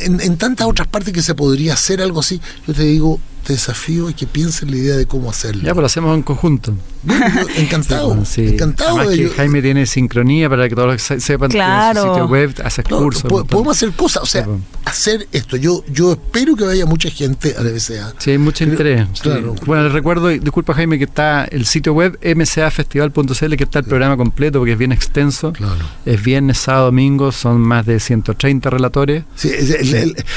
en, 0.00 0.20
en 0.20 0.36
tantas 0.36 0.66
otras 0.66 0.88
partes 0.88 1.12
que 1.12 1.22
se 1.22 1.34
podría 1.34 1.74
hacer 1.74 2.00
algo 2.00 2.20
así, 2.20 2.40
yo 2.66 2.74
te 2.74 2.82
digo, 2.82 3.20
desafío 3.52 4.10
y 4.10 4.14
que 4.14 4.26
piensen 4.26 4.70
la 4.70 4.76
idea 4.76 4.96
de 4.96 5.06
cómo 5.06 5.30
hacerlo. 5.30 5.62
Ya, 5.62 5.74
pues 5.74 5.82
lo 5.82 5.86
hacemos 5.86 6.14
en 6.14 6.22
conjunto. 6.22 6.74
encantado. 7.56 8.16
encantado 8.36 9.08
de 9.10 9.16
que 9.16 9.28
Jaime 9.28 9.60
tiene 9.60 9.86
sincronía 9.86 10.48
para 10.48 10.68
que 10.68 10.74
todos 10.74 11.02
sepan 11.02 11.50
claro. 11.50 12.02
que 12.02 12.08
sitio 12.08 12.26
web 12.26 12.54
hace 12.64 12.82
cursos. 12.82 13.22
podemos 13.22 13.76
hacer 13.76 13.92
cosas, 13.92 14.22
o 14.22 14.26
sea, 14.26 14.46
hacer 14.84 15.28
esto. 15.32 15.56
Yo 15.56 15.84
yo 15.88 16.12
espero 16.12 16.56
que 16.56 16.64
vaya 16.64 16.86
mucha 16.86 17.10
gente 17.10 17.54
a 17.58 17.62
la 17.62 17.70
MCA. 17.70 18.14
Sí, 18.18 18.30
hay 18.30 18.38
mucho 18.38 18.64
interés. 18.64 19.06
Bueno, 19.66 19.84
les 19.84 19.92
recuerdo, 19.92 20.28
disculpa 20.28 20.74
Jaime, 20.74 20.98
que 20.98 21.04
está 21.04 21.44
el 21.44 21.66
sitio 21.66 21.92
web 21.92 22.18
mcafestival.cl, 22.22 23.54
que 23.56 23.64
está 23.64 23.80
el 23.80 23.84
programa 23.84 24.16
completo 24.16 24.58
porque 24.58 24.72
es 24.72 24.78
bien 24.78 24.92
extenso. 24.92 25.52
Es 26.06 26.22
viernes, 26.22 26.58
sábado, 26.58 26.86
domingo, 26.86 27.32
son 27.32 27.60
más 27.60 27.86
de 27.86 28.00
130 28.00 28.70
relatores. 28.70 29.24
Sí, 29.34 29.50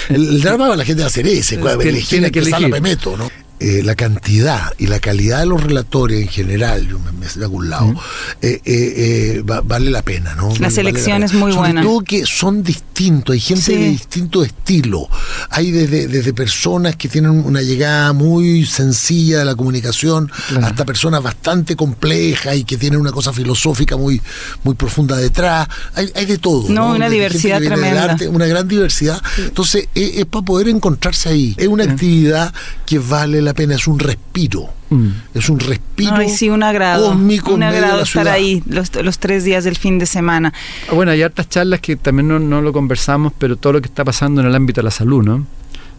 el, 0.10 0.42
drama 0.42 0.70
de 0.70 0.78
la 0.78 0.86
gente 0.86 1.02
va 1.02 1.06
a 1.06 1.10
hacer 1.10 1.28
ese, 1.28 1.58
tiene, 1.58 2.02
tiene 2.02 2.32
que 2.32 2.40
elegir 2.40 2.97
respeto, 2.98 3.18
¿no? 3.18 3.47
Eh, 3.60 3.82
la 3.84 3.96
cantidad 3.96 4.74
y 4.78 4.88
la 4.88 5.00
calidad 5.00 5.40
de 5.40 5.48
los 5.48 5.64
relatores 5.64 6.22
en 6.22 6.28
general, 6.28 6.88
yo 6.88 7.00
me, 7.00 7.12
me 7.12 7.26
de 7.28 7.44
algún 7.44 7.70
lado, 7.70 7.94
eh, 8.42 8.62
eh, 8.66 9.42
vale 9.44 9.90
la 9.90 10.02
pena, 10.02 10.36
¿no? 10.36 10.54
La 10.60 10.70
selección 10.70 11.24
es 11.24 11.34
muy 11.34 11.52
Sobre 11.52 11.74
buena. 11.74 11.82
todo 11.82 12.02
que 12.02 12.26
son 12.26 12.64
distintos, 12.64 13.34
hay 13.34 13.40
gente 13.40 13.64
Sí. 13.64 13.74
de 13.76 13.90
distinto 13.90 14.44
estilo. 14.44 15.10
Hay 15.50 15.72
desde, 15.72 16.08
desde 16.08 16.34
personas 16.34 16.96
que 16.96 17.08
tienen 17.10 17.32
una 17.32 17.62
llegada 17.62 18.14
muy 18.14 18.66
sencilla 18.66 19.40
de 19.40 19.46
la 19.46 19.56
comunicación 19.56 20.32
Claro. 20.50 20.68
hasta 20.68 20.86
personas 20.86 21.22
bastante 21.24 21.76
complejas 21.76 22.56
y 22.56 22.64
que 22.64 22.78
tienen 22.78 23.00
una 23.00 23.12
cosa 23.12 23.34
filosófica 23.34 23.98
muy, 23.98 24.22
muy 24.64 24.76
profunda 24.76 25.18
detrás. 25.18 25.68
Hay, 25.96 26.12
hay 26.16 26.26
de 26.26 26.38
todo. 26.38 26.70
No, 26.70 26.92
una 26.94 27.06
Desde 27.06 27.16
diversidad 27.16 27.60
tremenda. 27.60 28.04
arte, 28.04 28.28
una 28.28 28.46
gran 28.46 28.68
diversidad. 28.68 29.22
Entonces, 29.38 29.88
es, 29.96 30.18
es 30.20 30.26
para 30.26 30.46
poder 30.46 30.70
encontrarse 30.70 31.30
ahí. 31.30 31.56
Es 31.58 31.68
una 31.68 31.84
actividad 31.86 32.54
que 32.86 33.00
vale 33.00 33.42
la 33.42 33.47
pena, 33.54 33.76
es 33.76 33.88
un 33.88 34.00
respiro. 34.00 34.70
Mm. 34.90 35.10
Es 35.34 35.50
un 35.50 35.60
respiro 35.60 36.16
Ay, 36.16 36.30
sí, 36.30 36.50
un 36.50 36.64
agrado. 36.64 37.10
cósmico 37.10 37.54
Un 37.54 37.64
agrado 37.64 37.98
la 37.98 38.04
estar 38.04 38.28
ahí 38.28 38.64
los, 38.68 38.94
los 38.96 39.20
tres 39.20 39.44
días 39.44 39.64
del 39.64 39.76
fin 39.76 40.00
de 40.00 40.06
semana. 40.06 40.54
Ah, 40.90 40.94
Bueno, 40.94 41.12
hay 41.12 41.22
hartas 41.22 41.50
charlas 41.50 41.80
que 41.82 41.96
también 41.96 42.28
no, 42.28 42.40
no 42.40 42.62
lo 42.62 42.72
conversamos, 42.74 43.34
pero 43.38 43.58
todo 43.58 43.74
lo 43.74 43.82
que 43.82 43.88
está 43.88 44.06
pasando 44.06 44.42
en 44.42 44.48
el 44.48 44.56
ámbito 44.56 44.82
de 44.82 44.86
la 44.86 44.92
salud, 44.92 45.24
¿no? 45.24 45.46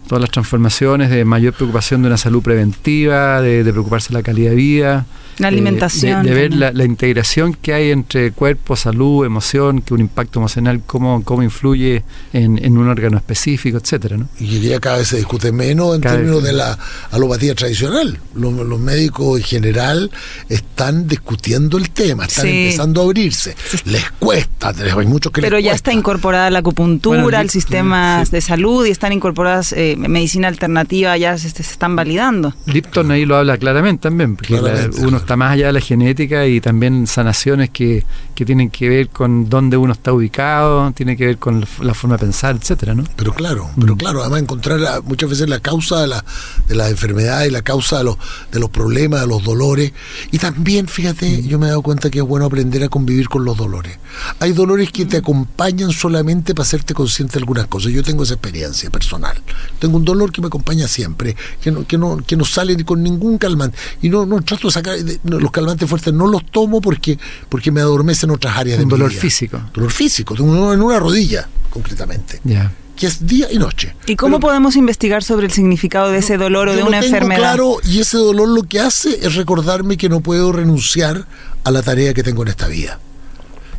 Todas 0.06 0.22
las 0.22 0.30
transformaciones 0.30 1.10
de 1.10 1.24
mayor 1.24 1.52
preocupación 1.52 2.00
de 2.02 2.08
una 2.08 2.16
salud 2.16 2.42
preventiva, 2.42 3.42
de, 3.42 3.62
de 3.62 3.72
preocuparse 3.72 4.08
de 4.08 4.14
la 4.14 4.22
calidad 4.22 4.50
de 4.50 4.56
vida. 4.56 5.06
La 5.38 5.48
eh, 5.48 5.52
alimentación 5.52 6.22
de, 6.24 6.30
de 6.30 6.34
ver 6.34 6.54
la, 6.54 6.72
la 6.72 6.84
integración 6.84 7.54
que 7.54 7.72
hay 7.74 7.90
entre 7.90 8.32
cuerpo, 8.32 8.76
salud, 8.76 9.24
emoción, 9.24 9.80
que 9.82 9.94
un 9.94 10.00
impacto 10.00 10.38
emocional, 10.40 10.82
cómo, 10.86 11.22
cómo 11.24 11.42
influye 11.42 12.02
en, 12.32 12.62
en 12.64 12.76
un 12.78 12.88
órgano 12.88 13.16
específico, 13.16 13.78
etcétera, 13.78 14.16
¿no? 14.16 14.28
Y 14.38 14.54
hoy 14.56 14.60
día 14.60 14.80
cada 14.80 14.98
vez 14.98 15.08
se 15.08 15.16
discute 15.16 15.52
menos 15.52 15.94
en 15.94 16.00
Cada 16.00 16.16
términos 16.16 16.42
vez. 16.42 16.52
de 16.52 16.58
la 16.58 16.78
alopatía 17.10 17.54
tradicional. 17.54 18.18
Los, 18.34 18.52
los 18.52 18.80
médicos 18.80 19.38
en 19.38 19.44
general 19.44 20.10
están 20.48 21.06
discutiendo 21.08 21.78
el 21.78 21.90
tema, 21.90 22.24
están 22.26 22.46
Sí. 22.46 22.50
empezando 22.64 23.00
a 23.00 23.04
abrirse. 23.04 23.54
Les 23.84 24.10
cuesta, 24.18 24.70
hay 24.96 25.06
muchos 25.06 25.32
que 25.32 25.40
les 25.40 25.48
Pero 25.50 25.58
ya 25.58 25.70
cuesta. 25.70 25.90
está 25.90 25.92
incorporada 25.92 26.50
la 26.50 26.60
acupuntura 26.60 27.22
Bueno, 27.22 27.38
al 27.38 27.44
Lip- 27.46 27.50
sistema 27.52 28.24
sí. 28.24 28.30
de 28.32 28.40
salud 28.40 28.86
y 28.86 28.90
están 28.90 29.12
incorporadas 29.12 29.72
eh, 29.72 29.96
medicina 29.98 30.48
alternativa, 30.48 31.16
ya 31.16 31.36
se, 31.38 31.50
se 31.50 31.62
están 31.62 31.96
validando. 31.96 32.54
Lipton 32.66 33.10
ahí 33.10 33.24
lo 33.24 33.36
habla 33.36 33.56
claramente 33.58 34.02
también, 34.02 34.36
porque 34.36 34.54
la- 34.54 34.60
Claramente, 34.60 34.96
uno 35.00 35.08
claro. 35.08 35.22
Está 35.28 35.36
más 35.36 35.52
allá 35.52 35.66
de 35.66 35.72
la 35.74 35.80
genética 35.82 36.46
y 36.46 36.58
también 36.58 37.06
sanaciones 37.06 37.68
que, 37.68 38.02
que 38.34 38.46
tienen 38.46 38.70
que 38.70 38.88
ver 38.88 39.10
con 39.10 39.50
dónde 39.50 39.76
uno 39.76 39.92
está 39.92 40.10
ubicado, 40.14 40.90
tiene 40.92 41.18
que 41.18 41.26
ver 41.26 41.36
con 41.36 41.66
la, 41.82 41.92
forma 41.92 42.16
de 42.16 42.20
pensar, 42.20 42.56
etcétera, 42.56 42.94
¿no? 42.94 43.04
Pero 43.14 43.34
claro, 43.34 43.68
pero 43.78 43.94
Mm. 43.94 43.98
claro, 43.98 44.20
además 44.22 44.40
encontrar 44.40 44.80
la- 44.80 45.02
muchas 45.02 45.28
veces 45.28 45.46
la 45.46 45.60
causa 45.60 46.00
de, 46.00 46.06
la, 46.06 46.24
de 46.66 46.74
las 46.74 46.90
enfermedades 46.90 47.52
la 47.52 47.60
causa 47.60 47.98
de 47.98 48.04
los, 48.04 48.16
de 48.50 48.58
los 48.58 48.70
problemas, 48.70 49.20
de 49.20 49.26
los 49.26 49.44
dolores. 49.44 49.92
Y 50.32 50.38
también, 50.38 50.88
fíjate, 50.88 51.42
yo 51.42 51.58
me 51.58 51.66
he 51.66 51.68
dado 51.68 51.82
cuenta 51.82 52.08
que 52.08 52.20
es 52.20 52.24
bueno 52.24 52.46
aprender 52.46 52.82
a 52.84 52.88
convivir 52.88 53.28
con 53.28 53.44
los 53.44 53.54
dolores. 53.58 53.98
Hay 54.40 54.52
dolores 54.52 54.90
que 54.90 55.04
te 55.04 55.18
acompañan 55.18 55.90
solamente 55.90 56.54
para 56.54 56.62
hacerte 56.66 56.94
consciente 56.94 57.34
de 57.34 57.40
algunas 57.40 57.66
cosas. 57.66 57.92
Yo 57.92 58.02
tengo 58.02 58.22
esa 58.22 58.32
experiencia 58.34 58.88
personal. 58.88 59.36
Tengo 59.78 59.98
un 59.98 60.06
dolor 60.06 60.32
que 60.32 60.40
me 60.40 60.46
acompaña 60.46 60.88
siempre, 60.88 61.36
que 61.60 61.70
no, 61.70 61.86
que 61.86 61.98
no, 61.98 62.16
que 62.26 62.34
no 62.34 62.46
sale 62.46 62.82
con 62.86 63.02
ningún 63.02 63.36
calmante. 63.36 63.76
Y 64.00 64.08
no, 64.08 64.24
no 64.24 64.40
trato 64.40 64.68
de 64.68 64.72
sacar 64.72 64.96
de- 64.98 65.17
no, 65.24 65.38
los 65.40 65.50
calmantes 65.50 65.88
fuertes, 65.88 66.12
no 66.14 66.26
los 66.26 66.44
tomo 66.46 66.80
porque, 66.80 67.18
porque 67.48 67.70
me 67.70 67.80
adormecen 67.80 68.30
otras 68.30 68.56
áreas 68.56 68.78
de 68.78 68.84
Un 68.84 68.88
mi 68.88 68.90
dolor 68.92 69.10
vida. 69.10 69.20
físico. 69.20 69.60
Dolor 69.74 69.90
físico, 69.90 70.34
tengo 70.34 70.72
en 70.72 70.82
una 70.82 70.98
rodilla, 70.98 71.48
concretamente 71.70 72.40
Ya. 72.44 72.72
que 72.96 73.06
es 73.06 73.26
día 73.26 73.46
y 73.52 73.58
noche. 73.58 73.94
¿Y 74.06 74.16
cómo 74.16 74.36
Pero 74.38 74.48
podemos 74.48 74.76
investigar 74.76 75.22
sobre 75.22 75.46
el 75.46 75.52
significado 75.52 76.10
de 76.10 76.18
ese 76.18 76.36
dolor 76.36 76.68
o 76.68 76.74
de 76.76 76.82
una 76.82 77.00
tengo 77.00 77.16
enfermedad? 77.16 77.40
claro 77.40 77.76
y 77.84 78.00
ese 78.00 78.16
dolor 78.18 78.48
lo 78.48 78.62
que 78.64 78.80
hace 78.80 79.18
es 79.26 79.34
recordarme 79.36 79.96
que 79.96 80.08
no 80.08 80.20
puedo 80.20 80.52
renunciar 80.52 81.26
a 81.64 81.70
la 81.70 81.82
tarea 81.82 82.12
que 82.14 82.22
tengo 82.22 82.42
en 82.42 82.48
esta 82.48 82.66
vida. 82.68 82.98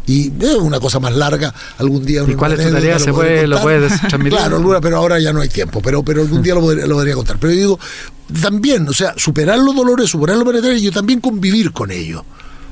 Y 0.10 0.34
es 0.44 0.56
una 0.56 0.80
cosa 0.80 1.00
más 1.00 1.14
larga, 1.14 1.54
algún 1.78 2.04
día... 2.04 2.24
¿Y 2.28 2.34
cuál 2.34 2.54
es 2.54 2.66
tu 2.66 2.74
tarea? 2.74 2.94
lo 2.98 3.00
¿Se 3.06 3.14
puede- 3.14 3.46
lo 3.46 3.62
puedes 3.62 4.00
transmitir? 4.02 4.40
Claro, 4.40 4.56
alguna, 4.58 4.82
pero 4.82 4.98
ahora 4.98 5.20
ya 5.20 5.32
no 5.32 5.42
hay 5.42 5.50
tiempo, 5.50 5.82
pero, 5.84 6.02
pero 6.02 6.22
algún 6.24 6.42
día 6.42 6.56
lo 6.56 6.62
podría, 6.62 6.88
lo 6.88 6.96
podría 6.96 7.14
contar. 7.14 7.38
Pero 7.40 7.54
yo 7.54 7.60
digo, 7.60 7.80
también, 8.42 8.88
o 8.88 8.94
sea, 8.94 9.14
superar 9.18 9.60
los 9.60 9.76
dolores, 9.76 10.10
superar 10.10 10.36
los 10.38 10.46
penetrantes 10.48 10.82
y 10.82 10.86
yo 10.86 10.92
también 10.92 11.20
convivir 11.22 11.72
con 11.72 11.92
ellos. 11.92 12.24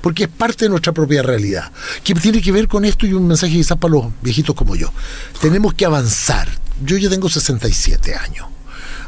Porque 0.01 0.23
es 0.23 0.29
parte 0.29 0.65
de 0.65 0.69
nuestra 0.69 0.93
propia 0.93 1.21
realidad. 1.21 1.71
Que 2.03 2.15
tiene 2.15 2.41
que 2.41 2.51
ver 2.51 2.67
con 2.67 2.85
esto 2.85 3.05
y 3.05 3.13
un 3.13 3.27
mensaje 3.27 3.53
quizás 3.53 3.77
para 3.77 3.93
los 3.93 4.05
viejitos 4.23 4.55
como 4.55 4.75
yo. 4.75 4.91
Tenemos 5.39 5.75
que 5.75 5.85
avanzar. 5.85 6.47
Yo 6.83 6.97
ya 6.97 7.07
tengo 7.09 7.29
67 7.29 8.15
años. 8.15 8.47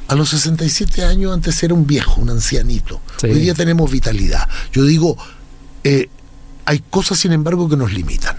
A 0.07 0.15
los 0.15 0.29
67 0.29 1.03
años 1.03 1.33
antes 1.33 1.61
era 1.63 1.73
un 1.73 1.85
viejo, 1.87 2.21
un 2.21 2.29
ancianito. 2.31 3.01
Sí. 3.21 3.27
Hoy 3.27 3.39
día 3.39 3.53
tenemos 3.53 3.89
vitalidad. 3.89 4.47
Yo 4.73 4.83
digo, 4.83 5.15
eh, 5.83 6.09
hay 6.69 6.83
cosas 6.87 7.17
sin 7.17 7.31
embargo 7.31 7.67
que 7.67 7.75
nos 7.75 7.91
limitan. 7.91 8.37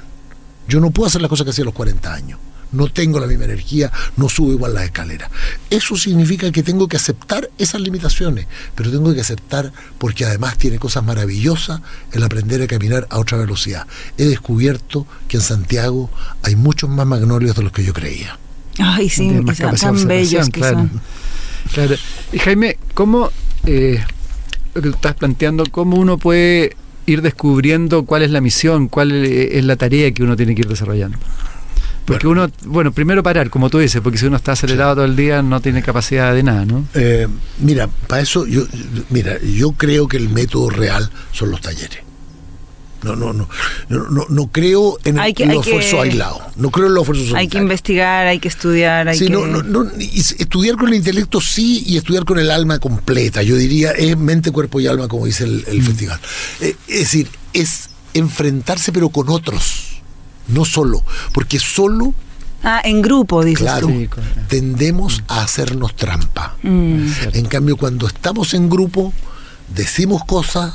Yo 0.68 0.78
no 0.78 0.93
puedo 0.93 1.09
hacer 1.09 1.20
las 1.20 1.28
cosas 1.28 1.43
que 1.45 1.51
hacía 1.51 1.64
a 1.64 1.64
los 1.64 1.74
40 1.74 2.14
años. 2.14 2.39
No 2.70 2.87
tengo 2.87 3.18
la 3.18 3.26
misma 3.26 3.47
energía, 3.47 3.91
no 4.16 4.28
subo 4.28 4.53
igual 4.53 4.72
las 4.72 4.85
escaleras. 4.85 5.28
Eso 5.68 5.97
significa 5.97 6.53
que 6.53 6.62
tengo 6.62 6.87
que 6.87 6.97
aceptar 6.97 7.51
esas 7.59 7.81
limitaciones, 7.81 8.47
pero 8.76 8.93
tengo 8.93 9.12
que 9.12 9.20
aceptar 9.20 9.72
porque 9.99 10.26
además 10.26 10.59
tiene 10.59 10.78
cosas 10.78 11.03
maravillosas 11.03 11.81
el 12.12 12.22
aprender 12.22 12.62
a 12.62 12.68
caminar 12.68 13.09
a 13.11 13.18
otra 13.18 13.37
velocidad. 13.37 13.89
He 14.16 14.26
descubierto 14.26 15.09
que 15.26 15.39
en 15.39 15.43
Santiago 15.43 16.09
hay 16.45 16.55
muchos 16.55 16.89
más 16.89 17.09
magnolios 17.09 17.57
de 17.57 17.64
los 17.64 17.72
que 17.72 17.83
yo 17.83 17.93
creía. 17.93 18.39
Ay, 18.78 19.09
sí, 19.09 19.28
que 19.45 19.57
son 19.57 19.74
tan 19.74 20.07
bellos 20.07 20.47
observación, 20.47 20.53
que 20.53 20.61
claro. 20.61 20.76
son. 20.76 21.01
Claro. 21.74 21.97
Y 22.33 22.39
Jaime, 22.39 22.78
¿cómo 22.95 23.33
eh, 23.66 24.05
lo 24.74 24.83
que 24.83 24.89
tú 24.91 24.95
estás 24.95 25.16
planteando, 25.16 25.64
cómo 25.68 25.97
uno 25.97 26.16
puede 26.16 26.76
ir 27.12 27.22
descubriendo 27.22 28.04
cuál 28.04 28.22
es 28.22 28.30
la 28.30 28.40
misión, 28.40 28.88
cuál 28.88 29.12
es 29.12 29.64
la 29.64 29.76
tarea 29.76 30.11
que 30.12 30.22
uno 30.22 30.36
tiene 30.36 30.54
que 30.54 30.62
ir 30.62 30.68
desarrollando? 30.68 31.18
Porque 32.04 32.26
Bueno. 32.26 32.44
uno, 32.44 32.52
bueno, 32.72 32.92
primero 32.92 33.22
parar, 33.22 33.50
como 33.50 33.70
tú 33.70 33.78
dices, 33.78 34.00
porque 34.00 34.18
si 34.18 34.26
uno 34.26 34.36
está 34.36 34.52
acelerado 34.52 34.96
todo 34.96 35.04
el 35.04 35.14
día 35.16 35.42
no 35.42 35.61
tiene 35.61 35.82
capacidad 35.82 36.34
de 36.34 36.42
nada, 36.42 36.64
¿no? 36.64 36.84
Eh, 36.94 37.28
mira, 37.61 37.88
para 38.06 38.22
eso 38.22 38.46
yo, 38.46 38.62
mira, 39.11 39.38
yo 39.42 39.72
creo 39.72 40.08
que 40.08 40.16
el 40.16 40.28
método 40.28 40.70
real 40.70 41.08
son 41.32 41.50
los 41.50 41.61
talleres. 41.61 42.00
No, 43.03 43.16
no, 43.16 43.32
no, 43.32 43.48
no, 43.88 44.26
no, 44.28 44.46
creo 44.48 44.98
en 45.05 45.18
el- 45.18 45.34
que- 45.34 45.46
los 45.46 45.66
esfuerzos 45.66 46.01
aislados. 46.01 46.40
No 46.57 46.70
creo 46.70 46.86
en 46.88 46.94
los 46.94 47.03
esfuerzos 47.03 47.34
Hay 47.34 47.48
que 47.48 47.59
investigar, 47.59 48.26
hay 48.26 48.38
que 48.38 48.48
estudiar, 48.48 49.09
hay 49.09 49.16
Sí, 49.18 49.26
que... 49.26 49.32
no, 49.32 49.46
no, 49.46 49.62
no, 49.62 49.90
estudiar 49.98 50.76
con 50.76 50.88
el 50.88 50.94
intelecto 50.94 51.40
sí 51.40 51.82
y 51.86 51.96
estudiar 51.96 52.24
con 52.24 52.38
el 52.38 52.51
alma 52.51 52.78
completa. 52.78 53.42
Yo 53.42 53.57
diría 53.57 53.92
es 53.92 54.16
mente, 54.18 54.51
cuerpo 54.53 54.80
y 54.80 54.86
alma, 54.86 55.09
como 55.09 55.26
dice 55.26 55.44
el, 55.44 55.64
el 55.66 55.82
festival. 55.82 56.20
Eh, 56.61 56.76
es 56.88 56.98
decir, 57.01 57.28
es 57.55 57.88
enfrentarse 58.12 58.92
pero 58.92 59.09
con 59.11 59.28
otros, 59.30 60.03
no 60.48 60.64
solo, 60.64 61.03
porque 61.32 61.59
solo, 61.59 62.12
Ah, 62.62 62.82
en 62.84 63.01
grupo, 63.01 63.42
dices 63.42 63.62
claro, 63.62 63.86
tú. 63.86 64.07
Con- 64.11 64.22
tendemos 64.48 65.22
a 65.28 65.42
hacernos 65.42 65.96
trampa. 65.96 66.57
Mm. 66.62 67.07
En 67.32 67.46
cambio, 67.46 67.78
cuando 67.78 68.07
estamos 68.07 68.53
en 68.53 68.68
grupo, 68.68 69.14
decimos 69.74 70.22
cosas, 70.26 70.74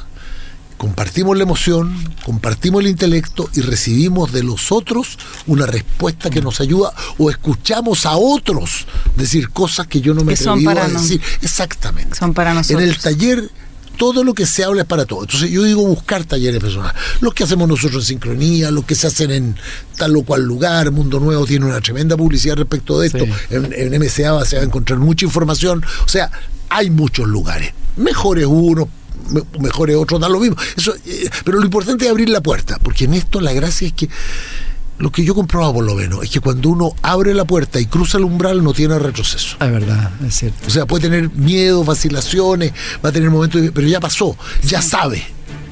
compartimos 0.77 1.37
la 1.37 1.43
emoción, 1.43 1.95
compartimos 2.23 2.81
el 2.81 2.87
intelecto 2.87 3.49
y 3.53 3.61
recibimos 3.61 4.31
de 4.31 4.43
los 4.43 4.71
otros 4.71 5.17
una 5.47 5.65
respuesta 5.65 6.29
que 6.29 6.41
nos 6.41 6.59
ayuda 6.61 6.91
o 7.17 7.29
escuchamos 7.29 8.05
a 8.05 8.15
otros 8.17 8.85
decir 9.15 9.49
cosas 9.49 9.87
que 9.87 10.01
yo 10.01 10.13
no 10.13 10.23
me 10.23 10.35
para 10.35 10.85
a 10.85 10.87
no- 10.87 11.01
decir. 11.01 11.21
Exactamente. 11.41 12.15
Son 12.17 12.33
para 12.33 12.53
nosotros. 12.53 12.81
En 12.83 12.89
el 12.89 12.97
taller 12.97 13.49
todo 13.97 14.25
lo 14.25 14.33
que 14.33 14.45
se 14.45 14.65
habla 14.65 14.81
es 14.81 14.87
para 14.89 15.05
todo. 15.05 15.21
Entonces 15.21 15.49
yo 15.49 15.63
digo 15.63 15.81
buscar 15.85 16.25
talleres 16.25 16.59
personales. 16.59 17.01
Los 17.21 17.33
que 17.33 17.45
hacemos 17.45 17.65
nosotros 17.67 18.03
en 18.03 18.07
sincronía, 18.07 18.69
los 18.69 18.83
que 18.83 18.93
se 18.93 19.07
hacen 19.07 19.31
en 19.31 19.55
tal 19.97 20.17
o 20.17 20.23
cual 20.23 20.41
lugar. 20.43 20.91
Mundo 20.91 21.17
Nuevo 21.21 21.45
tiene 21.45 21.65
una 21.65 21.79
tremenda 21.79 22.17
publicidad 22.17 22.57
respecto 22.57 22.99
de 22.99 23.07
esto. 23.07 23.23
Sí. 23.25 23.31
En, 23.51 23.71
en 23.73 23.97
MCA 24.01 24.43
se 24.45 24.57
va 24.57 24.61
a 24.61 24.65
encontrar 24.65 24.99
mucha 24.99 25.25
información. 25.25 25.81
O 26.05 26.09
sea, 26.09 26.29
hay 26.67 26.89
muchos 26.89 27.25
lugares. 27.25 27.71
Mejores 27.95 28.45
uno, 28.45 28.89
me- 28.89 28.91
mejores 29.59 29.95
otros, 29.95 30.19
da 30.19 30.29
lo 30.29 30.39
mismo. 30.39 30.55
Eso, 30.77 30.93
eh, 31.05 31.29
pero 31.43 31.59
lo 31.59 31.65
importante 31.65 32.05
es 32.05 32.11
abrir 32.11 32.29
la 32.29 32.41
puerta, 32.41 32.77
porque 32.81 33.05
en 33.05 33.13
esto 33.13 33.39
la 33.41 33.53
gracia 33.53 33.87
es 33.87 33.93
que 33.93 34.09
lo 34.97 35.11
que 35.11 35.25
yo 35.25 35.33
he 35.33 35.35
comprobado 35.35 35.73
por 35.73 35.83
lo 35.85 35.93
menos 35.95 36.23
es 36.23 36.29
que 36.29 36.39
cuando 36.39 36.69
uno 36.69 36.93
abre 37.01 37.33
la 37.33 37.43
puerta 37.43 37.79
y 37.81 37.85
cruza 37.85 38.17
el 38.17 38.23
umbral 38.23 38.63
no 38.63 38.73
tiene 38.73 38.97
retroceso. 38.97 39.57
Es 39.59 39.71
verdad, 39.71 40.11
es 40.25 40.33
cierto. 40.35 40.57
O 40.67 40.69
sea, 40.69 40.85
puede 40.85 41.09
tener 41.09 41.29
miedo, 41.31 41.83
vacilaciones, 41.83 42.71
va 43.03 43.09
a 43.09 43.11
tener 43.11 43.29
momentos, 43.29 43.61
de- 43.61 43.71
pero 43.73 43.87
ya 43.87 43.99
pasó, 43.99 44.37
ya 44.63 44.81
sabe, 44.81 45.21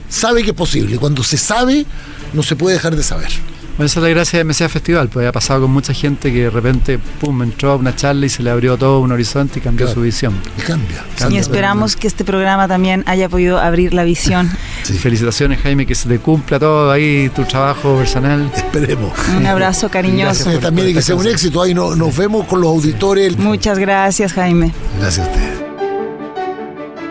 sabe 0.10 0.44
que 0.44 0.50
es 0.50 0.56
posible. 0.56 0.98
Cuando 0.98 1.24
se 1.24 1.38
sabe, 1.38 1.86
no 2.34 2.44
se 2.44 2.56
puede 2.58 2.76
dejar 2.76 2.96
de 2.98 3.04
saber. 3.04 3.30
Bueno, 3.76 3.88
esa 3.88 4.00
es 4.00 4.04
la 4.04 4.10
gracia 4.10 4.38
de 4.40 4.46
MCA 4.46 4.70
Festival, 4.70 5.10
pues 5.10 5.28
ha 5.28 5.32
pasado 5.32 5.62
con 5.62 5.72
mucha 5.72 5.94
gente 5.96 6.32
que 6.32 6.44
de 6.44 6.50
repente, 6.52 7.00
pum, 7.20 7.42
entró 7.42 7.72
a 7.72 7.76
una 7.76 7.96
charla 7.96 8.28
y 8.28 8.30
se 8.30 8.44
le 8.44 8.52
abrió 8.52 8.78
todo 8.78 9.00
un 9.00 9.12
horizonte 9.12 9.58
y 9.58 9.62
cambió 9.64 9.88
Claro. 9.88 9.96
su 10.00 10.02
visión. 10.04 10.36
Y 10.60 10.62
cambia. 10.62 11.04
Y 11.16 11.20
cambia. 11.20 11.40
esperamos 11.40 11.96
que 11.96 12.06
este 12.08 12.24
programa 12.24 12.68
también 12.68 13.04
haya 13.08 13.30
podido 13.30 13.58
abrir 13.60 13.94
la 13.94 14.04
visión. 14.04 14.50
Sí, 14.84 14.98
Felicitaciones, 14.98 15.60
Jaime, 15.62 15.86
que 15.86 15.96
se 15.96 16.10
te 16.10 16.20
cumpla 16.20 16.60
todo 16.60 16.92
ahí, 16.92 17.30
tu 17.34 17.46
trabajo 17.46 17.96
personal. 17.98 18.52
esperemos. 18.54 19.14
Un 19.38 19.46
abrazo 19.48 19.90
cariñoso. 19.90 20.44
Gracias 20.44 20.60
también 20.62 20.90
y 20.90 20.94
que 20.94 21.02
sea 21.02 21.16
un 21.16 21.26
éxito. 21.26 21.62
Ahí 21.62 21.74
no- 21.74 21.96
nos 21.96 22.16
vemos 22.18 22.46
con 22.48 22.60
los 22.60 22.70
auditores. 22.70 23.38
Muchas 23.38 23.80
gracias, 23.80 24.34
Jaime. 24.34 24.74
Gracias 25.00 25.26
a 25.26 25.32
ustedes. 25.32 25.64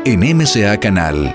En 0.05 0.21
MCA 0.37 0.79
Canal 0.81 1.35